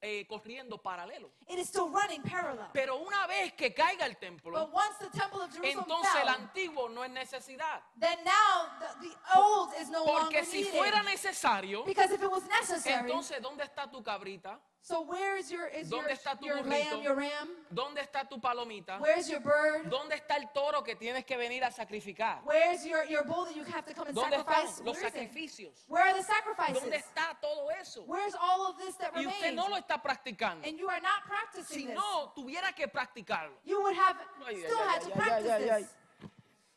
[0.00, 1.30] eh, corriendo paralelo.
[1.48, 2.68] it is still running parallel.
[2.72, 6.28] Pero una vez que caiga el templo, But once the temple of Jerusalem entonces el
[6.28, 7.82] antiguo no es necesidad.
[7.98, 10.78] then now the, the old is no Porque longer si needed.
[10.78, 14.60] fuera necesario, because if it was necessary, entonces ¿dónde está tu cabrita?
[14.84, 16.90] So where is your is your, ¿Dónde está tu your burrito?
[16.96, 17.48] lamb, your ram?
[17.72, 18.98] ¿Dónde está tu palomita?
[19.00, 19.88] Where's your bird?
[19.88, 22.42] ¿Dónde está el toro que tienes que venir a sacrificar?
[22.44, 24.80] Where's your, your bull that you have to come and ¿Dónde sacrifice?
[24.80, 25.14] están los Where is it?
[25.14, 25.84] sacrificios?
[25.88, 26.82] Where are the sacrifices?
[26.82, 28.02] ¿Dónde está todo eso?
[28.06, 29.56] Where's all of this that Y usted remains?
[29.56, 30.66] no lo está practicando.
[30.66, 31.94] and you are not Si practicing this.
[31.96, 33.54] no, tuviera que practicarlo.
[33.64, 35.82] You would have Ay, ay, still ay, had to ay, practice ay, ay, ay.
[35.82, 35.90] this.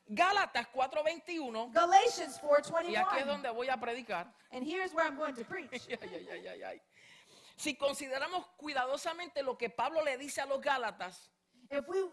[0.07, 3.25] Gálatas 4:21, Galatians y aquí es 4:21.
[3.25, 4.31] donde voy a predicar.
[4.51, 5.71] And here's where I'm going to preach.
[5.89, 6.81] Ay, ay, ay, ay, ay.
[7.57, 11.31] Si consideramos cuidadosamente lo que Pablo le dice a los Gálatas,
[11.71, 12.03] If we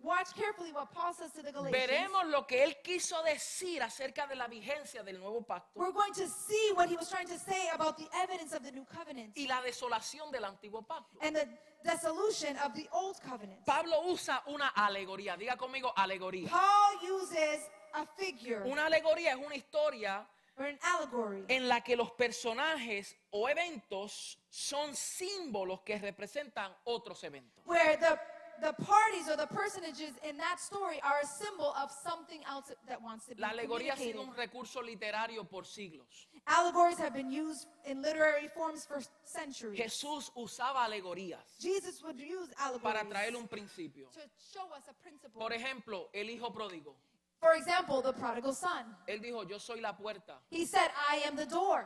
[0.00, 4.26] watch carefully what Paul says to the Galatians, veremos lo que él quiso decir acerca
[4.26, 7.38] de la vigencia del nuevo pacto we're going to see what he was trying to
[7.38, 11.18] say about the evidence of the new covenant y la desolación del antiguo pacto.
[11.20, 11.46] and the
[11.84, 13.64] dissolution of the old covenant.
[13.66, 16.48] Pablo usa una alegoría, diga conmigo alegoría.
[16.48, 20.26] Paul uses a figure Una alegoría es una historia
[20.58, 27.22] or an allegory en la que los personajes o eventos son símbolos que representan otros
[27.24, 27.64] eventos.
[27.66, 28.18] where the
[28.60, 33.00] the parties or the personages in that story are a symbol of something else that
[33.02, 34.12] wants to be La alegoría ha communicated.
[34.12, 36.28] sido un recurso literario por siglos.
[36.46, 39.80] Allegories have been used in literary forms for centuries.
[39.80, 44.06] Jesús usaba alegorías Jesus would use allegories para traer un principio.
[44.12, 44.20] to
[44.52, 45.40] show us a principle.
[45.40, 46.94] Por ejemplo, el hijo pródigo.
[47.42, 48.96] For example, the prodigal son.
[49.08, 50.38] Él dijo, yo soy la puerta.
[50.48, 51.84] He said, I am the door.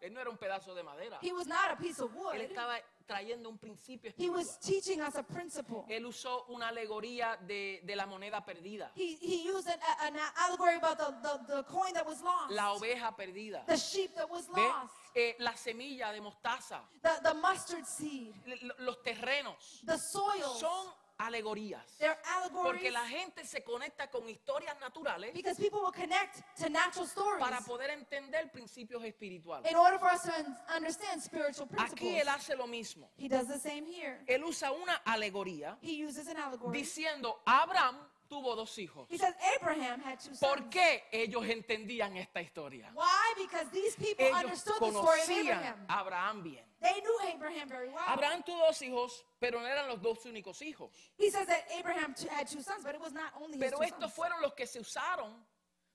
[0.00, 1.18] Él no era un pedazo de madera.
[1.20, 2.36] He was not a piece of wood.
[2.36, 2.78] Él estaba
[3.08, 5.84] trayendo un principio He was teaching us a principle.
[5.88, 10.14] Él usó una alegoría de, de la moneda perdida, He, he used an, an
[10.46, 14.30] allegory about the, the, the coin that was lost, la oveja perdida, the sheep that
[14.30, 14.60] was ¿ve?
[14.62, 19.80] lost, Eh, la semilla de mostaza, the, the mustard seed, l- los terrenos.
[19.84, 20.54] the soil.
[20.54, 20.86] Son
[21.18, 21.84] alegorías.
[21.98, 26.68] They're allegories Porque la gente se conecta con historias naturales because people will connect to
[26.68, 29.70] natural stories para poder entender principios espirituales.
[29.70, 31.92] in order for us to un- understand spiritual principles.
[31.92, 33.08] Aquí él hace lo mismo.
[33.18, 34.20] He does the same here.
[34.26, 36.78] Él usa una alegoría He uses an allegory.
[36.78, 37.96] diciendo, Abraham
[38.28, 39.06] tuvo dos hijos.
[39.10, 40.40] He says Abraham had two sons.
[40.40, 42.90] ¿Por qué ellos entendían esta historia?
[42.94, 43.34] Why?
[43.36, 45.86] Because these people Ellos understood the story of Abraham.
[45.88, 46.64] a Abraham bien.
[46.80, 48.04] They knew Abraham very well.
[48.06, 50.90] Abraham tuvo dos hijos, pero no eran los dos únicos hijos.
[51.16, 54.12] He says that Abraham had two sons, but it was not only his Pero estos
[54.12, 55.32] fueron los que se usaron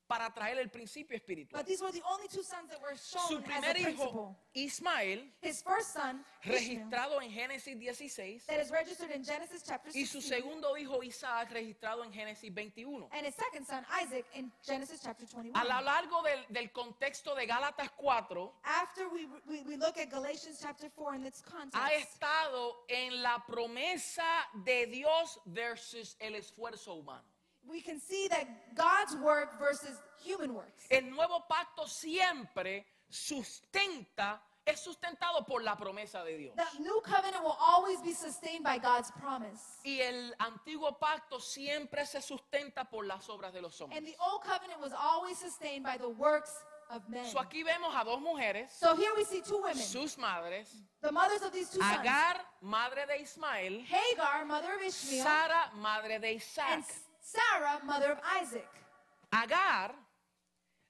[0.06, 1.60] para traer el principio espiritual.
[1.60, 5.92] But these were the only two sons that were Su primer hijo, Ismael, His first
[5.94, 10.76] son, registrado en Génesis 16, that is registered in Genesis chapter y su 16, segundo
[10.76, 13.08] hijo, Isaac, registrado en Génesis 21.
[13.12, 15.52] and his second son, Isaac, in Genesis chapter 21.
[15.54, 20.10] A lo largo del, del contexto de Gálatas 4, After we, we, we look at
[20.10, 24.24] Galatians chapter 4 in its ha context, estado en la promesa
[24.64, 27.24] de Dios versus el esfuerzo humano.
[27.68, 30.86] We can see that God's work versus human works.
[30.90, 36.54] El nuevo pacto siempre sustenta, es sustentado por la promesa de Dios.
[36.56, 39.60] The new covenant will always be sustained by God's promise.
[39.84, 44.04] Y el antiguo pacto siempre se sustenta por las obras de los And hombres.
[44.14, 46.52] the old covenant was always sustained by the works
[46.90, 47.24] of men.
[47.26, 50.68] So aquí vemos a dos mujeres, So here we see two women, sus madres,
[51.02, 51.98] the mothers of these two sons.
[52.00, 56.64] Agar, madre de Ismael, Hagar, mother of Ishmael, Sara, madre de Isaac.
[56.72, 56.84] and
[57.24, 58.68] Sarah, mother of Isaac.
[59.32, 59.92] Agar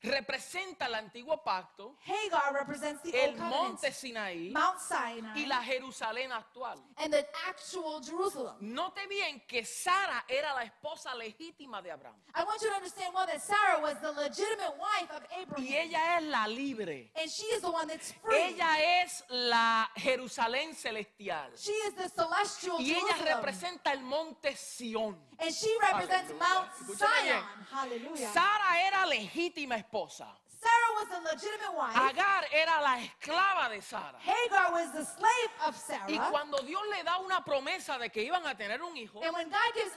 [0.05, 5.47] representa el antiguo pacto, Hagar represents the el old covenant, monte Sinaí Mount Sinai, y
[5.47, 6.79] la Jerusalén actual.
[6.99, 8.57] and the actual Jerusalem.
[8.61, 12.17] Note bien que Sara era la esposa legítima de Abraham.
[12.35, 15.65] I want you to understand well that Sarah was the legitimate wife of Abraham.
[15.65, 17.11] Y ella es la libre.
[17.17, 18.55] And she is the one that's free.
[18.55, 21.51] Ella es la Jerusalén celestial.
[21.57, 23.37] she is the celestial Y ella Jerusalem.
[23.37, 25.17] representa el monte Sión.
[25.39, 26.33] and she represents.
[26.39, 27.35] Mount Escúchame bien.
[27.41, 27.67] Zion.
[27.71, 28.33] Hallelujah.
[28.33, 29.94] Sara era legítima esposa.
[30.65, 31.95] Sarah was the legitimate wife.
[31.97, 34.17] Agar era la esclava de Sara.
[34.19, 36.09] Hagar was the slave of Sarah.
[36.09, 39.35] Y cuando Dios le da una promesa de que iban a tener un hijo, and
[39.35, 39.93] when God gives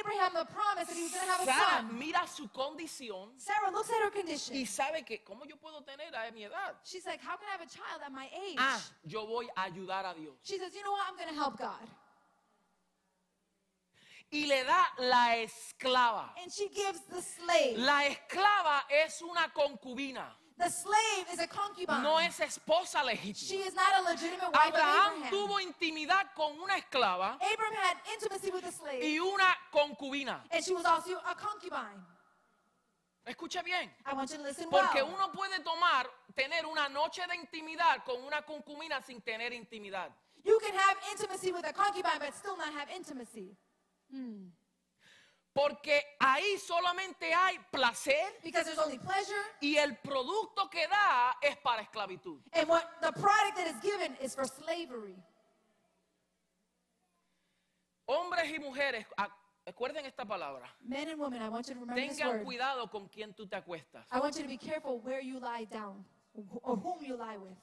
[0.00, 3.28] Abraham the promise that he was going to have a Sara son, mira su condición
[3.38, 4.56] Sarah looks at her condition.
[4.56, 6.74] y sabe que, ¿cómo yo puedo tener a mi edad?
[6.82, 8.56] She's like, How can I have a child at my age?
[8.58, 10.34] Ah, yo voy a ayudar a Dios.
[10.42, 11.02] She says, You know what?
[11.08, 11.86] I'm going to help God.
[14.32, 16.32] Y le da la esclava.
[16.42, 17.76] And she gives the slave.
[17.78, 22.02] La esclava es una concubina, The slave is a concubine.
[22.02, 23.66] no es esposa She legítima.
[23.66, 25.30] is not a legitimate wife Abraham Abraham.
[25.30, 30.42] tuvo intimidad con una esclava Abraham had intimacy with a slave, y una concubina.
[30.50, 32.02] and she was also a concubine.
[33.26, 35.12] Escuche bien, I want you to listen porque well.
[35.14, 40.10] uno puede tomar, tener una noche de intimidad con una concubina sin tener intimidad.
[40.44, 43.56] You can have intimacy with a concubine, but still not have intimacy.
[45.52, 51.56] Porque ahí solamente hay placer Because there's only pleasure, y el producto que da es
[51.58, 52.40] para esclavitud.
[52.52, 55.16] and what the product that is given is for slavery.
[58.08, 59.06] Hombres y mujeres,
[59.64, 60.68] recuerden esta palabra.
[60.80, 62.44] Men and women, I want you to remember this Tengan word.
[62.44, 64.06] cuidado con quien tú te acuestas.
[64.12, 66.04] I want you to be careful where you lie down
[66.62, 67.56] or whom you lie with.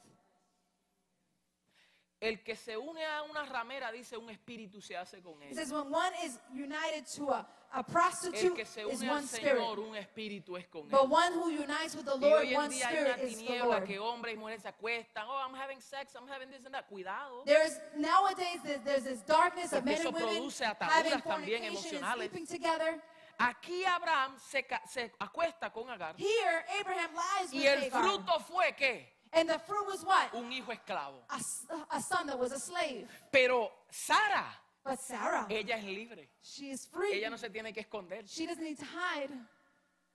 [2.24, 5.56] El que se une a una ramera, dice, un espíritu se hace con It él.
[5.56, 9.24] says when one is united to a, a El prostitute que se is une al
[9.24, 9.58] spirit.
[9.58, 11.12] Señor, un espíritu es con But él.
[11.12, 13.38] one who unites with the Y Lord, hoy en one día hay una spirit is
[13.38, 13.84] the tiniebla Lord.
[13.88, 15.26] que hombres y mujeres se acuestan.
[15.28, 16.88] Oh, I'm having sex, I'm having this and that.
[16.88, 17.44] Cuidado.
[17.46, 21.12] There's nowadays there's, there's this darkness of Porque men eso and women produce ataduras having
[21.22, 22.16] también fornication and emocionales.
[22.30, 23.02] sleeping together.
[23.40, 26.16] Aquí Abraham se, ca- se acuesta con Agar.
[26.18, 28.02] Here, Abraham lies with Y el Hagar.
[28.04, 30.34] fruto fue que And the fruit was what?
[30.36, 31.24] un hijo esclavo.
[31.30, 33.08] A, a son that was a slave.
[33.32, 34.46] Pero Sara,
[34.86, 36.28] But Sarah, ella es libre.
[36.42, 37.14] she is free.
[37.14, 38.24] Ella no se tiene que esconder.
[38.28, 39.30] She doesn't need to hide.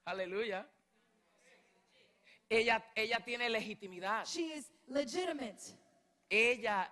[0.07, 0.63] Aleluya.
[2.49, 4.25] Ella, ella tiene legitimidad.
[4.25, 5.59] She is legitimate.
[6.29, 6.89] Ella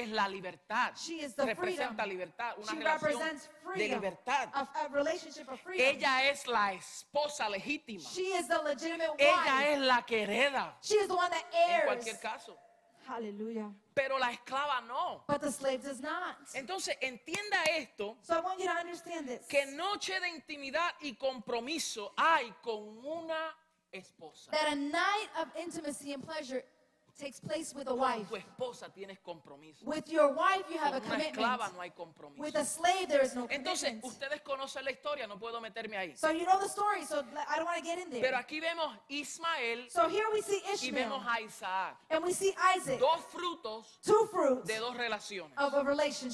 [0.00, 0.92] es la libertad.
[0.96, 1.58] She is the freedom.
[1.58, 4.00] Representa libertad, una She relación represents de freedom.
[4.00, 4.48] libertad.
[4.54, 5.86] A, a relationship of freedom.
[5.96, 8.08] Ella es la esposa legítima.
[8.08, 9.72] she is the legitimate Ella wife.
[9.74, 11.84] es la que hereda She is the one that en heirs.
[11.86, 12.56] cualquier caso.
[13.06, 13.68] Hallelujah.
[13.94, 15.24] Pero la esclava no.
[15.26, 16.36] But the slave does not.
[16.54, 19.44] Entonces entienda esto, So I want you to understand this.
[19.48, 23.56] que noche de intimidad y compromiso hay con una
[23.90, 24.52] esposa.
[24.52, 26.64] That a night of intimacy and pleasure
[27.18, 28.28] takes place with a Con wife.
[28.28, 29.84] tu esposa tienes compromiso.
[29.84, 31.74] With your wife, you have Con a una esclava commitment.
[31.76, 32.42] no hay compromiso.
[32.42, 34.04] With a slave, there is no Entonces, commitment.
[34.04, 36.16] ustedes conocen la historia, no puedo meterme ahí.
[36.16, 38.34] So you know the story, so I don't want to get in Pero there.
[38.36, 41.96] aquí vemos Ismael So here we see y vemos Ishmael, a Isaac.
[42.10, 45.84] and we see Isaac, Dos frutos two fruits de dos relaciones of a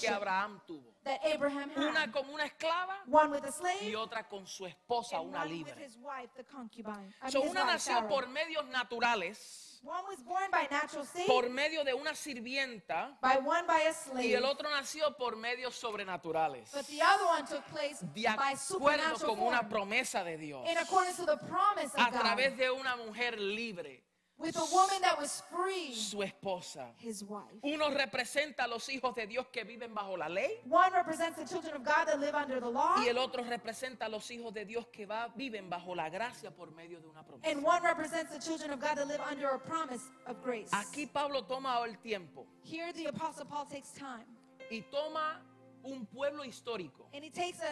[0.01, 0.95] que Abraham tuvo.
[1.05, 2.13] that Abraham Una had.
[2.13, 5.51] con una esclava One with a y slave, otra con su esposa, and una with
[5.51, 5.85] libre.
[5.85, 7.13] his wife, the concubine.
[7.21, 8.09] I mean, So, his una wife, nació Sarah.
[8.09, 13.39] por medios naturales, One was born by natural seed, por medio de una sirvienta, by
[13.39, 17.45] one by a y slave, el otro nació por medios sobrenaturales, but the other one
[17.47, 21.37] took place de by acuerdo supernatural con una promesa de Dios, in accordance to the
[21.47, 24.03] promise a of God, través de una mujer libre,
[24.39, 26.93] with a woman that was free, su esposa.
[26.99, 27.43] his wife.
[27.63, 31.45] Uno representa a los hijos de Dios que viven bajo la ley One represents the
[31.45, 34.53] children of God that live under the law, y el otro representa a los hijos
[34.55, 37.51] de Dios que va, viven bajo la gracia por medio de una promesa.
[37.51, 40.71] and one represents the children of God that live under a promise of grace.
[40.73, 44.25] Aquí Pablo toma el tiempo Here, the Apostle Paul takes time
[44.71, 45.41] y toma
[45.83, 47.67] un pueblo histórico, and he takes a,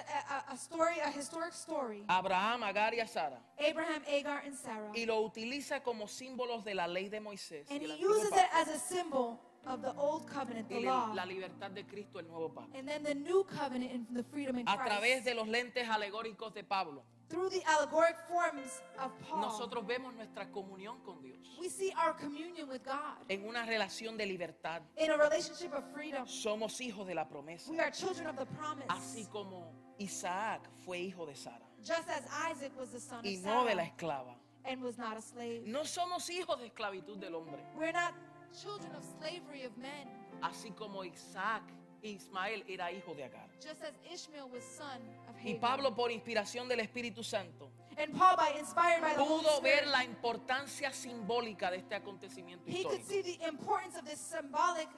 [0.50, 4.90] a, a story, a historic story, Abraham, Agar y a Sara, Abraham, Agar, and Sarah,
[4.94, 7.66] y lo utiliza como símbolos de la ley de Moisés.
[7.70, 11.24] Y, and he uses it as a symbol of the old covenant, the law, la
[11.24, 12.78] libertad de Cristo, el nuevo pacto.
[12.78, 15.24] and then the new covenant and the freedom in A través Christ.
[15.24, 20.50] de los lentes alegóricos de Pablo, Through the allegoric forms of Paul, nosotros vemos nuestra
[20.52, 24.82] comunión con Dios we see our communion with God en una relación de libertad.
[24.96, 26.24] in a relationship of freedom.
[26.26, 30.98] Somos hijos de la promesa, We are children of the promise, así como Isaac fue
[30.98, 33.86] hijo de Sara just as Isaac was the son of y no de la Sarah
[33.96, 34.36] esclava.
[34.64, 35.62] and was not a slave.
[35.66, 38.14] No somos hijos de esclavitud del hombre, We're not
[38.52, 40.06] children of slavery of men,
[40.42, 41.62] así como Isaac
[42.02, 43.48] Ismael era hijo de Agar.
[43.60, 45.54] just as Ishmael was son of Y.
[45.54, 49.86] Pablo, por inspiración del Espíritu Santo, and Paul, by inspired by the Holy pudo ver
[49.86, 54.88] la importancia simbólica de este acontecimiento he could see the importance of this symbolic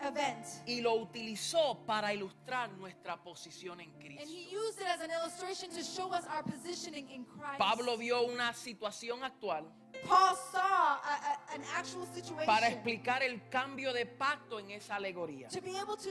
[0.00, 0.44] event.
[0.66, 4.24] y lo utilizó para ilustrar nuestra posición en And Cristo.
[4.26, 7.58] he used it as an illustration to show us our positioning in Christ.
[7.58, 9.64] Pablo vio una situación actual
[10.04, 14.96] Paul saw a, a- an actual situation para explicar el cambio de pacto en esa
[14.96, 15.48] alegoría.
[15.48, 16.10] to be able to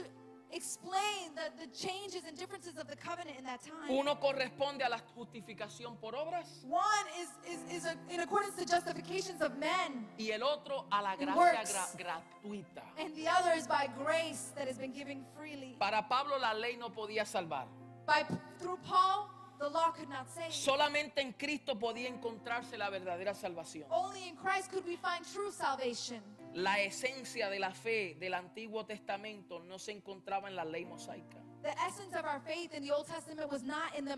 [0.52, 3.90] explain the, the changes and differences of the covenant in that time.
[3.90, 8.64] Uno corresponde a la justificación por obras One is, is, is a, in accordance to
[8.64, 11.94] justifications of men, y el otro a la gracia works.
[11.96, 12.82] gra- gratuita.
[12.98, 15.76] and the other is by grace that has been given freely.
[15.78, 17.66] Para Pablo la ley no podía salvar.
[18.06, 18.24] By
[18.58, 20.50] through Paul, the law could not save.
[20.50, 23.86] Solamente en Cristo podía encontrarse la verdadera salvación.
[23.90, 26.22] Only in Christ could we find true salvation.
[26.58, 31.38] La esencia de la fe del Antiguo Testamento no se encontraba en la ley mosaica.
[31.62, 34.16] The essence of our faith in the Old Testament was not in the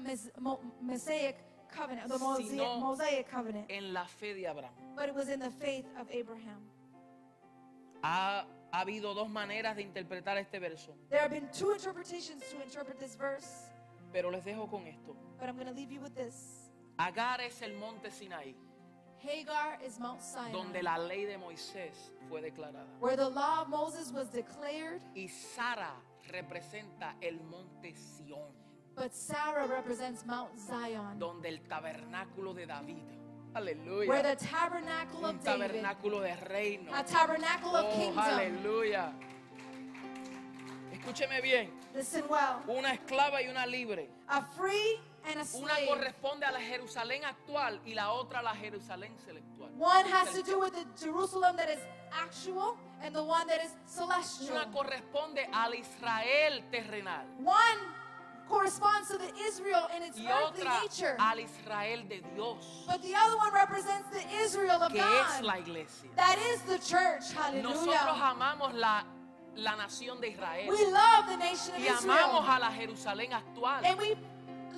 [0.81, 1.37] Mosaic
[1.71, 4.73] covenant, the Mosaic, Sino- Mosaic covenant, En la fe de Abraham.
[4.97, 6.63] but it was in the faith of Abraham.
[8.03, 12.63] Ha, ha habido dos maneras de interpretar este verso, There have been two interpretations to
[12.63, 13.71] interpret this verse,
[14.13, 15.15] pero les dejo con esto.
[15.39, 16.71] but I'm going to leave you with this.
[16.99, 18.55] Agar es el monte Sinaí,
[19.23, 22.87] Hagar is Mount Sinai, donde la ley de Moisés fue declarada.
[23.01, 25.93] where the law of Moses was declared, Y Sara
[26.29, 28.53] representa el monte Sión,
[28.97, 33.03] but Sarah represents Mount Zion, donde el tabernáculo de David.
[33.53, 34.23] where Aleluya.
[34.23, 36.93] the tabernacle Un of David, tabernáculo de reino.
[36.95, 38.19] a tabernacle of Oh, kingdom.
[38.19, 39.13] aleluya.
[40.93, 41.71] Escúcheme bien.
[41.95, 44.09] Listen well, Una esclava y una libre.
[44.29, 45.01] a free
[45.55, 49.71] Una corresponde a la Jerusalén actual y la otra a la Jerusalén celestial.
[49.79, 51.81] One has to do with the Jerusalem that is
[52.13, 54.57] actual and the one that is celestial.
[54.57, 57.79] Una corresponde al Israel terrenal One
[58.49, 63.01] corresponds to the Israel in its y earthly otra nature, al Israel de Dios, but
[63.03, 65.45] the other one represents the Israel of que es God.
[65.45, 66.11] la iglesia.
[66.17, 67.33] That is the church.
[67.63, 68.35] Nosotros Hallelujah.
[68.35, 69.05] amamos la,
[69.55, 72.57] la nación de Israel We love the nation of y amamos Israel.
[72.57, 73.85] a la Jerusalén actual.
[73.85, 74.17] And we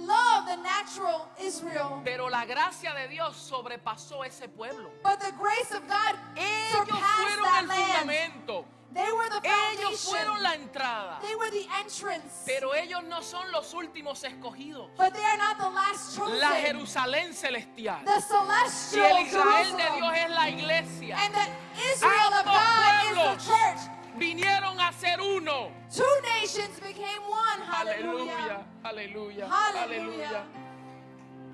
[0.07, 2.01] love the natural Israel.
[2.05, 4.91] Pero la gracia de Dios sobrepasó ese pueblo.
[5.03, 7.93] But the grace of God Ellos fueron that el land.
[8.09, 8.65] fundamento.
[8.95, 10.12] They were the Ellos foundation.
[10.12, 11.19] fueron la entrada.
[11.23, 12.45] They were the entrance.
[12.45, 14.91] Pero ellos no son los últimos escogidos.
[14.99, 16.39] But they are not the last chosen.
[16.39, 18.05] La Jerusalén celestial.
[18.05, 19.97] the Y celestial el Israel de Jerusalem.
[19.97, 21.16] Dios es la iglesia.
[21.16, 21.49] And the
[21.91, 23.81] Israel of Ambos God is pueblos the church.
[24.18, 25.70] Vinieron a ser uno.
[25.94, 26.05] Two
[26.40, 27.60] nations became one.
[27.62, 29.48] Aleluya, Hallelujah.
[29.48, 30.44] aleluya, aleluya.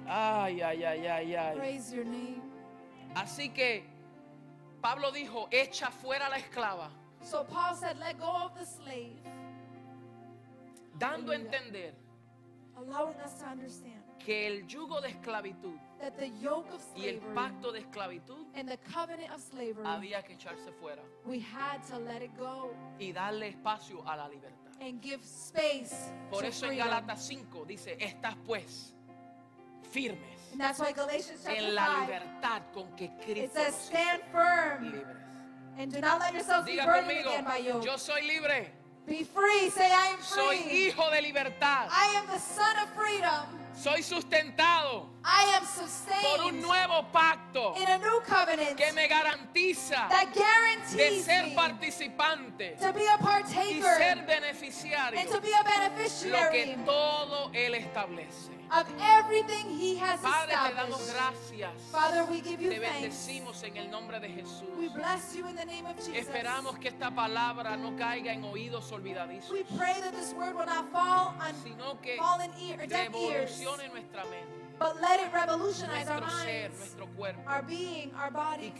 [0.06, 1.56] Ay, ay, ay, ay, ay.
[1.56, 2.42] Praise your name.
[3.14, 3.84] Así que
[4.80, 6.90] Pablo dijo, echa fuera la esclava,
[7.20, 9.18] So Paul said, let go of the slave,
[10.98, 11.92] dando a entender
[12.76, 17.18] allowing us to understand que el yugo de esclavitud that the yoke of y el
[17.20, 21.82] slavery pacto de esclavitud and the covenant of slavery, había que echarse fuera we had
[21.88, 24.72] to let it go y darle espacio a la libertad.
[24.80, 26.88] and give space Por to eso en freedom.
[26.88, 28.94] Gálatas 5 dice, estás pues
[29.90, 33.72] firmes And that's why Galatians chapter en la 5, libertad con que it Cristo says,
[33.72, 35.16] nos hizo stand firm libres.
[35.78, 37.84] and do not let yourselves be Diga burdened conmigo, again by yoke.
[37.84, 38.70] yo soy libre,
[39.06, 39.70] Be free.
[39.70, 40.90] Say, I am soy free.
[40.90, 41.88] hijo de libertad.
[41.90, 43.46] I am the son of freedom.
[43.74, 49.06] Soy sustentado I am por un sustained nuevo pacto in a new covenant que me
[49.08, 50.32] garantiza that
[50.96, 53.18] de ser participante to be a
[53.68, 58.52] y ser beneficiario and to be a lo que beneficiary todo Él establece.
[58.70, 61.72] of everything He has Padre, te damos gracias.
[61.90, 63.00] Father, we give you Te thanks.
[63.02, 64.94] bendecimos en el nombre de We Jesús.
[64.94, 66.14] bless you in the name of Jesus.
[66.14, 70.66] Esperamos que esta palabra no caiga en oídos olvidadizos, We pray that this word will
[70.66, 76.96] not fall on sino que ear, revolucione nuestra mente, but let it revolutionize our minds,
[77.16, 77.38] cuerpo.
[77.46, 78.72] our being, our bodies,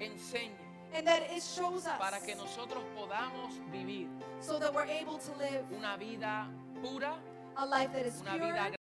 [0.00, 0.50] enseñe
[0.94, 4.06] and that it shows us para que nosotros podamos vivir
[4.40, 6.46] so that we're able to live una vida
[6.80, 7.14] pura,
[7.56, 8.76] a life that is una pure, vida